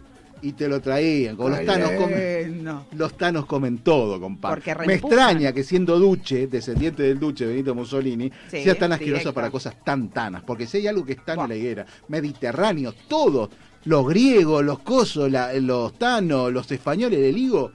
[0.46, 1.34] Y te lo traían.
[1.36, 2.64] Como los tanos comen.
[2.92, 4.20] Los tanos comen todo.
[4.40, 9.18] Porque Me extraña que siendo Duche, descendiente del Duche Benito Mussolini, Sí, sea tan asquerosa
[9.20, 9.34] directo.
[9.34, 10.42] para cosas tan tanas.
[10.44, 13.50] Porque si hay algo que es tan en la higuera, mediterráneo, todo,
[13.86, 17.72] los griegos, los cosos, la- los tanos, los españoles, el higo,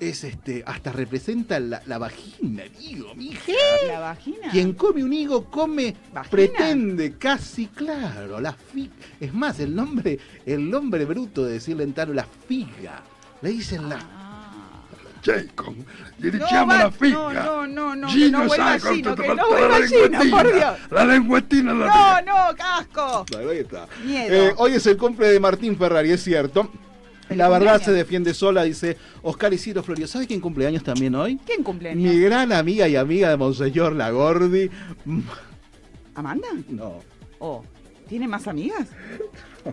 [0.00, 3.40] es este, hasta representa la, la vagina, el higo, mija.
[3.88, 4.50] ¿La vagina?
[4.50, 6.30] Quien come un higo come, ¿Vagina?
[6.30, 8.92] pretende, casi claro, la figa.
[9.20, 13.02] Es más, el nombre, el nombre bruto de decirle en tano, la figa.
[13.42, 13.98] Le dicen la.
[15.24, 15.74] Jacob,
[16.20, 17.16] le No, echamos va- la figa.
[17.32, 20.30] no, no, no, no, Gino no Gino, que no vuelva la Gino, lengüetina.
[20.42, 20.74] por Dios.
[20.90, 23.26] La lengüetina la No, no, casco.
[23.32, 23.88] Bueno, ahí está.
[24.04, 24.32] Miedo.
[24.34, 26.70] Eh, hoy es el cumple de Martín Ferrari, es cierto.
[27.30, 30.06] La verdad se defiende sola, dice Oscar Isidro Florio.
[30.06, 31.38] ¿Sabe quién cumple años también hoy?
[31.44, 32.02] ¿Quién cumple años?
[32.12, 34.70] Mi gran amiga y amiga de Monseñor Lagordi.
[36.14, 36.48] ¿Amanda?
[36.68, 37.00] No.
[37.38, 37.64] Oh.
[38.08, 38.88] ¿Tiene más amigas?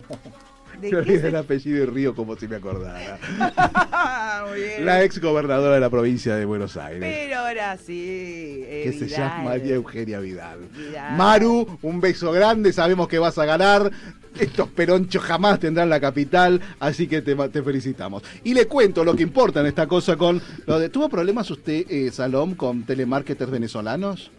[0.82, 3.18] ¿De Yo el apellido y río como si me acordara.
[4.50, 4.86] Muy bien.
[4.86, 7.00] La ex gobernadora de la provincia de Buenos Aires.
[7.00, 8.62] Pero ahora sí.
[8.66, 10.68] eh, que se llama María Eugenia Vidal.
[10.76, 11.16] Vidal.
[11.16, 13.90] Maru, un beso grande, sabemos que vas a ganar.
[14.40, 18.24] Estos peronchos jamás tendrán la capital, así que te, felicitamos.
[18.44, 20.90] Y le cuento lo que importa en esta cosa con lo.
[20.90, 24.32] ¿Tuvo problemas usted, eh, Salom, con telemarketers venezolanos?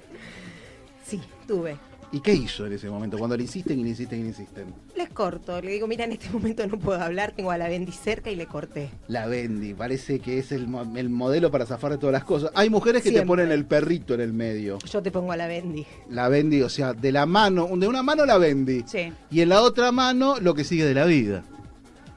[1.04, 1.76] Sí, tuve.
[2.16, 3.18] ¿Y qué hizo en ese momento?
[3.18, 4.72] Cuando le insisten y le insisten y le insisten.
[4.96, 7.92] Les corto, le digo, mira, en este momento no puedo hablar, tengo a la Bendy
[7.92, 8.88] cerca y le corté.
[9.08, 10.66] La Bendy, parece que es el,
[10.96, 12.50] el modelo para zafar de todas las cosas.
[12.54, 14.78] Hay mujeres que te ponen el perrito en el medio.
[14.90, 15.84] Yo te pongo a la Bendy.
[16.08, 18.82] La Bendy, o sea, de la mano, de una mano la Bendy.
[18.86, 19.12] Sí.
[19.30, 21.42] Y en la otra mano lo que sigue de la vida.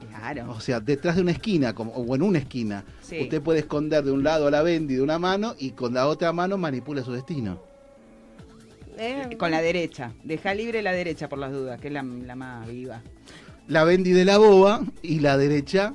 [0.08, 0.50] Claro.
[0.52, 3.20] O sea, detrás de una esquina, como, o en una esquina, Sí.
[3.22, 6.06] usted puede esconder de un lado a la Bendy de una mano y con la
[6.08, 7.68] otra mano manipula su destino.
[9.02, 10.12] Eh, Con la derecha.
[10.22, 13.00] Deja libre la derecha por las dudas, que es la, la más viva.
[13.66, 15.94] La Bendy de la boba y la derecha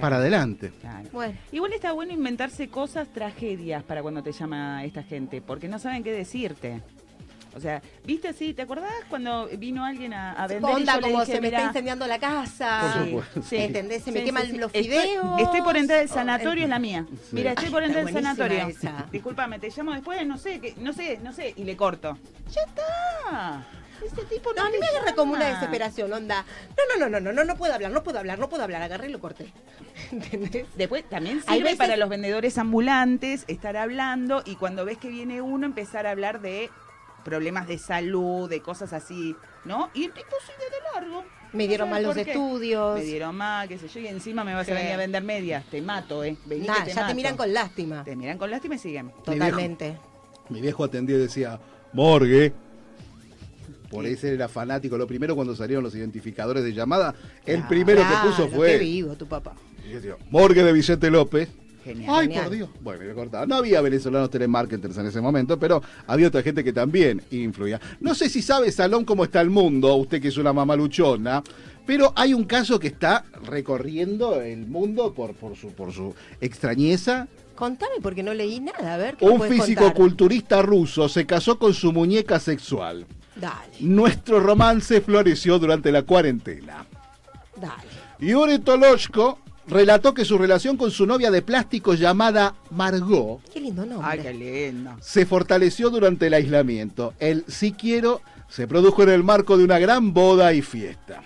[0.00, 0.70] para adelante.
[0.80, 1.08] Claro.
[1.12, 1.34] Bueno.
[1.50, 6.04] Igual está bueno inventarse cosas, tragedias para cuando te llama esta gente, porque no saben
[6.04, 6.80] qué decirte.
[7.56, 8.52] O sea, ¿viste así?
[8.52, 10.70] ¿Te acordás cuando vino alguien a, a vender?
[10.70, 13.04] y Onda yo le como dije, se me está "Mirá, incendiando la casa.
[13.04, 13.56] Supuesto, sí.
[13.56, 14.02] ¿Entendés?
[14.02, 14.58] Se me Sí, queman sí, sí.
[14.58, 15.40] los fideos.
[15.40, 17.06] Estoy, por entrar al sanatorio, es la mía.
[17.10, 17.28] Sí.
[17.32, 18.66] Mira, estoy por entrar al sanatorio.
[18.68, 19.06] esa.
[19.12, 22.18] Disculpame, te llamo después, no sé, que, no sé, no sé, y le corto.
[22.52, 23.66] Ya está.
[24.04, 26.44] Este tipo no, No, a mí me agarra como una desesperación, onda.
[26.76, 28.82] No, no, no, no, no, no, no puedo hablar, no puedo hablar, no puedo hablar.
[28.82, 29.50] Agarré y lo corté.
[30.12, 30.66] ¿Entendés?
[30.74, 35.40] Después también sirve veces- para los vendedores ambulantes estar hablando y cuando ves que viene
[35.40, 36.68] uno empezar a hablar de
[37.24, 39.34] problemas de salud, de cosas así,
[39.64, 39.90] ¿no?
[39.94, 41.24] Y el tipo sigue de largo.
[41.52, 42.98] Me dieron No mal los estudios.
[42.98, 44.72] Me dieron mal, qué sé yo, y encima me vas Sí.
[44.72, 45.64] a venir a vender medias.
[45.70, 46.36] Te mato, ¿eh?
[46.46, 48.02] Vení Nah, que te ya te miran con lástima.
[48.04, 49.12] Te miran con lástima y siguen.
[49.24, 49.96] Totalmente.
[50.48, 51.58] Mi viejo atendía y decía,
[51.92, 52.52] morgue.
[53.90, 54.98] Por ese era fanático.
[54.98, 57.14] Lo primero cuando salieron los identificadores de llamada,
[57.46, 59.54] el primero que puso fue Qué vivo tu papá.
[59.86, 61.48] y yo decía, morgue de Vicente López.
[61.84, 62.10] Genial.
[62.14, 62.44] Ay, Genial.
[62.44, 62.68] por Dios.
[62.80, 63.46] Bueno, me cortaba.
[63.46, 67.80] No había venezolanos telemarketers en ese momento, pero había otra gente que también influía.
[68.00, 71.42] No sé si sabe, Salón, cómo está el mundo, usted que es una mamaluchona,
[71.86, 77.28] pero hay un caso que está recorriendo el mundo por, por, su, por su extrañeza.
[77.54, 81.92] Contame porque no leí nada, a ver qué Un físico-culturista ruso se casó con su
[81.92, 83.06] muñeca sexual.
[83.36, 86.86] Dale, Nuestro romance floreció durante la cuarentena.
[87.60, 87.94] dale.
[88.20, 93.86] Yuri Tolochko relató que su relación con su novia de plástico llamada Margot Qué lindo
[93.86, 94.06] nombre.
[94.10, 94.92] Ay, qué lindo.
[95.00, 97.14] se fortaleció durante el aislamiento.
[97.18, 101.22] El sí quiero se produjo en el marco de una gran boda y fiesta.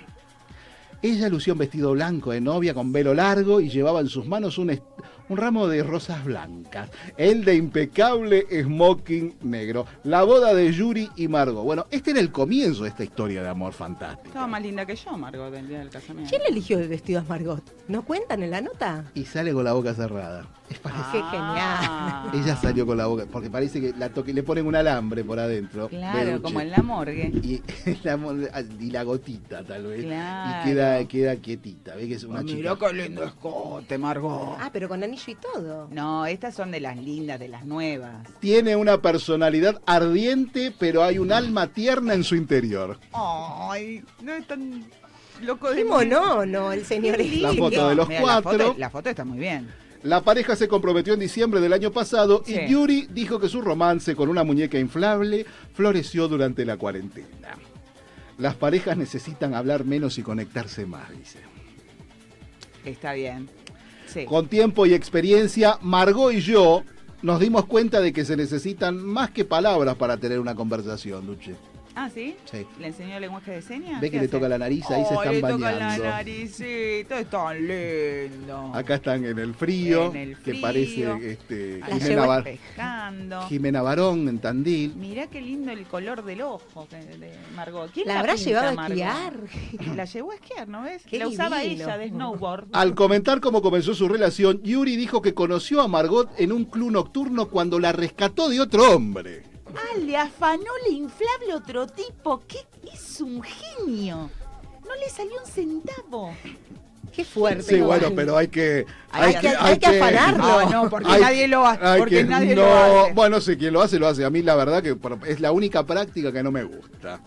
[1.02, 4.58] Ella lució un vestido blanco de novia con velo largo y llevaba en sus manos
[4.58, 4.82] un, est-
[5.28, 6.90] un ramo de rosas blancas.
[7.16, 9.86] Él de impecable smoking negro.
[10.04, 11.64] La boda de Yuri y Margot.
[11.64, 14.28] Bueno, este era el comienzo de esta historia de amor fantástico.
[14.28, 16.30] Estaba más linda que yo, Margot, del día del casamiento.
[16.30, 17.62] ¿Quién le eligió el vestido a Margot?
[17.88, 19.04] ¿No cuentan en la nota?
[19.14, 20.46] Y sale con la boca cerrada.
[20.70, 22.28] Es Qué Ah.
[22.30, 22.44] genial.
[22.44, 25.38] Ella salió con la boca, porque parece que la toque, le ponen un alambre por
[25.38, 25.88] adentro.
[25.88, 27.30] Claro, como en la morgue.
[27.42, 27.62] y
[28.04, 28.18] la,
[28.78, 30.60] y la gotita tal vez Claro.
[30.60, 34.56] y queda queda quietita ve que es una Ah, chica Mirá qué lindo escote, Margot.
[34.60, 35.88] Ah, pero con anillo y todo.
[35.90, 38.26] No, estas son de las lindas, de las nuevas.
[38.40, 44.46] tiene una personalidad ardiente pero hay un alma tierna en su interior Ay, no es
[44.46, 44.84] tan
[45.42, 47.18] loco de Qué monono el señor.
[47.18, 48.50] La foto de los Mira, la cuatro.
[48.66, 49.68] foto- La foto, está muy bien.
[50.02, 52.54] la pareja se comprometió en diciembre del año pasado Sí.
[52.54, 57.56] y Yuri dijo que su romance con una muñeca inflable floreció durante la cuarentena
[58.38, 61.40] las parejas necesitan hablar menos y conectarse más dice
[62.84, 63.48] Está bien.
[64.26, 66.82] Con tiempo y experiencia, Margot y yo
[67.22, 71.54] nos dimos cuenta de que se necesitan más que palabras para tener una conversación, Luche.
[72.00, 72.36] Ah, ¿sí?
[72.50, 72.64] Sí.
[72.78, 74.00] ¿Le enseñó lenguaje de señas?
[74.00, 76.04] Ve ¿Qué que le toca la nariz, ahí se Oh, están le toca la bañando.
[76.04, 78.70] naricita, es tan lindo.
[78.74, 80.62] Acá están en el frío, En el que frío.
[80.62, 83.42] parece este, La Jimena, Bar- pescando.
[83.48, 84.94] Jimena Barón en Tandil.
[84.94, 87.90] Mirá qué lindo el color del ojo que- de Margot.
[87.92, 89.34] ¿Quién ¿La habrá pinta, llevado a esquiar?
[89.96, 91.02] La llevó a esquiar, ¿no ves?
[91.04, 91.84] Qué la usaba divino.
[91.84, 92.68] ella de snowboard.
[92.72, 96.92] Al comentar cómo comenzó su relación, Yuri dijo que conoció a Margot en un club
[96.92, 99.42] nocturno cuando la rescató de otro hombre.
[99.76, 102.42] Ah, le afanó la inflable otro tipo.
[102.46, 102.58] ¿Qué?
[102.92, 104.30] Es un genio.
[104.86, 106.32] No le salió un centavo.
[107.12, 107.62] Qué fuerte.
[107.62, 108.00] Sí, igual.
[108.00, 108.86] bueno, pero hay que...
[109.10, 110.44] Hay que- hay que afanarlo.
[110.44, 111.84] Ah, no, porque hay- nadie lo hace.
[111.84, 113.12] hay Porque que- nadie no, lo hace.
[113.12, 114.24] Bueno, sí, quien lo hace, lo hace.
[114.24, 114.96] A mí la verdad que
[115.26, 117.20] es la única práctica que no me gusta.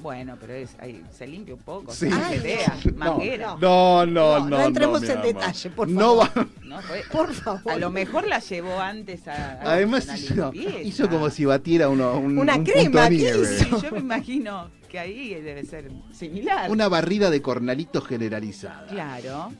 [0.00, 1.92] Bueno, pero es, ahí se limpia un poco.
[1.92, 2.08] Sí.
[2.08, 2.96] se Ay, petea, no.
[2.96, 3.56] manguera.
[3.60, 4.48] No, no, no.
[4.48, 6.30] no entremos mi en detalle, por No va-
[6.62, 7.72] No, fue- Por favor.
[7.72, 9.54] A lo mejor la llevó antes a.
[9.60, 10.52] a Además una hizo,
[10.84, 13.46] hizo como si batiera uno, un, Una un crema, punto ¿qué nieve.
[13.58, 16.70] Sí, yo me imagino que ahí debe ser similar.
[16.70, 18.86] Una barrida de cornalitos generalizada.
[18.86, 19.52] Claro.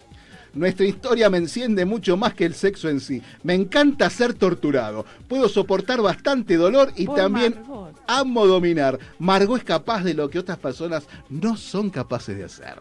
[0.55, 3.23] Nuestra historia me enciende mucho más que el sexo en sí.
[3.43, 5.05] Me encanta ser torturado.
[5.29, 8.01] Puedo soportar bastante dolor y Por también Margot.
[8.07, 8.99] amo dominar.
[9.19, 12.77] Margot es capaz de lo que otras personas no son capaces de hacer.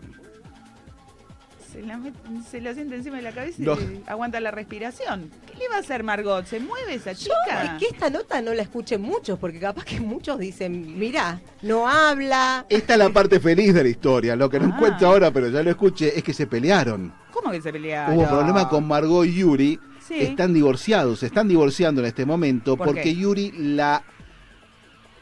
[1.77, 3.77] Se la, met- se la siente encima de la cabeza y No.
[4.07, 5.29] aguanta la respiración.
[5.45, 6.43] ¿Qué le va a hacer Margot?
[6.47, 7.75] ¿Se mueve esa Yo, chica?
[7.75, 11.87] es que esta nota no la escuchen muchos, porque capaz que muchos dicen, mira, no
[11.87, 12.65] habla.
[12.67, 14.35] Esta es la parte feliz de la historia.
[14.35, 14.73] Lo que no Ah.
[14.75, 17.13] encuentro ahora, pero ya lo escuché, es que se pelearon.
[17.31, 18.17] ¿Cómo que se pelearon?
[18.17, 19.79] Hubo problema con Margot y Yuri.
[19.99, 20.15] Sí.
[20.19, 23.13] Están divorciados, se están divorciando en este momento ¿Por porque qué?
[23.15, 24.01] Yuri la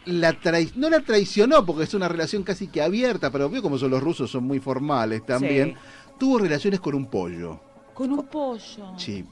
[0.05, 3.79] la trai- no la traicionó porque es una relación casi que abierta, pero vio como
[3.79, 5.69] son los rusos, son muy formales también.
[5.69, 5.75] Sí.
[6.19, 7.59] Tuvo relaciones con un pollo.
[7.93, 8.93] Con un pollo.
[8.97, 9.23] Sí.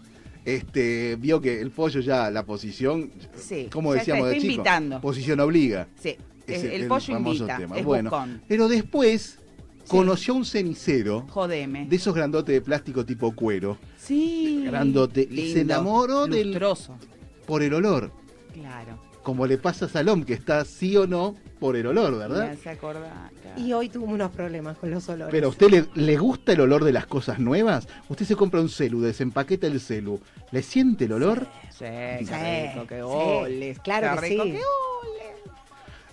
[0.45, 4.99] Este, vio que el pollo ya la posición, Sí, como decíamos de chico, invitando.
[5.01, 5.87] posición obliga.
[5.97, 7.77] Sí, Es el, el pollo invita, tema.
[7.77, 8.41] es bueno, buscón.
[8.47, 9.39] pero después
[9.87, 11.85] conoció a un cenicero Jodeme.
[11.87, 14.63] de esos grandotes de plástico tipo cuero, Sí.
[14.65, 16.97] grandote, y se enamoró del lustroso.
[17.45, 18.11] por el olor.
[18.53, 18.92] Claro.
[19.23, 22.51] Como le pasa a Salom, que está sí o no por el olor, ¿verdad?
[22.51, 23.31] hace acordar.
[23.41, 23.59] claro.
[23.61, 25.31] Y hoy tuvo unos problemas con los olores.
[25.31, 27.87] Pero a usted le, le gusta el olor de las cosas nuevas.
[28.09, 30.19] Usted se compra un celu, desempaqueta el celu.
[30.51, 31.47] ¿Le siente el olor?
[31.71, 33.77] Sí, qué Sí, rico, qué sí, ole.
[33.83, 34.51] claro qué que rico, sí.
[34.51, 34.59] qué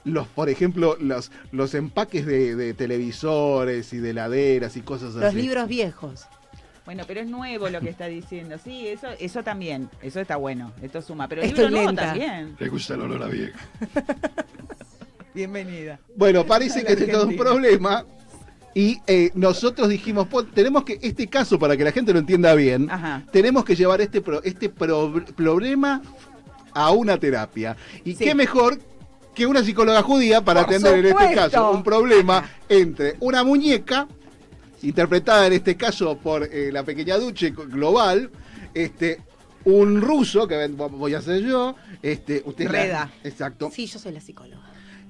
[0.05, 5.25] Los, por ejemplo, los, los empaques de, de televisores y de heladeras y cosas Los
[5.25, 5.37] así.
[5.43, 6.27] libros viejos.
[6.91, 8.57] Bueno, pero es nuevo lo que está diciendo.
[8.59, 9.89] Sí, eso eso también.
[10.03, 10.73] Eso está bueno.
[10.83, 11.29] Esto suma.
[11.29, 12.07] Pero Estoy libro nuevo lenta.
[12.07, 12.57] también.
[12.59, 13.57] Le gusta el olor a vieja.
[15.33, 16.01] Bienvenida.
[16.17, 18.05] Bueno, parece que la tenemos un problema.
[18.75, 22.55] Y eh, nosotros dijimos, "Po- tenemos que, este caso, para que la gente lo entienda
[22.55, 23.23] bien, Ajá.
[23.31, 26.03] tenemos que llevar este, pro- este pro- problema
[26.75, 27.77] a una terapia.
[28.05, 28.25] Y Sí.
[28.25, 28.81] qué mejor
[29.33, 34.09] que una psicóloga judía para Por atender en este caso un problema entre una muñeca,
[34.83, 38.31] interpretada en este caso por eh, la pequeña Duche global,
[38.75, 39.21] este,
[39.65, 43.13] un ruso, que voy a ser yo, este, usted la- Reda.
[43.25, 43.71] exacto.
[43.73, 44.63] Sí, yo soy la psicóloga.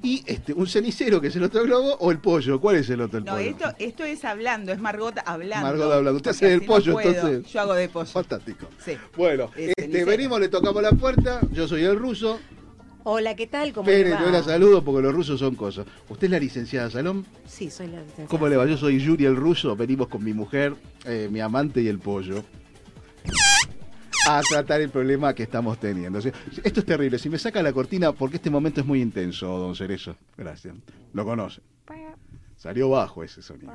[0.03, 2.59] Y este, un cenicero, que es el otro globo, o el pollo.
[2.59, 3.51] ¿Cuál es el otro el No, pollo?
[3.51, 5.67] esto, esto es hablando, es Margot hablando.
[5.69, 6.17] Margot hablando.
[6.17, 7.53] Usted hace el no pollo, entonces.
[7.53, 8.07] Yo hago de pollo.
[8.11, 8.67] Fantástico.
[8.83, 8.93] Sí.
[9.15, 10.07] Bueno, Es este, cenicero.
[10.07, 11.41] venimos, le tocamos la puerta.
[11.53, 12.41] Yo soy el ruso.
[13.05, 13.73] Hola, ¿qué tal?
[13.73, 14.21] ¿Cómo le Espere, va?
[14.23, 15.87] yo la saludo porque los rusos son cosas.
[16.09, 17.25] ¿Usted es la licenciada Salom?
[17.47, 18.29] Sí, soy la licenciada.
[18.29, 18.67] ¿Cómo le va?
[18.67, 19.75] Yo soy Yuri el ruso.
[19.75, 20.75] Venimos con mi mujer,
[21.07, 22.45] eh, mi amante y el pollo.
[24.29, 26.19] A tratar el problema que estamos teniendo.
[26.19, 26.33] O sea,
[26.63, 27.19] Esto es terrible.
[27.19, 30.17] Si me saca la cortina, porque este momento es muy intenso, don Cerezo.
[30.37, 30.75] Gracias.
[31.15, 31.63] Lo conoce.
[32.57, 33.73] Salió bajo ese sonido.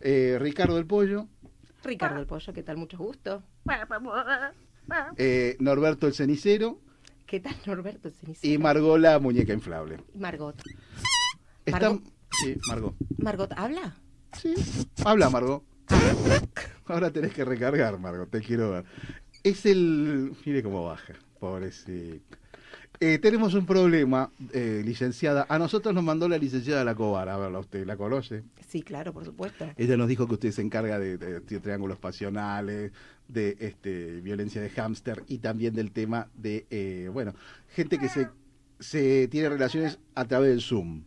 [0.00, 1.26] Eh, Ricardo el pollo.
[1.84, 2.78] Ricardo el Pollo, ¿qué tal?
[2.78, 3.42] Mucho gusto.
[5.18, 6.80] eh, Norberto el cenicero.
[7.26, 8.10] ¿Qué tal, Norberto?
[8.10, 8.52] cenicero?
[8.52, 9.98] Y Margot la muñeca inflable.
[10.14, 10.56] Margot.
[11.64, 12.12] Están- Margot.
[12.40, 12.94] Sí, Margot.
[13.18, 13.96] Margot, ¿habla?
[14.40, 14.54] Sí,
[15.04, 15.64] habla Margot.
[16.86, 18.84] Ahora tenés que recargar, Margot, te quiero ver.
[19.42, 20.36] Es el...
[20.44, 22.36] Mire cómo baja, pobrecito.
[23.00, 25.46] Eh, tenemos un problema, eh, licenciada.
[25.48, 27.28] A nosotros nos mandó la licenciada La Cobar.
[27.28, 28.42] A verla, usted la conoce.
[28.66, 29.66] Sí, claro, por supuesto.
[29.76, 32.92] Ella nos dijo que usted se encarga de, de- de triángulos pasionales,
[33.28, 37.34] de este, violencia de hámster y también del tema de, eh, bueno,
[37.68, 38.28] gente que se,
[38.80, 41.02] se tiene relaciones a través del Zoom.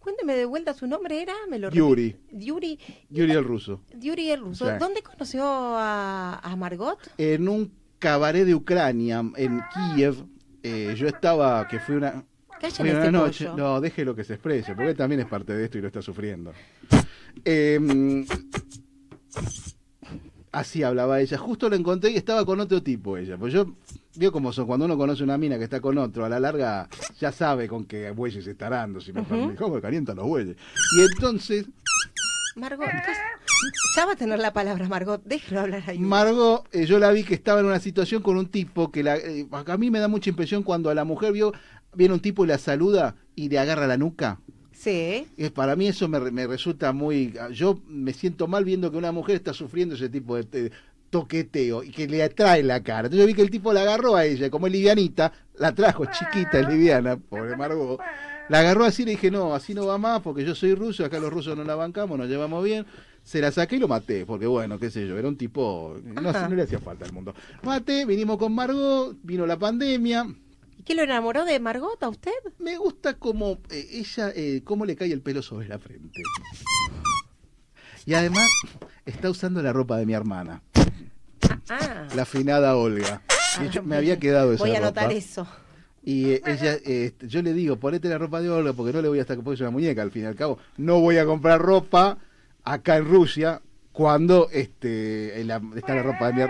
[0.00, 1.32] Cuénteme de vuelta, ¿su nombre era?
[1.50, 2.14] ¿Me lo Yuri.
[2.30, 2.78] Yuri.
[3.10, 3.80] Yuri el ruso.
[3.98, 4.66] Yuri el ruso.
[4.66, 4.72] Sí.
[4.78, 6.98] ¿Dónde conoció a, a Margot?
[7.18, 9.60] En un cabaret de Ucrania, en
[9.94, 10.14] Kiev,
[10.66, 12.24] eh, yo estaba, que fue una...
[12.74, 13.44] Fue una noche.
[13.46, 13.56] pollo.
[13.56, 16.00] No, déjelo que se exprese, porque él también es parte de esto y lo está
[16.00, 16.52] sufriendo.
[17.44, 18.24] Em,
[20.52, 21.36] así hablaba ella.
[21.36, 23.36] Justo la encontré y estaba con otro tipo ella.
[23.36, 23.74] Pues yo,
[24.14, 26.88] vio cómo son, cuando uno conoce una mina que está con otro, a la larga
[27.20, 29.28] ya sabe con qué bueyes se está dando, si me Ujú.
[29.28, 29.54] permite.
[29.56, 30.56] ¿Cómo calientan los bueyes?
[30.98, 31.66] Y entonces,
[32.56, 33.45] Margot, ¿qué-
[33.96, 35.22] ya va a tener la palabra Margot.
[35.24, 36.06] Déjelo hablar a Yuri.
[36.06, 39.16] Margot, eh, yo la vi que estaba en una situación con un tipo que la,
[39.16, 41.52] eh, a mí me da mucha impresión cuando a la mujer vio,
[41.94, 44.40] viene un tipo y la saluda y le agarra la nuca.
[44.72, 45.26] Sí.
[45.38, 47.32] Eh, para mí eso me, re- me resulta muy...
[47.52, 50.72] Yo me siento mal viendo que una mujer está sufriendo ese tipo de, de
[51.08, 53.06] toqueteo y que le atrae la cara.
[53.06, 56.04] Entonces yo vi que el tipo la agarró a ella, como es livianita, la trajo
[56.06, 57.98] chiquita, es liviana, pobre Margot.
[58.48, 61.04] La agarró así y le dije, no, así no va más porque yo soy ruso,
[61.04, 62.84] acá los rusos no la bancamos, nos llevamos bien.
[63.26, 66.20] Se la saqué y lo maté, porque bueno, qué sé yo, era un tipo, no,
[66.32, 67.34] no le hacía falta al mundo.
[67.64, 70.24] Maté, vinimos con Margot, vino la pandemia,
[70.84, 72.30] qué lo enamoró de Margot a usted?
[72.60, 76.22] Me gusta como eh, ella, eh, cómo le cae el pelo sobre la frente.
[78.04, 78.48] Y además
[79.04, 80.62] está usando la ropa de mi hermana,
[81.68, 83.22] Ah, la afinada Olga.
[83.58, 85.00] De hecho, me había quedado esa voy a ropa.
[85.00, 85.48] anotar eso.
[86.04, 89.08] Y eh, ella, eh, yo le digo, ponete la ropa de Olga porque no le
[89.08, 90.58] voy a estar porque es una muñeca al fin y al cabo.
[90.76, 92.18] No voy a comprar ropa
[92.66, 93.62] acá en Rusia
[93.92, 96.40] cuando este, en la- está la ropa de mi,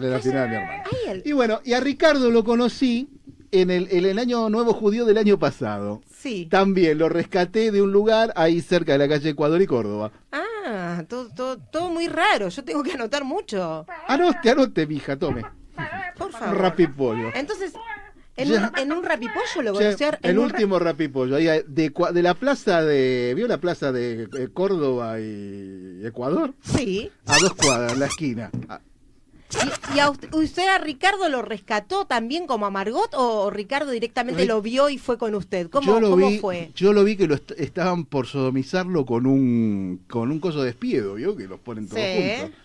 [0.00, 0.84] de la de mi hermana.
[1.24, 3.10] Y bueno, y a Ricardo lo conocí
[3.52, 6.00] en el, en el año nuevo judío del año pasado.
[6.10, 6.46] Sí.
[6.50, 10.12] También lo rescaté de un lugar ahí cerca de la calle Ecuador y Córdoba.
[10.32, 12.48] Ah, todo, todo, todo muy raro.
[12.48, 13.84] Yo tengo que anotar mucho.
[14.06, 15.42] Anote, anote, mija, tome.
[16.16, 16.58] Por favor.
[16.58, 17.30] rapipollo.
[17.34, 17.72] Entonces,
[18.42, 18.72] en, Ya.
[18.74, 22.34] un, en un rapipollo lo en el un último rapipollo, ahí de, Cua- de la
[22.34, 23.32] plaza de.
[23.36, 26.54] ¿Vio la plaza de eh, Córdoba y Ecuador?
[26.62, 27.10] Sí.
[27.26, 28.50] A dos cuadras, la esquina.
[28.68, 28.80] Ah,
[29.92, 33.90] ¿Y, y a usted, usted a Ricardo lo rescató también como a Margot o Ricardo
[33.90, 35.68] directamente lo vio y fue con usted?
[35.70, 36.70] ¿Cómo, yo lo cómo vi, fue?
[36.76, 40.66] Yo lo vi que lo est- estaban por sodomizarlo con un con un coso de
[40.66, 41.36] despiedo, ¿vio?
[41.36, 42.30] Que los ponen todos Sí.
[42.40, 42.58] juntos.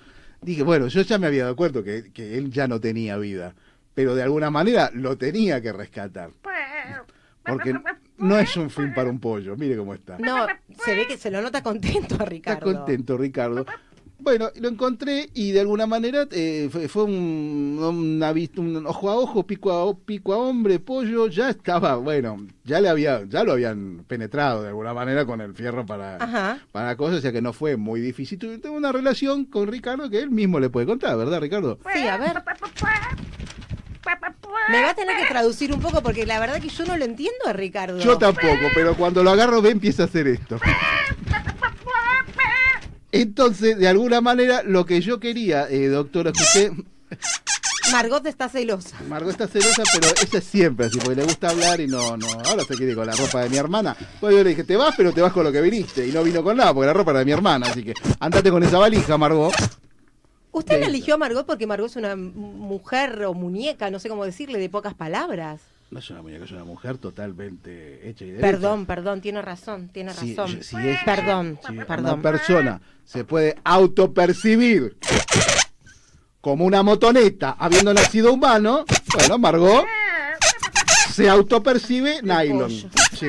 [0.43, 3.56] Dije, bueno, yo ya me había dado cuenta que, que él ya no tenía vida,
[3.95, 6.30] pero de alguna manera lo tenía que rescatar.
[7.43, 7.73] Porque
[8.17, 10.17] no es un film para un pollo, mire cómo está.
[10.19, 10.45] No,
[10.84, 12.69] se ve que se lo nota contento a Ricardo.
[12.69, 13.65] Está contento, Ricardo.
[14.17, 19.15] Bueno, lo encontré y de alguna manera eh, fue, fue un, una un ojo a
[19.17, 23.51] ojo, pico a, pico a hombre, pollo, ya estaba, bueno, ya le había, ya lo
[23.51, 26.59] habían penetrado de alguna manera con el fierro para, Ajá.
[26.72, 28.39] para cosas, o sea que no fue muy difícil.
[28.39, 31.77] Tengo una relación con Ricardo que él mismo le puede contar, ¿verdad, Ricardo?
[31.93, 32.41] Sí, a ver.
[34.69, 37.06] Me va a tener que traducir un poco porque la verdad que yo no lo
[37.06, 37.99] entiendo a Ricardo.
[37.99, 40.60] Yo tampoco, pero cuando lo agarro ve empieza a hacer esto.
[43.11, 46.72] Entonces, de alguna manera, lo que yo quería, eh, doctora, es que usted
[47.91, 48.98] Margot está celosa.
[49.07, 52.27] Margot está celosa, pero ella es siempre así, porque le gusta hablar y no, no.
[52.45, 53.95] Ahora se quiere ir con la ropa de mi hermana.
[54.19, 56.07] Pues yo le dije, te vas, pero te vas con lo que viniste.
[56.07, 57.68] Y no vino con nada, porque la ropa era de mi hermana.
[57.68, 59.53] Así que andate con esa valija, Margot.
[60.56, 64.23] Usted la eligió a Margot porque Margot es una mujer o muñeca, no sé cómo
[64.23, 65.60] decirle, de pocas palabras.
[65.91, 68.48] No es una muñeca, es una mujer totalmente hecha y derecha.
[68.48, 70.64] Perdón, perdón, tiene razón, tiene Si- razón.
[70.64, 72.22] si es- perdón, si una perdón.
[72.22, 74.98] persona se puede autopercibir
[76.41, 79.86] como una motoneta habiendo nacido humano, bueno, Margot
[81.11, 82.69] se autopercibe nylon.
[82.72, 83.27] Sí.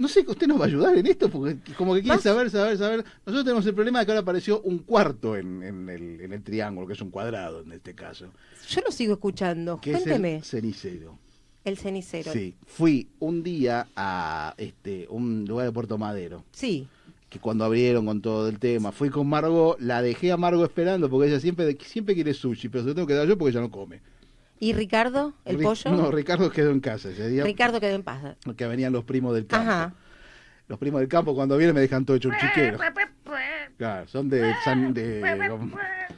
[0.00, 2.48] No sé, usted nos va a ayudar en esto, porque como que quiere Más- saber,
[2.50, 3.04] saber, saber.
[3.26, 6.42] Nosotros tenemos el problema de que ahora apareció un cuarto en, en el, en el
[6.42, 8.32] triángulo, que es un cuadrado en este caso.
[8.68, 9.78] Yo lo sigo escuchando.
[9.78, 10.36] Que Cuénteme.
[10.36, 11.18] es el cenicero.
[11.64, 12.32] El cenicero.
[12.32, 16.44] Sí, fui un día a este un lugar de Puerto Madero.
[16.52, 16.88] Sí.
[17.28, 21.10] Que cuando abrieron con todo el tema, fui con Margot, la dejé a Margot esperando
[21.10, 23.60] porque ella siempre siempre quiere sushi, pero se lo tengo que dar yo porque ella
[23.60, 24.00] no come.
[24.60, 25.90] ¿Y Ricardo, el Ri- pollo?
[25.90, 27.42] No, Ricardo quedó en casa ese día.
[27.44, 28.36] Ricardo quedó en paz.
[28.56, 29.70] Que venían los primos del campo.
[29.70, 29.94] Ajá.
[30.68, 32.78] Los primos del campo cuando vienen me dejan todo hecho un chiquero.
[33.78, 35.20] Claro, son de San de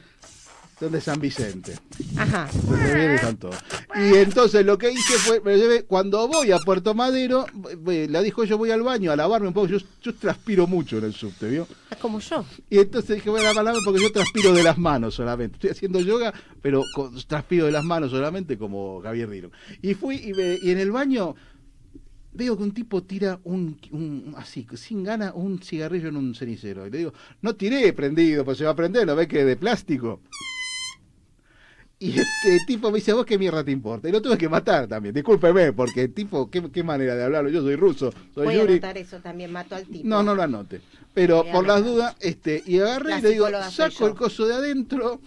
[0.79, 1.77] son de San Vicente.
[2.17, 2.49] Ajá.
[2.51, 3.55] Y están todos.
[3.95, 7.45] Y entonces lo que hice fue, me llevé, cuando voy a Puerto Madero,
[7.85, 11.05] la dijo yo voy al baño a lavarme un poco, yo, yo transpiro mucho en
[11.05, 11.67] el subte, ¿vio?
[11.89, 12.43] Es como yo.
[12.69, 15.55] Y entonces dije, voy a lavarme porque yo transpiro de las manos solamente.
[15.55, 19.51] Estoy haciendo yoga, pero con- transpiro de las manos solamente como Javier Dino.
[19.81, 21.35] Y fui y, me- y en el baño
[22.35, 26.87] veo que un tipo tira un, un- así, sin gana, un cigarrillo en un cenicero.
[26.87, 27.13] Y le digo,
[27.43, 30.19] no tiré prendido, pues se va a prender, ¿no ves que es de plástico?
[31.99, 34.09] Y este tipo me dice, ¿a vos qué mierda te importa?
[34.09, 37.49] Y lo tuve que matar también, discúlpeme, porque tipo, ¿qué, qué manera de hablarlo?
[37.49, 38.73] Yo soy ruso, soy Voy a Yuri.
[38.73, 40.05] anotar eso también, mato al tipo.
[40.07, 40.81] No, no lo anote.
[41.13, 43.99] Pero a por las dudas, este, y agarré La y le digo, psicóloga soy saco
[43.99, 44.07] yo.
[44.07, 45.21] el coso de adentro.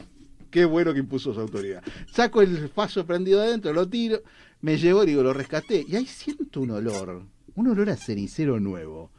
[0.50, 1.82] Qué bueno que impuso su autoridad.
[2.12, 4.20] Saco el paso prendido de adentro, lo tiro,
[4.60, 5.84] me llevo y digo, lo rescaté.
[5.88, 7.22] Y ahí siento un olor,
[7.54, 9.10] un olor a cenicero nuevo.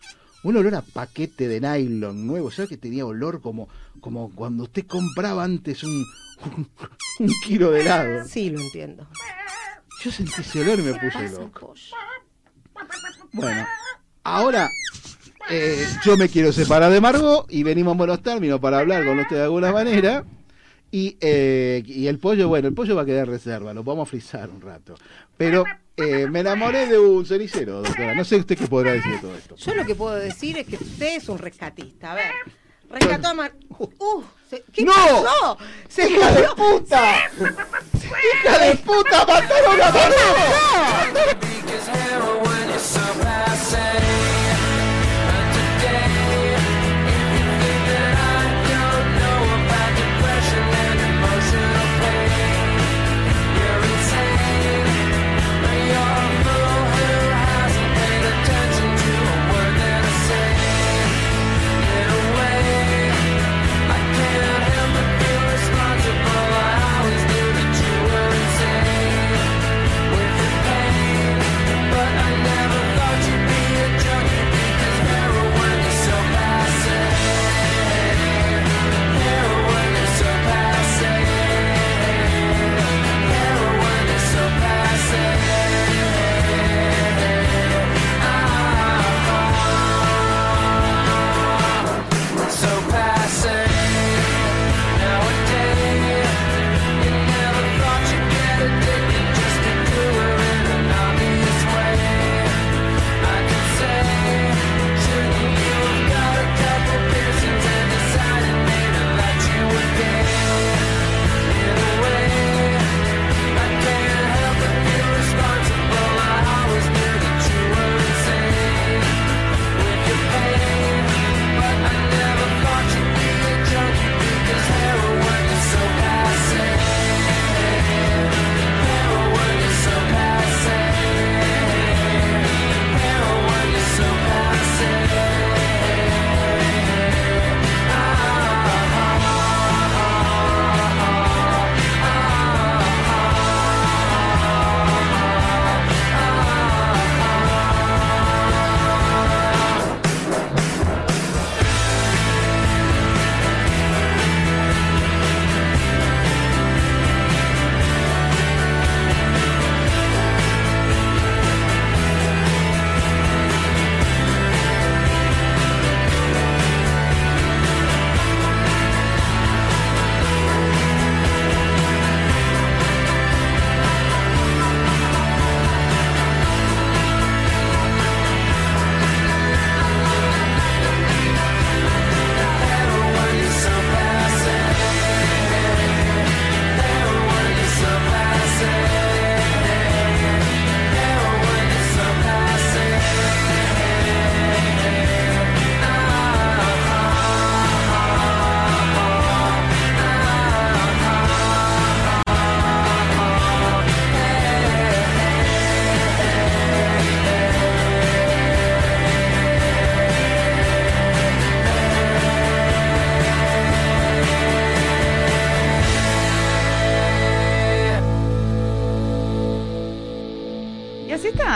[0.44, 2.52] Un olor a paquete de nylon nuevo.
[2.52, 3.68] ¿Sabes que tenía olor como,
[4.00, 6.06] como cuando usted compraba antes un,
[7.20, 8.26] un, kilo de helado?
[8.26, 9.08] Sí, lo entiendo.
[10.04, 11.74] Yo sentí ese olor y me puse loco.
[13.34, 13.66] Bueno,
[14.24, 14.70] ahora
[15.50, 19.20] eh, yo me quiero separar de Margot y venimos en buenos términos para hablar con
[19.20, 20.26] usted de alguna manera.
[20.90, 24.10] Y, eh, y el pollo, bueno, el pollo va a quedar reserva, lo vamos a
[24.10, 24.96] frizar un rato.
[25.36, 25.66] Pero
[25.98, 28.14] eh, me enamoré de un cenicero, doctora.
[28.14, 29.56] No sé usted qué podrá decir de todo esto.
[29.56, 32.12] Yo lo que puedo decir es que usted es un rescatista.
[32.12, 32.32] A ver.
[32.90, 33.52] Rescató a Mar...
[33.80, 34.92] Uh, se- ¿Qué ¡No!
[34.94, 35.58] pasó?
[35.88, 36.56] Se ¡Hija de murió.
[36.56, 37.30] puta!
[38.44, 39.20] ¡Hija de puta!
[39.26, 41.38] ¡Mataron a Margot!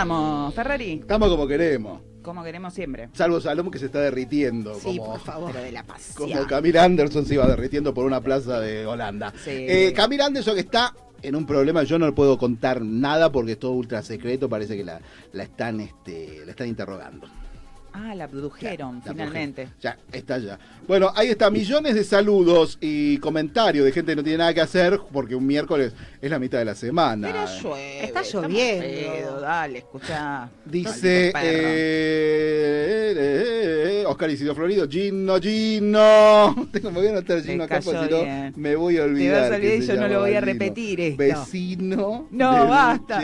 [0.01, 0.93] Estamos, Ferrari?
[0.93, 2.01] Estamos como queremos.
[2.23, 3.09] Como queremos siempre.
[3.13, 4.75] Salvo Salom que se está derritiendo.
[4.75, 5.51] Sí, como, por favor.
[5.51, 6.13] Pero de la paz.
[6.15, 9.33] Como Camille Anderson se iba derritiendo por una plaza de Holanda.
[9.43, 9.51] Sí.
[9.51, 13.51] Eh, Camille Anderson que está en un problema, yo no le puedo contar nada porque
[13.53, 14.99] es todo ultra secreto, parece que la,
[15.33, 17.27] la están este, la están interrogando.
[17.93, 19.67] Ah, la produjeron, finalmente.
[19.81, 20.57] Ya, está ya.
[20.87, 24.61] Bueno, ahí está, millones de saludos y comentarios de gente que no tiene nada que
[24.61, 27.27] hacer porque un miércoles es la mitad de la semana.
[27.31, 27.45] Pero
[27.75, 28.05] llueve.
[28.05, 28.85] Está lloviendo.
[28.85, 30.49] pedo, dale, escuchá.
[30.65, 31.45] Dice perro.
[31.47, 36.67] eh, eh, eh, Oscar Isidro Florido, Gino, Gino.
[36.71, 39.41] Tengo, me voy a anotar Gino acá porque si no me voy a Te olvidar.
[39.41, 40.45] vas a olvidar y yo no lo voy a Gino.
[40.45, 41.17] repetir esto.
[41.17, 42.27] Vecino.
[42.31, 43.21] No, basta.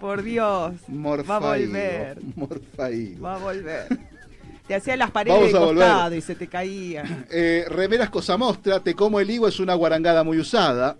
[0.00, 0.74] Por Dios.
[0.88, 1.28] Morfaigo.
[1.28, 2.18] Va a volver.
[2.36, 3.22] Morfaigo.
[3.22, 3.86] Va a volver.
[4.66, 6.18] Te hacía las paredes Vamos de volver.
[6.18, 7.26] y se te caía.
[7.30, 10.96] Eh, Remeras Cosa Mostra, Te como el higo es una guarangada muy usada.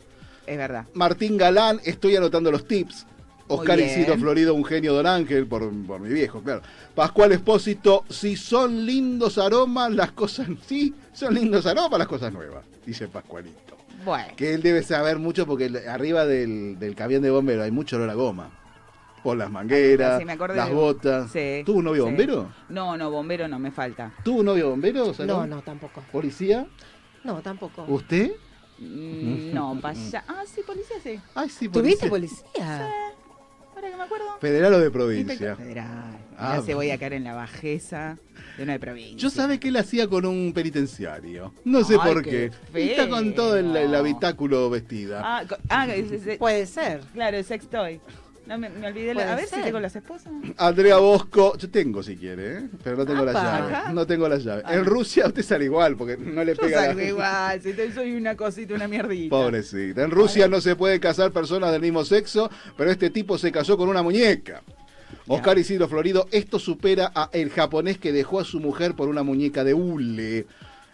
[0.46, 0.84] Es verdad.
[0.92, 3.06] Martín Galán, estoy anotando los tips.
[3.46, 3.78] Oscar.
[3.78, 6.62] Isidro Florido, un genio Don Ángel, por, por mi viejo, claro.
[6.94, 10.48] Pascual Espósito, si son lindos aromas, las cosas.
[10.66, 13.76] Sí, son lindos aromas, las cosas nuevas, dice Pascualito.
[14.04, 14.28] Bueno.
[14.36, 18.10] Que él debe saber mucho porque arriba del, del camión de bombero hay mucho olor
[18.10, 18.50] a goma.
[19.24, 21.30] Por las mangueras, Sí, me acordé las de- botas.
[21.32, 22.10] Sí, ¿Tuvo un novio sí.
[22.10, 22.52] bombero?
[22.68, 24.12] No, no, bombero no me falta.
[24.22, 25.06] ¿Tuvo un novio bombero?
[25.06, 25.48] No, Salón?
[25.51, 26.02] no, tampoco.
[26.12, 26.66] ¿Policía?
[27.24, 27.86] No, tampoco.
[27.88, 28.32] ¿Usted?
[28.78, 30.24] Mm, No, pasa.
[30.28, 31.18] Ah, sí, policía sí.
[31.34, 32.86] Ay, sí, ¿Tuviste policía?
[33.74, 34.24] Ahora que me acuerdo.
[34.40, 35.56] Federal o de provincia.
[35.56, 36.18] Federal.
[36.36, 38.18] Ah, ya se voy a caer en la bajeza
[38.59, 39.16] de una de provincia.
[39.16, 41.55] Yo sabe que él hacía con un penitenciario.
[41.64, 42.90] No sé Ay, por qué qué.
[42.90, 45.22] Está con todo el, el habitáculo vestida.
[45.24, 47.01] Ah, ah, es- es- Puede ser.
[47.14, 48.01] Claro, el sex toy.
[48.46, 49.14] No, me, me olvidé.
[49.14, 50.32] la- Puede a ver si tengo las esposas.
[50.58, 52.68] Andrea Bosco, yo tengo si quiere, ¿eh?
[52.82, 53.42] pero no tengo la Apa.
[53.42, 53.74] llave.
[53.74, 53.92] Ajá.
[53.92, 54.62] No tengo la llave.
[54.66, 54.74] Ah.
[54.74, 57.06] En Rusia usted sale igual porque no le Yo pega salgo la...
[57.06, 59.30] igual, si te- soy una cosita, una mierdita.
[59.34, 60.02] Pobrecita.
[60.04, 63.76] En Rusia no se pueden casar personas del mismo sexo, pero este tipo se casó
[63.78, 64.62] con una muñeca.
[65.26, 69.22] Oscar Isidro Florido, esto supera a el japonés que dejó a su mujer por una
[69.22, 70.46] muñeca de hule.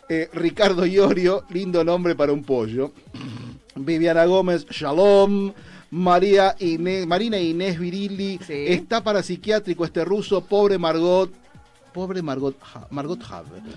[0.08, 2.92] Eh, Ricardo Iorio, lindo nombre para un pollo.
[3.74, 5.52] Viviana Gómez, Shalom.
[5.90, 11.32] María Inés, Marina Inés Virili, está para psiquiátrico este ruso, pobre Margot.
[11.92, 13.18] Pobre Margot, Ha- Margot.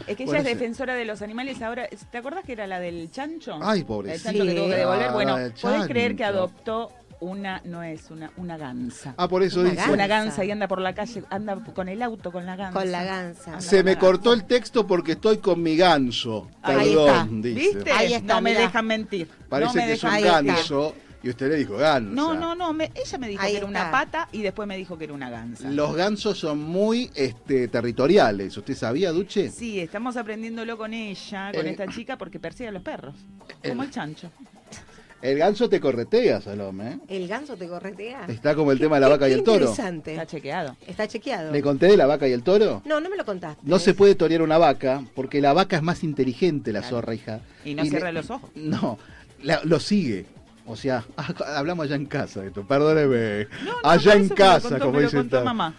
[0.05, 1.59] Es que ella es defensora de los animales.
[1.63, 3.57] Ahora, ¿te acordás que era la del chancho?
[3.59, 4.29] Ay, pobrecita.
[4.29, 5.07] El chancho que tuvo que devolver.
[5.09, 6.91] Ah, Bueno, ¿podés creer que adoptó
[7.21, 9.15] una, no es, una, una gansa?
[9.17, 9.77] Ah, por eso una dice.
[9.81, 9.93] Gansa.
[9.93, 12.79] Una gansa y anda por la calle, anda con el auto con la gansa.
[12.79, 13.45] Con la gansa.
[13.53, 16.47] Anda Se me cortó el texto porque estoy con mi ganso.
[16.61, 17.47] Ahí Perdón, está.
[17.47, 17.59] dice.
[17.77, 17.91] ¿Viste?
[17.93, 19.27] Ahí está, no me dejan mentir.
[19.49, 22.11] Parece no me que es un ganso y usted le dijo gansa.
[22.13, 22.73] No, no, no.
[22.73, 23.91] me- ella me dijo Ahí que era una está.
[23.91, 25.69] pata y después me dijo que era una gansa.
[25.71, 28.55] Los gansos son muy este, territoriales.
[28.57, 29.49] ¿Usted sabía, Duche?
[29.49, 31.71] Sí, estamos aprendiéndolo con ella, con Eh.
[31.71, 33.15] esta chica, porque persigue a los perros.
[33.67, 34.29] Como el chancho.
[35.21, 36.89] El ganso te corretea, Salome.
[36.91, 36.99] ¿eh?
[37.07, 38.25] ¿El ganso te corretea?
[38.27, 39.59] Está como el tema de la vaca y el toro.
[39.67, 40.11] interesante.
[40.11, 40.75] Está chequeado.
[40.85, 41.49] Está chequeado.
[41.53, 42.81] ¿Le conté de la vaca y el toro?
[42.83, 43.61] No, no me lo contaste.
[43.63, 47.39] No se puede torear una vaca porque la vaca es más inteligente, la zorra, hija.
[47.63, 48.49] Y no le- cierra los ojos.
[48.55, 48.99] No,
[49.41, 50.25] la- lo sigue.
[50.65, 51.27] O sea, ah,
[51.57, 53.47] hablamos allá en casa de esto, perdóneme.
[53.65, 55.73] No, no, allá en casa, contó- como dice el contó mamá.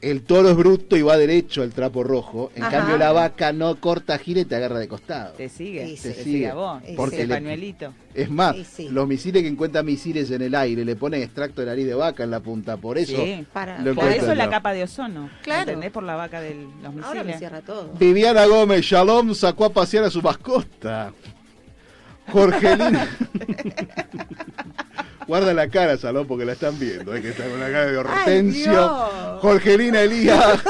[0.00, 2.52] El toro es bruto y va derecho al trapo rojo.
[2.54, 2.70] En Ajá.
[2.78, 5.32] cambio, la vaca no corta, gira y te agarra de costado.
[5.32, 6.22] Te sigue, Te te sigue.
[6.22, 6.80] sigue a vos.
[6.96, 7.92] Porque el le- pañuelito.
[8.14, 8.88] Es más, Sí, sí.
[8.90, 12.22] los misiles que encuentran misiles en el aire le ponen extracto de nariz de vaca
[12.22, 12.76] en la punta.
[12.76, 13.44] Por eso, Sí.
[13.52, 15.30] Para- lo Por eso la capa de ozono.
[15.42, 15.62] Claro.
[15.62, 15.90] ¿Entendés?
[15.90, 17.04] Por la vaca de los misiles.
[17.04, 17.92] Ahora me cierra todo.
[17.98, 21.12] Viviana Gómez Shalom sacó a pasear a su mascota.
[22.30, 23.08] Jorgelina.
[25.26, 27.14] Guarda la cara, Salón, porque la están viendo.
[27.14, 28.88] Es que está con la cara de Hortensio.
[29.40, 30.62] Jorgelina Elías.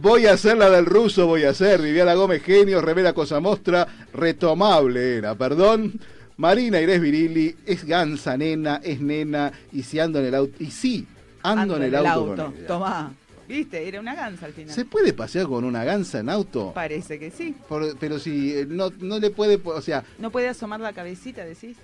[0.00, 1.82] Voy a hacer la del ruso, voy a hacer.
[1.82, 3.88] Viviana Gómez, genio, remera cosa mostra.
[4.12, 6.00] Retomable era, perdón.
[6.36, 9.50] Marina Inés Virili, es gansa, nena, es nena.
[9.72, 10.54] Y si ando en el auto.
[10.60, 11.04] Y sí,
[11.42, 12.36] ando, en el auto.
[12.36, 12.66] con ella.
[12.68, 13.12] Tomá.
[13.48, 13.88] ¿Viste?
[13.88, 14.74] Era una gansa al final.
[14.74, 16.72] ¿Se puede pasear con una gansa en auto?
[16.74, 17.54] Parece que sí.
[17.68, 21.44] Por- pero si eh, no, no le puede, o sea, No puede asomar la cabecita,
[21.44, 21.76] decís.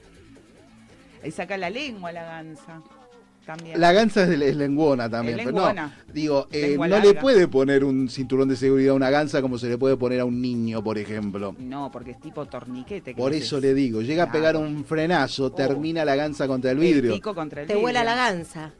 [1.23, 2.83] Ahí saca la lengua la gansa.
[3.47, 3.79] También.
[3.79, 5.99] la gansa es, de- es lenguona también, Es pero no, lenguona.
[6.15, 7.21] digo, eh, Lengua no le larga.
[7.21, 10.25] puede poner un cinturón de seguridad a una gansa como se le puede poner a
[10.25, 11.55] un niño, por ejemplo.
[11.59, 13.13] No, porque es tipo torniquete.
[13.13, 14.39] que Por eso le digo, llega a Claro.
[14.41, 17.11] pegar un frenazo, termina la gansa contra el vidrio.
[17.13, 17.83] El pico contra el Te vidrio.
[17.83, 18.73] vuela la gansa.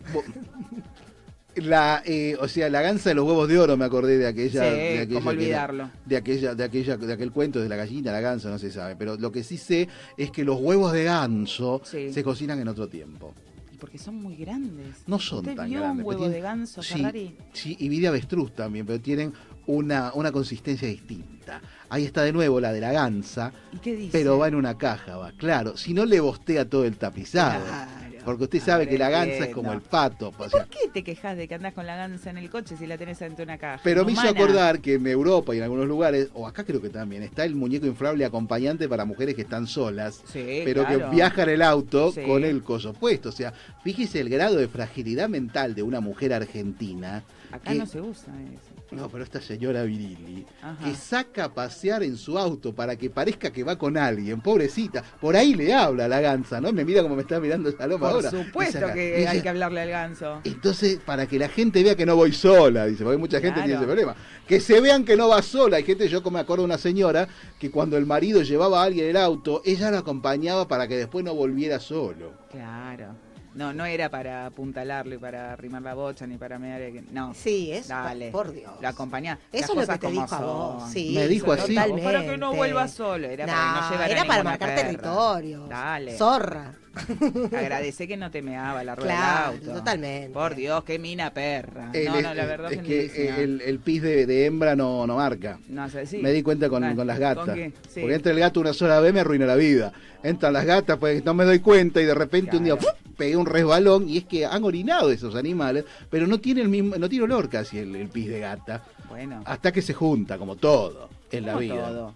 [1.57, 4.65] La, eh, o sea, la gansa de los huevos de oro, me acordé de aquella,
[4.65, 5.91] Sí, de aquella cómo olvidarlo.
[6.05, 8.97] de aquella, de aquella, de aquel cuento de la gallina, la gansa, no se sabe.
[8.97, 12.13] Pero lo que sí sé es que los huevos de ganso Sí.
[12.13, 13.35] se cocinan en otro tiempo.
[13.79, 14.87] Porque son muy grandes.
[15.07, 16.01] No son ¿Usted tan vio grandes.
[16.03, 17.37] un huevo tienen- de ganso, sí, Ferrari?
[17.53, 19.33] Sí, y vi de avestruz también, pero tienen
[19.67, 21.61] una, una consistencia distinta.
[21.91, 24.11] Ahí está de nuevo la de la gansa, ¿Y qué dice?
[24.13, 25.33] pero va en una caja, va.
[25.33, 27.63] Claro, si no le bostea todo el tapizado.
[27.65, 28.04] Claro.
[28.25, 30.33] Porque usted sabe que la gansa es como el pato.
[30.37, 32.77] o sea, ¿Por qué te quejas de que andás con la gansa en el coche
[32.77, 33.81] si la tenés dentro de una caja?
[33.85, 36.91] Pero me hizo acordar que en Europa y en algunos lugares, o acá creo que
[36.91, 41.11] también, está el muñeco inflable acompañante para mujeres que están solas, Sí, pero claro.
[41.11, 42.23] que viajan el auto Sí.
[42.23, 43.29] con el coso puesto.
[43.29, 43.53] O sea,
[43.83, 47.23] fíjese el grado de fragilidad mental de una mujer argentina.
[47.53, 48.74] Acá que- no se usa eso.
[48.95, 50.85] No, pero esta señora Virili, Ajá.
[50.85, 55.03] que saca a pasear en su auto para que parezca que va con alguien, pobrecita.
[55.21, 56.73] Por ahí le habla la gansa, ¿no?
[56.73, 58.31] Me mira como me está mirando Saloma Por ahora.
[58.31, 60.41] supuesto Dice acá, que ella- hay que hablarle al ganso.
[60.45, 63.67] entonces, para que la gente vea que no voy sola, dice, porque mucha gente Claro.
[63.67, 64.15] tiene ese problema.
[64.47, 65.79] Que se vean que no va sola.
[65.79, 67.27] Hay gente, yo me acuerdo de una señora
[67.59, 70.97] que cuando el marido llevaba a alguien en el auto, ella lo acompañaba para que
[70.97, 72.33] después no volviera solo.
[72.51, 73.15] Claro.
[73.55, 76.81] No, no era para apuntalarlo y para arrimar la bocha ni para mear.
[76.81, 77.33] el- No.
[77.35, 78.31] Sí, es Dale.
[78.31, 78.73] por Dios.
[78.81, 79.39] Lo acompañá.
[79.53, 80.91] Eso es lo que te dijo a vos.
[80.91, 81.75] Sí, Me dijo así.
[81.75, 82.03] totalmente.
[82.05, 83.29] Para que no vuelva solo.
[83.29, 84.83] Era para que no era para marcar perra.
[84.83, 85.69] territorios.
[85.69, 86.17] Dale.
[86.19, 86.75] Zorra.
[87.57, 89.79] Agradecé que no te meaba la rueda Claro, del auto.
[89.81, 90.31] totalmente.
[90.31, 91.91] Por Dios, qué mina perra.
[91.93, 95.07] El- no, no, la verdad es es que el, el pis de, de hembra no,
[95.07, 95.59] no marca.
[95.69, 96.19] No sé, sí.
[96.19, 97.55] Me di cuenta con, con las ¿con gatas.
[97.55, 97.73] qué?
[97.89, 98.01] Sí.
[98.01, 99.93] Porque entra el gato una sola vez me arruina la vida.
[100.23, 102.89] Entran las gatas, pues no me doy cuenta y de repente un día ¡pum!
[103.17, 106.97] pegué un resbalón y es que han orinado esos animales, pero no tiene el mismo,
[106.97, 108.83] no tiene olor casi el, el pis de gata.
[109.09, 109.43] Bueno.
[109.45, 111.89] Hasta que se junta, como todo en la Como vida.
[111.89, 112.15] todo.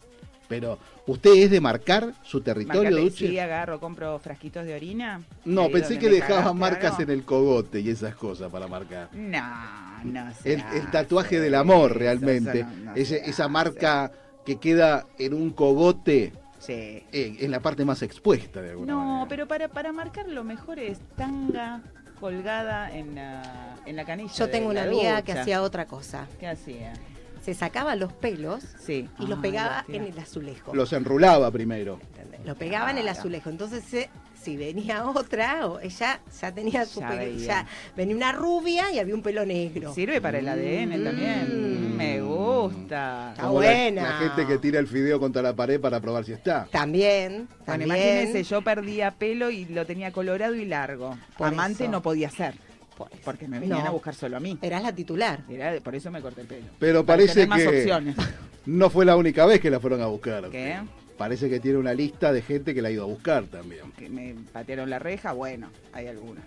[0.48, 0.78] Pero,
[1.08, 3.28] ¿usted es de marcar su territorio, Marcate, Duche?
[3.28, 5.20] sí, agarro, compro frasquitos de orina.
[5.44, 9.08] No, pensé que dejaba marcas en el cogote y esas cosas para marcar.
[9.12, 9.42] No,
[10.04, 10.52] no sé.
[10.54, 12.60] El, el tatuaje del amor, realmente.
[12.60, 14.12] eso no- no Ese- se esa marca
[14.46, 16.72] que queda en un cogote Sí.
[16.72, 19.26] eh, en la parte más expuesta de alguna No, manera.
[19.28, 21.80] pero para, para marcar lo mejor es tanga
[22.20, 24.32] colgada en la, en la canilla.
[24.34, 26.26] Yo tengo una amiga que hacía otra cosa.
[26.40, 26.92] ¿Qué hacía?
[27.44, 29.08] Se sacaba los pelos Sí.
[29.18, 30.74] y los Ah, pegaba los en el azulejo.
[30.74, 31.98] Los enrulaba primero.
[32.44, 33.50] Lo pegaba en el azulejo.
[33.50, 34.08] Entonces, se-
[34.42, 37.38] si venía otra, o ella ya tenía su Ya pelo.
[37.38, 37.66] ya
[37.96, 39.92] venía una rubia y había un pelo negro.
[39.92, 41.96] Sirve para el ADN también.
[41.96, 43.30] Me gusta.
[43.32, 44.02] Está Como buena.
[44.02, 46.66] La, gente que tira el fideo contra la pared para probar si está.
[46.70, 47.88] También, Bueno, también.
[47.88, 51.16] imagínense, yo perdía pelo y lo tenía colorado y largo.
[51.36, 51.92] Por Amante eso.
[51.92, 52.54] no podía ser.
[53.24, 53.86] Porque me venían No.
[53.86, 54.58] a buscar solo a mí.
[54.62, 55.44] Eras la titular.
[55.48, 56.66] Era- por eso me corté el pelo.
[56.78, 58.16] Pero Para parece tener más que opciones.
[58.66, 60.48] no fue la única vez que la fueron a buscar.
[60.50, 60.76] ¿Qué?
[61.16, 63.90] Parece que tiene una lista de gente que la ha ido a buscar también.
[63.98, 66.44] Que me patearon la reja, bueno, hay algunas.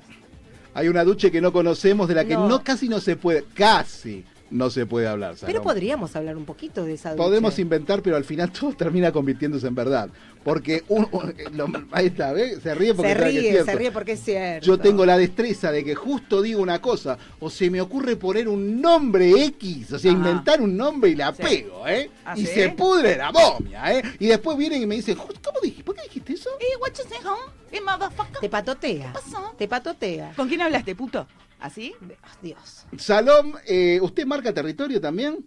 [0.74, 2.48] Hay una duche que no conocemos, de la que No.
[2.48, 5.32] no, casi no se puede, casi no se puede hablar.
[5.40, 5.62] Pero Salomé.
[5.64, 7.24] podríamos hablar un poquito de esa ducha.
[7.24, 10.10] Podemos inventar, pero al final todo termina convirtiéndose en verdad.
[10.44, 12.60] Porque un- un- lo- ahí está, ¿ve?
[12.62, 13.72] Se ríe porque Se que es ríe, cierto.
[13.72, 14.66] se ríe porque es cierto.
[14.66, 18.48] Yo tengo la destreza de que justo digo una cosa, o se me ocurre poner
[18.48, 20.18] un nombre X, o sea, Ajá.
[20.20, 21.44] inventar un nombre y la Sí.
[21.44, 22.10] pego, ¿eh?
[22.26, 22.54] ¿Ah, y sí?
[22.54, 24.04] se pudre la momia, ¿eh?
[24.20, 25.84] Y después vienen y me dicen, ¿cómo dijiste?
[25.84, 26.50] ¿Por qué dijiste eso?
[26.60, 27.52] Eh, what you say, home?
[27.72, 28.40] Eh, motherfucker.
[28.42, 29.14] Te patotea.
[29.14, 29.54] pasó?
[29.58, 30.34] Te patotea.
[30.36, 31.28] ¿Con quién hablaste, puto?
[31.62, 31.94] ¿Así?
[32.24, 32.86] Ah, Dios.
[32.98, 35.46] Salom, eh, ¿usted marca territorio también?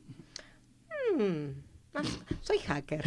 [1.18, 1.62] Mm.
[2.40, 3.04] Soy hacker.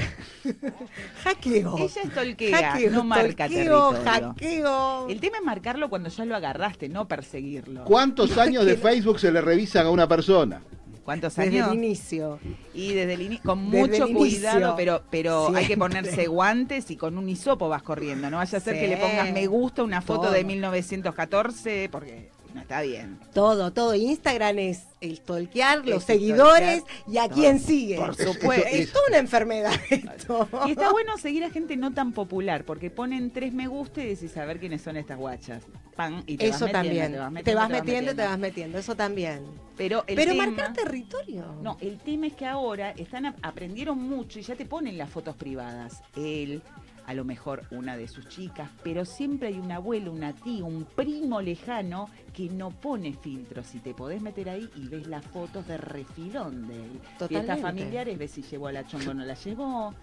[1.24, 1.78] hackeo.
[1.78, 4.04] Ella estolquea, Hackeo, no marca tolqueo, territorio.
[4.30, 5.10] hackeo.
[5.10, 7.84] El tema es marcarlo cuando ya lo agarraste, no perseguirlo.
[7.84, 10.62] ¿Cuántos años de Facebook se le revisan a una persona?
[11.04, 11.70] ¿Cuántos Desde años?
[11.72, 12.40] el inicio.
[12.74, 16.98] Y desde el inicio, con Desde mucho cuidado, pero, pero hay que ponerse guantes y
[16.98, 18.30] con un hisopo vas corriendo.
[18.30, 18.82] No vaya a ser Sí.
[18.82, 20.32] que le pongas me gusta una foto Todo.
[20.32, 23.20] de 1914, porque no está bien.
[23.34, 23.96] Todo, todo.
[23.96, 27.36] Instagram es el tolquear, los Es seguidores y a Todo.
[27.36, 27.98] quién sigue.
[27.98, 28.68] Por supuesto.
[28.72, 30.48] Es toda una enfermedad esto.
[30.66, 34.08] Y está bueno seguir a gente no tan popular, porque ponen tres me gusta y
[34.08, 35.64] decís a ver quiénes son estas guachas.
[35.96, 37.12] Pan, y te vas Eso metiendo, también.
[37.14, 38.78] Te vas metiendo, te vas metiendo, te vas metiendo.
[38.80, 39.42] Eso también.
[39.78, 41.46] Pero el Pero tema- marcar territorio.
[41.62, 45.10] No, el tema es que ahora están ap- aprendieron mucho y ya te ponen las
[45.10, 46.02] fotos privadas.
[46.16, 46.62] Él,
[47.08, 50.84] a lo mejor una de sus chicas, pero siempre hay un abuelo, una tía, un
[50.84, 53.74] primo lejano que no pone filtros.
[53.76, 57.00] Y te podés meter ahí y ves las fotos de refilón de él.
[57.30, 59.96] Fiestas familiares, ves si llevó a la chongo o no la llevó.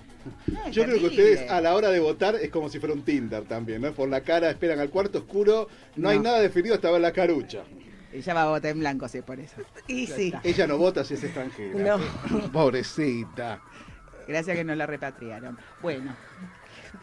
[0.46, 3.02] No, Yo creo que ustedes a la hora de votar es como si fuera un
[3.02, 3.92] Tinder también, ¿no?
[3.92, 7.64] Por la cara esperan al cuarto oscuro, no, hay nada definido hasta ver la carucha.
[8.14, 9.56] Ella va a votar en blanco, es por eso.
[9.88, 10.28] Y sí.
[10.28, 10.40] está.
[10.42, 11.98] Ella no vota si es extranjera.
[11.98, 12.50] No.
[12.52, 13.60] Pobrecita.
[14.26, 15.58] Gracias que no la repatriaron.
[15.82, 16.16] Bueno,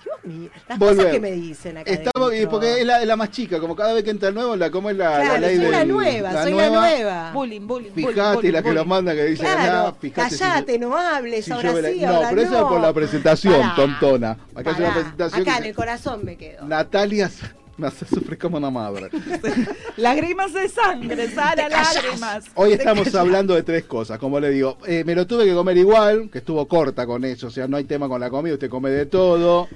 [0.03, 0.49] Dios mío.
[0.67, 0.95] Las Volver.
[0.97, 1.91] cosas que me dicen acá.
[1.91, 4.55] Estamos, porque es la, es la más chica, como cada vez que entra el nuevo,
[4.55, 7.31] la, como es la, la Claro, ley soy la nueva, soy la nueva.
[7.33, 8.89] bullying, bullying, bullying, Fijate bullying, la que lo bullying.
[8.89, 11.89] manda que dice, Claro, "Ah, fijate si- callate, no hables, si ahora la-".
[11.89, 14.37] sí, No, ahora pero eso es por la presentación, Pará, tontona.
[14.55, 14.93] Acá es una pará.
[15.01, 16.65] presentación Acá que en el corazón me quedo.
[16.65, 17.29] Natalia
[17.77, 19.09] me hace sufrir como una madre.
[19.97, 22.45] Lágrimas de sangre, Sara, lágrimas.
[22.55, 24.77] Hoy estamos hablando de tres cosas, como le digo.
[24.85, 27.77] Eh, me lo tuve que comer igual, que estuvo corta con eso, o sea, no
[27.77, 29.67] hay tema con la comida, usted come de todo.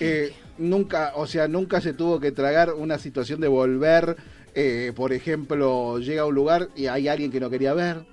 [0.00, 4.16] Eh, nunca, o sea, nunca se tuvo que tragar una situación de volver,
[4.54, 8.04] eh, por ejemplo, llega a un lugar y hay alguien que no quería ver,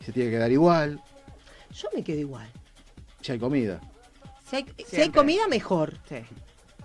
[0.00, 1.00] y se tiene que quedar igual,
[1.72, 2.48] Yo me quedo igual.
[3.20, 3.80] si hay comida.
[4.48, 5.98] Si hay, si hay comida, mejor.
[6.08, 6.16] Sí.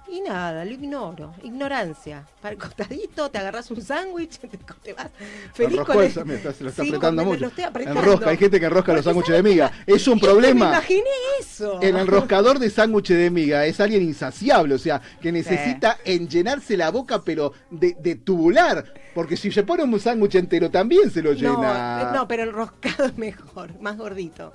[0.09, 1.34] Y nada, lo ignoro.
[1.43, 2.25] Ignorancia.
[2.41, 4.39] Para el costadito, te agarras un sándwich,
[4.84, 5.07] te, vas
[5.53, 7.41] feliz con el me está- se lo está Sí, apretando me- me mucho.
[7.41, 7.99] lo estoy apretando.
[7.99, 9.71] Enrosca, hay gente que enrosca los sándwiches de miga.
[9.85, 10.67] Es un Me problema.
[10.69, 11.03] imaginé
[11.41, 11.81] eso.
[11.81, 16.89] El enroscador de sándwiches de miga es alguien insaciable, o sea, que necesita enllenarse la
[16.89, 18.93] boca, pero de, de tubular.
[19.13, 22.01] Porque si se pone un sándwich entero también se lo No, llena.
[22.03, 24.53] eh, no, pero enroscado es mejor, más gordito.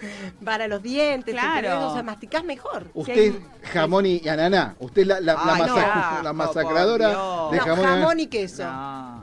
[0.44, 1.66] Para los dientes, Claro.
[1.68, 1.84] ¿entendés?
[1.88, 2.86] o sea, masticás mejor.
[2.94, 3.34] Usted
[3.72, 4.74] jamón y ananá.
[4.78, 5.76] Usted la, la, la no.
[5.76, 8.64] masa- la masacradora de No, jamón, jamón y queso.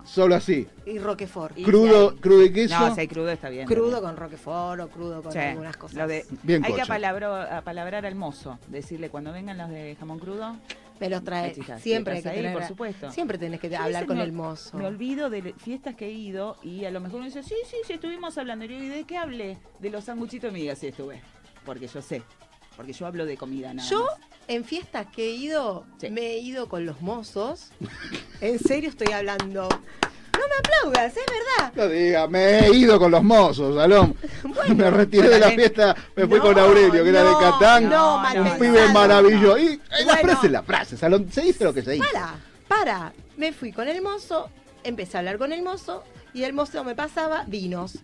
[0.06, 0.68] Solo así.
[0.86, 1.56] Y roquefort.
[1.64, 2.80] Crudo, crudo y queso.
[2.80, 3.68] No, si hay crudo está bien.
[3.68, 5.98] Crudo con roquefort o crudo con Sí, algunas cosas.
[5.98, 6.84] lo de- Bien hay que cocha.
[6.86, 10.56] apalabrar, apalabrar al mozo, decirle cuando vengan los de jamón crudo.
[11.02, 11.54] Me los trae.
[11.80, 13.12] Siempre hay que ahí, tener- por supuesto.
[13.12, 14.78] Siempre tenés que hablar con me- el mozo.
[14.78, 17.78] Me olvido de fiestas que he ido y a lo mejor uno dice, sí, sí,
[17.86, 18.66] sí, estuvimos hablando.
[18.66, 19.58] Y yo, ¿y de qué hablé?
[19.80, 21.22] De los sanguchitos de miga, sí estuve.
[21.66, 22.22] Porque yo sé.
[22.78, 24.14] Porque yo hablo de comida nada Yo, más.
[24.48, 27.72] en fiestas que he ido, me he ido con los mozos.
[28.42, 29.68] en serio estoy hablando.
[30.42, 31.74] No me aplaudas, es verdad.
[31.76, 34.16] No diga, me he ido con los mozos, Salón.
[34.76, 37.90] me retiré de la fiesta, me fui No, con Aurelio, que era de Catán.
[37.90, 38.58] no, un pensado.
[38.60, 39.58] pibe maravilloso.
[39.60, 40.22] Y eh, la Bueno.
[40.30, 41.32] frase es la frase, Salón.
[41.32, 42.06] Se dice lo que se dice.
[42.12, 42.34] Para,
[42.68, 43.14] para.
[43.38, 44.50] Me fui con el mozo,
[44.84, 46.04] empecé a hablar con el mozo
[46.34, 48.00] y el mozo me pasaba vinos.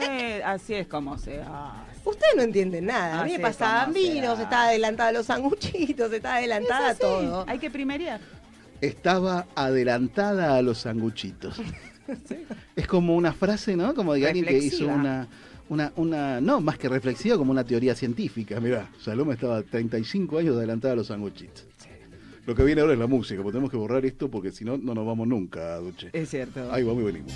[0.00, 1.96] Eh, así es como se hace.
[2.04, 3.20] Ustedes no entienden nada.
[3.20, 7.44] A mí me pasaban vinos, estaba adelantada a los sanguchitos, estaba adelantada a todo.
[7.48, 8.20] Hay que primerear.
[8.80, 11.60] Estaba adelantada a los sanguchitos.
[12.76, 13.92] Es como una frase, ¿no?
[13.92, 15.26] Como de alguien que hizo una,
[15.68, 18.60] una, una, no, más que reflexiva, como una teoría científica.
[18.60, 21.66] Mirá, Salome estaba 35 años adelantada a los sanguchitos.
[22.46, 24.78] Lo que viene ahora es la música, porque tenemos que borrar esto porque si no,
[24.78, 26.10] no nos vamos nunca, Duche.
[26.12, 26.72] Es cierto.
[26.72, 27.32] Ahí vamos y venimos.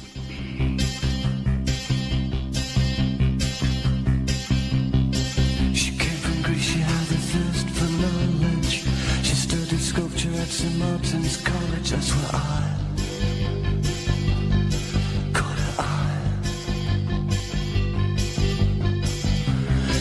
[10.51, 10.79] Sculpture at St.
[10.79, 12.77] Martin's College, that's where I
[15.33, 16.23] caught her eye.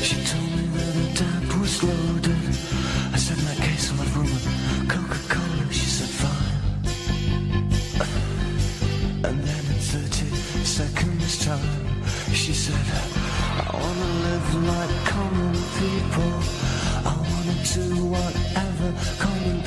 [0.01, 2.55] She told me that her dad was loaded.
[3.13, 5.71] I said, in that case, I'll have and Coca-Cola.
[5.71, 6.57] She said, fine.
[9.25, 10.35] And then in 30
[10.65, 12.03] seconds time,
[12.33, 12.85] she said,
[13.57, 16.33] I wanna live like common people.
[17.05, 19.58] I wanna do whatever common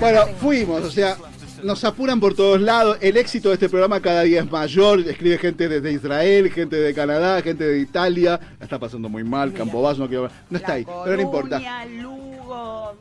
[0.00, 1.18] Bueno, fuimos, o sea,
[1.62, 2.96] nos apuran por todos lados.
[3.02, 5.00] El éxito de este programa cada día es mayor.
[5.00, 8.40] Escribe gente desde Israel, gente de Canadá, gente de Italia.
[8.58, 9.52] La está pasando muy mal.
[9.52, 11.60] Campobasso no quiero No está ahí, pero no importa.
[11.84, 12.94] Lugo,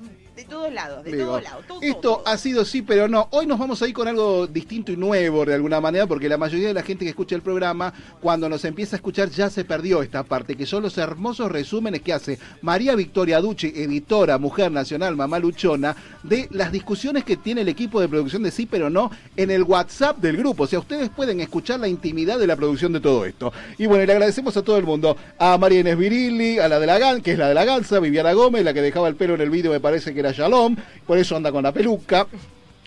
[0.49, 1.65] todos lados, de Digo, todos lados.
[1.67, 3.27] todo, esto ha sido sí, pero no.
[3.31, 6.37] Hoy nos vamos a ir con algo distinto y nuevo de alguna manera, porque la
[6.37, 9.65] mayoría de la gente que escucha el programa, cuando nos empieza a escuchar, ya se
[9.65, 14.71] perdió esta parte, que son los hermosos resúmenes que hace María Victoria Duche, editora, mujer
[14.71, 18.89] nacional, mamá luchona, de las discusiones que tiene el equipo de producción de sí, pero
[18.89, 20.63] no, en el WhatsApp del grupo.
[20.63, 23.53] O sea, ustedes pueden escuchar la intimidad de la producción de todo esto.
[23.77, 25.15] Y bueno, le agradecemos a todo el mundo.
[25.37, 27.99] A María Inés Virilli, a la de la GAN, que es la de la Gansa,
[27.99, 30.73] Viviana Gómez, la que dejaba el pelo en el vídeo me parece que era Shalom,
[31.05, 32.25] por eso anda con la peluca.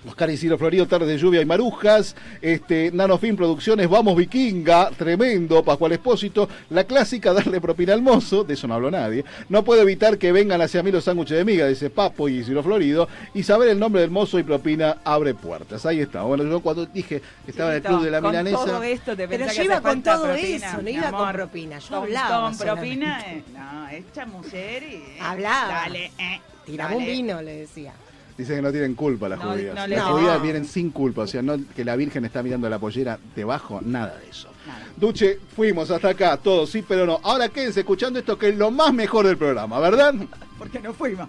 [0.05, 5.93] Oscar Isidro Florido, Tardes de Lluvia y Marujas, este, Nanofilm Producciones, Vamos Vikinga, tremendo, Pascual
[5.93, 10.19] Espósito, la clásica Darle propina al mozo, de eso no habló nadie, no puedo evitar
[10.19, 13.69] que vengan hacia mí los sándwiches de miga, dice Papo y Isidro Florido, y saber
[13.69, 17.51] el nombre del mozo y propina abre puertas, ahí está, bueno, yo cuando dije que
[17.53, 20.03] estaba en el club de la con Milanesa, todo esto te Pero yo iba con
[20.03, 21.33] todo propina, eso, no iba con amor.
[21.33, 24.95] propina, yo Con- hablaba Con propina, eh, no, esta mujer y...
[24.97, 25.69] eh, Hablaba.
[25.69, 27.93] Dale, eh, Tiraba un vino, le decía.
[28.37, 30.13] dice que no tienen culpa las No, judías, no las No.
[30.17, 33.81] judías vienen sin culpa, o sea, no que la Virgen está mirando la pollera debajo,
[33.85, 34.49] nada de eso.
[34.97, 37.21] Duche, fuimos hasta acá, todos sí, pero no.
[37.23, 40.15] Ahora quédense escuchando esto que es lo más mejor del programa, ¿verdad?
[40.59, 41.29] Porque no fuimos.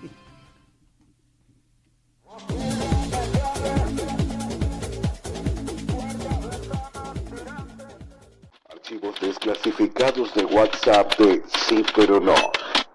[8.72, 12.34] Archivos desclasificados de WhatsApp de Sí pero no.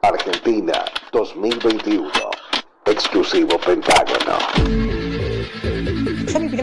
[0.03, 2.11] Argentina 2021.
[2.85, 4.98] Exclusivo Pentágono.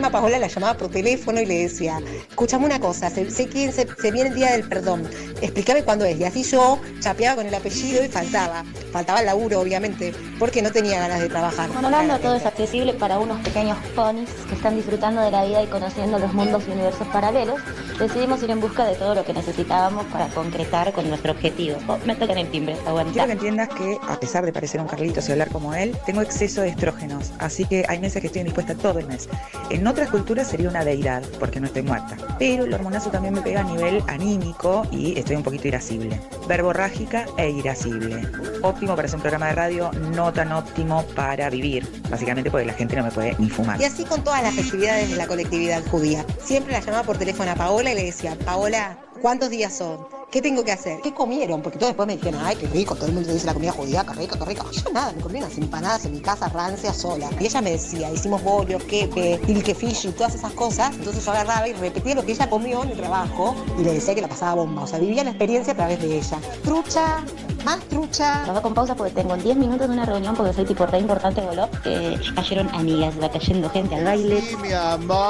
[0.05, 1.99] Yo a mi prima Paola la llamaba por teléfono y le decía,
[2.29, 5.09] escúchame una cosa, sé quién se, se viene el día del perdón,
[5.41, 6.19] explícame cuándo es.
[6.19, 8.63] Y así yo chapeaba con el apellido y faltaba.
[8.91, 11.69] Faltaba el laburo, obviamente, porque no tenía ganas de trabajar.
[11.75, 15.67] Hablando todo es accesible para unos pequeños ponis que están disfrutando de la vida y
[15.67, 17.59] conociendo los mundos y universos paralelos,
[17.99, 21.77] decidimos ir en busca de todo lo que necesitábamos para concretar con nuestro objetivo.
[21.87, 23.11] Oh, me tocan el timbre, aguanta.
[23.11, 26.21] Quiero que entiendas que, a pesar de parecer un Carlitos y hablar como él, tengo
[26.21, 29.27] exceso de estrógenos, así que hay meses que estoy indispuesta todo el mes.
[29.69, 32.17] En otras culturas sería una deidad, porque no estoy muerta.
[32.37, 36.19] Pero el hormonazo también me pega a nivel anímico y estoy un poquito irascible.
[36.49, 38.27] Verborrágica e irascible.
[38.61, 41.87] Óptimo para hacer un programa de radio, no tan óptimo para vivir.
[42.09, 43.79] Básicamente porque la gente no me puede ni fumar.
[43.79, 46.25] Y así con todas las festividades de la colectividad judía.
[46.43, 50.05] Siempre la llamaba por teléfono a Paola y le decía, Paola, ¿cuántos días son?
[50.29, 51.01] ¿Qué tengo que hacer?
[51.01, 51.63] ¿Qué comieron?
[51.63, 54.05] Porque todos después me dijeron, ay, qué rico, todo el mundo dice la comida judía,
[54.05, 54.69] qué rico, qué rico.
[54.69, 57.27] Yo nada, me comí unas empanadas en mi casa rancia sola.
[57.39, 60.93] Y ella me decía, hicimos bollos, quepe, ilkefish y todas esas cosas.
[60.93, 64.13] Entonces yo agarraba y repetía lo que ella comió en el trabajo y le decía
[64.13, 64.83] que la pasaba bomba.
[64.83, 66.37] O sea, vivía la experiencia a través de ella.
[66.63, 67.23] Trucha,
[67.63, 68.45] más trucha.
[68.45, 71.41] Va con pausa porque tengo 10 minutos de una reunión porque soy tipo re importante
[71.41, 71.75] de Golop.
[71.81, 74.43] que cayeron amigas, va cayendo gente al baile.
[74.61, 75.25] mi amor.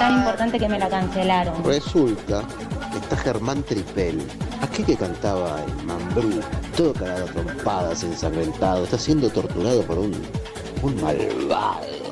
[0.00, 1.62] Tan importante que me la cancelaron.
[1.62, 2.42] Resulta
[2.90, 4.26] que está Germán Tripel,
[4.62, 6.40] aquel que cantaba el Mambrú,
[6.74, 10.12] todo cagado a trompadas, ensangrentado, está siendo torturado por un,
[10.82, 12.09] un malvado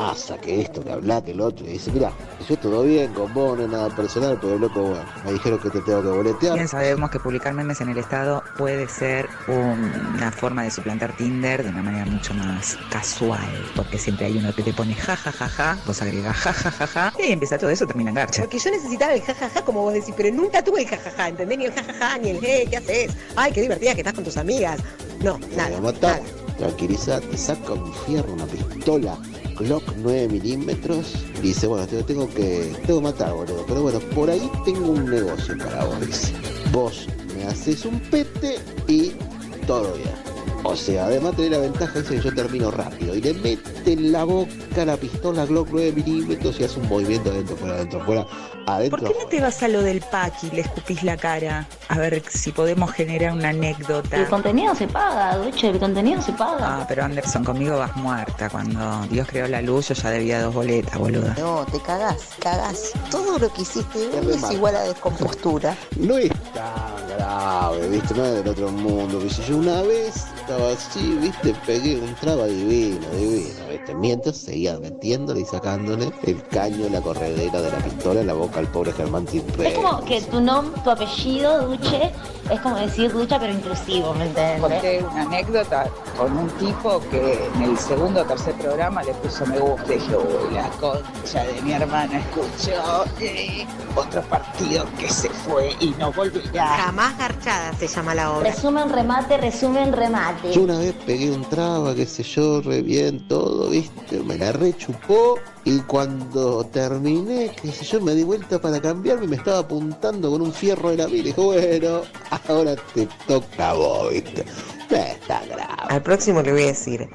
[0.00, 2.12] que lo amenaza, que esto, que habla, que el otro, y dice, mira,
[2.48, 5.70] yo todo bien con vos, no es nada personal, pero loco, bueno, me dijeron que
[5.70, 6.54] te tengo que boletear.
[6.54, 11.16] Bien sabemos que publicar memes en el estado puede ser un- una forma de suplantar
[11.16, 13.40] Tinder de una manera mucho más casual,
[13.76, 16.70] porque siempre hay uno que te pone ja ja ja ja, vos agregas ja ja
[16.70, 18.42] ja ja, y empieza todo eso, termina en garcha.
[18.42, 21.58] Porque yo necesitaba el jajaja, como vos decís, pero nunca tuve el jajaja, ¿entendés?
[21.58, 23.12] Ni el jajaja, ni el hey, ¿qué haces?
[23.36, 24.80] Ay, qué divertida que estás con tus amigas.
[25.22, 26.20] No, nada.
[26.58, 29.16] tranquilízate, saca un fierro, una pistola,
[29.60, 31.12] Glock 9 milímetros,
[31.42, 35.04] dice, bueno, te tengo que, tengo que matar, boludo, pero bueno, por ahí tengo un
[35.04, 36.32] negocio para vos, dice.
[36.72, 37.06] Vos
[37.36, 38.58] me haces un pete
[38.88, 39.12] y
[39.66, 40.29] todo bien.
[40.62, 43.14] O sea, además tenés la ventaja esa que yo termino rápido.
[43.14, 47.30] Y le mete en la boca la pistola Glock 9 milímetros y hace un movimiento
[47.30, 48.26] adentro, fuera, adentro, fuera,
[48.66, 48.98] adentro.
[48.98, 51.66] ¿Por qué no te vas a lo del pack y le escupís la cara?
[51.88, 54.16] A ver si podemos generar una anécdota.
[54.16, 56.80] El contenido se paga, Duche, el contenido se paga.
[56.80, 58.48] Ah, pero Anderson, conmigo vas muerta.
[58.50, 61.34] Cuando Dios creó la luz, yo ya debía dos boletas, boluda.
[61.38, 62.92] No, te cagás, cagás.
[63.10, 65.76] Todo lo que hiciste hoy es igual a descompostura.
[66.00, 68.14] No es tan grave, ¿viste?
[68.14, 69.20] No es del otro mundo.
[69.48, 71.54] Yo una vez estaba así, ¿viste?
[71.64, 73.94] Pegué un traba divino, divino, ¿viste?
[73.94, 78.58] Mientras seguía metiéndole y sacándole el caño, la corredera de la pistola en la boca
[78.58, 79.68] al pobre Germán Timpe.
[79.68, 82.12] Es como que tu nombre, tu apellido, Duche,
[82.50, 84.60] es como decir ducha pero inclusivo, ¿me entiendes?
[84.60, 89.46] Conté una anécdota con un tipo que en el segundo o tercer programa le puso
[89.46, 93.64] me gusta y dije, uy, la concha de mi hermana escuchó eh,
[93.94, 96.66] otro partido que se fue y no volverá.
[96.66, 98.50] Jamás garchada se llama la obra.
[98.50, 100.39] Resumen, remate, resumen, remate.
[100.52, 104.20] Yo una vez pegué un traba, qué sé yo, re bien, todo, ¿viste?
[104.20, 109.28] Me la rechupó y cuando terminé, qué sé yo, me di vuelta para cambiarme y
[109.28, 111.18] me estaba apuntando con un fierro de la mira.
[111.18, 112.00] Y dije, bueno,
[112.48, 114.44] ahora te toca a vos, ¿viste?
[114.90, 115.82] No es tan grave.
[115.88, 117.08] Al próximo le voy a decir,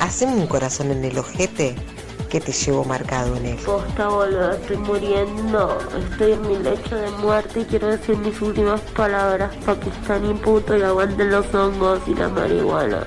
[0.00, 1.76] haceme un corazón en el ojete
[2.32, 3.58] que te llevo marcado en él.
[3.58, 5.78] Posta, boludo, estoy muriendo.
[6.10, 9.54] Estoy en mi lecho de muerte y quiero decir mis últimas palabras.
[9.66, 13.06] Pakistán puto y aguanten los hongos y la marihuana.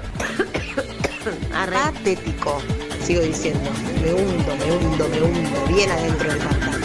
[1.96, 2.62] Patético.
[3.04, 3.68] Sigo diciendo,
[4.04, 6.85] me hundo, me hundo, me hundo, bien adentro del pantano.